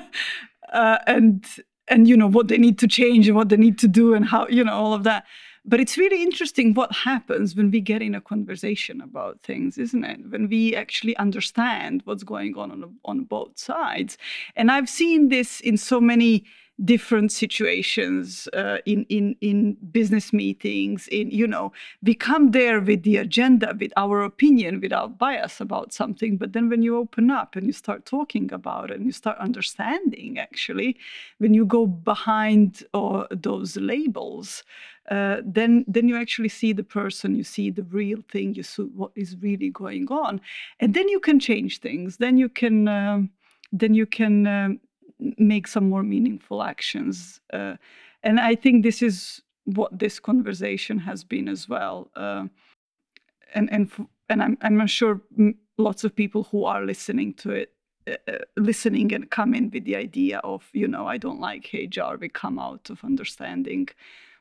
uh, 0.74 0.97
and 1.08 1.45
and 1.88 2.08
you 2.08 2.18
know 2.18 2.28
what 2.28 2.49
they 2.49 2.58
need 2.58 2.78
to 2.80 2.88
change 2.88 3.28
and 3.28 3.38
what 3.38 3.49
they 3.49 3.58
need 3.58 3.80
to 3.80 3.88
do 3.88 4.14
and 4.14 4.26
how 4.26 4.47
you 4.47 4.64
know 4.64 4.74
all 4.74 4.93
of 4.93 5.03
that. 5.03 5.26
But 5.70 5.82
it's 5.82 5.97
really 5.97 6.24
interesting 6.24 6.74
what 6.74 6.93
happens 6.93 7.53
when 7.53 7.72
we 7.72 7.82
get 7.82 8.01
in 8.01 8.16
a 8.16 8.22
conversation 8.22 9.01
about 9.01 9.41
things, 9.43 9.78
isn't 9.78 10.05
it? 10.05 10.20
When 10.30 10.47
we 10.47 10.74
actually 10.74 11.16
understand 11.18 12.03
what's 12.05 12.24
going 12.24 12.58
on 12.58 12.72
on, 12.72 12.95
on 13.03 13.24
both 13.26 13.60
sides. 13.60 14.18
And 14.55 14.72
I've 14.72 14.88
seen 14.88 15.28
this 15.28 15.60
in 15.60 15.76
so 15.76 15.99
many 15.99 16.45
different 16.84 17.32
situations 17.32 18.48
uh, 18.54 18.78
in 18.86 19.06
in 19.10 19.36
in 19.42 19.76
business 19.92 20.32
meetings 20.32 21.08
in 21.08 21.32
you 21.32 21.48
know 21.48 21.72
we 22.04 22.14
come 22.14 22.52
there 22.52 22.80
with 22.80 23.04
the 23.04 23.18
agenda 23.18 23.76
with 23.80 23.92
our 23.98 24.22
opinion 24.22 24.80
without 24.80 25.18
bias 25.18 25.60
about 25.60 25.92
something. 25.94 26.38
But 26.38 26.54
then 26.54 26.70
when 26.70 26.82
you 26.82 26.98
open 26.98 27.32
up 27.32 27.56
and 27.56 27.66
you 27.66 27.74
start 27.74 28.06
talking 28.06 28.54
about 28.54 28.92
it 28.92 28.98
and 28.98 29.06
you 29.06 29.12
start 29.12 29.38
understanding 29.40 30.38
actually 30.38 30.98
when 31.40 31.54
you 31.54 31.66
go 31.66 31.88
behind 31.88 32.84
uh, 32.94 33.26
those 33.32 33.78
labels 33.78 34.64
uh, 35.10 35.38
then 35.46 35.86
then 35.88 36.08
you 36.10 36.18
actually 36.18 36.50
see 36.50 36.74
the 36.74 36.84
person 36.84 37.34
you 37.34 37.44
see 37.44 37.72
the 37.72 37.84
real 37.84 38.22
thing 38.30 38.54
you 38.54 38.64
see 38.64 38.84
what 38.84 39.12
is 39.16 39.38
really 39.42 39.70
going 39.70 40.08
on. 40.10 40.42
And 40.80 40.94
then 40.94 41.08
you 41.08 41.20
can 41.20 41.40
change 41.40 41.80
things. 41.80 42.18
Then 42.18 42.38
you 42.38 42.50
can 42.50 42.88
um, 42.88 43.30
then 43.72 43.94
you 43.94 44.06
can 44.06 44.48
um, 44.48 44.80
make 45.20 45.68
some 45.68 45.89
more 45.89 46.03
meaningful 46.03 46.63
actions. 46.63 47.39
Uh, 47.51 47.76
and 48.24 48.39
I 48.39 48.55
think 48.55 48.84
this 48.84 49.01
is 49.01 49.41
what 49.65 49.97
this 49.97 50.20
conversation 50.20 50.99
has 50.99 51.24
been 51.24 51.47
as 51.47 51.68
well. 51.68 52.09
Uh, 52.15 52.47
and 53.53 53.72
and 53.72 53.91
and 54.30 54.41
I'm 54.41 54.57
I'm 54.61 54.88
sure 54.88 55.22
lots 55.78 56.03
of 56.03 56.15
people 56.15 56.43
who 56.43 56.65
are 56.65 56.84
listening 56.86 57.34
to 57.36 57.51
it, 57.51 57.74
uh, 58.07 58.15
uh, 58.28 58.38
listening 58.55 59.13
and 59.13 59.30
come 59.30 59.53
in 59.53 59.70
with 59.72 59.86
the 59.86 59.95
idea 59.95 60.39
of 60.39 60.70
you 60.74 60.88
know 60.88 61.07
I 61.07 61.18
don't 61.18 61.39
like 61.39 61.74
HR. 61.74 62.15
We 62.20 62.30
come 62.30 62.59
out 62.59 62.89
of 62.89 63.03
understanding 63.03 63.89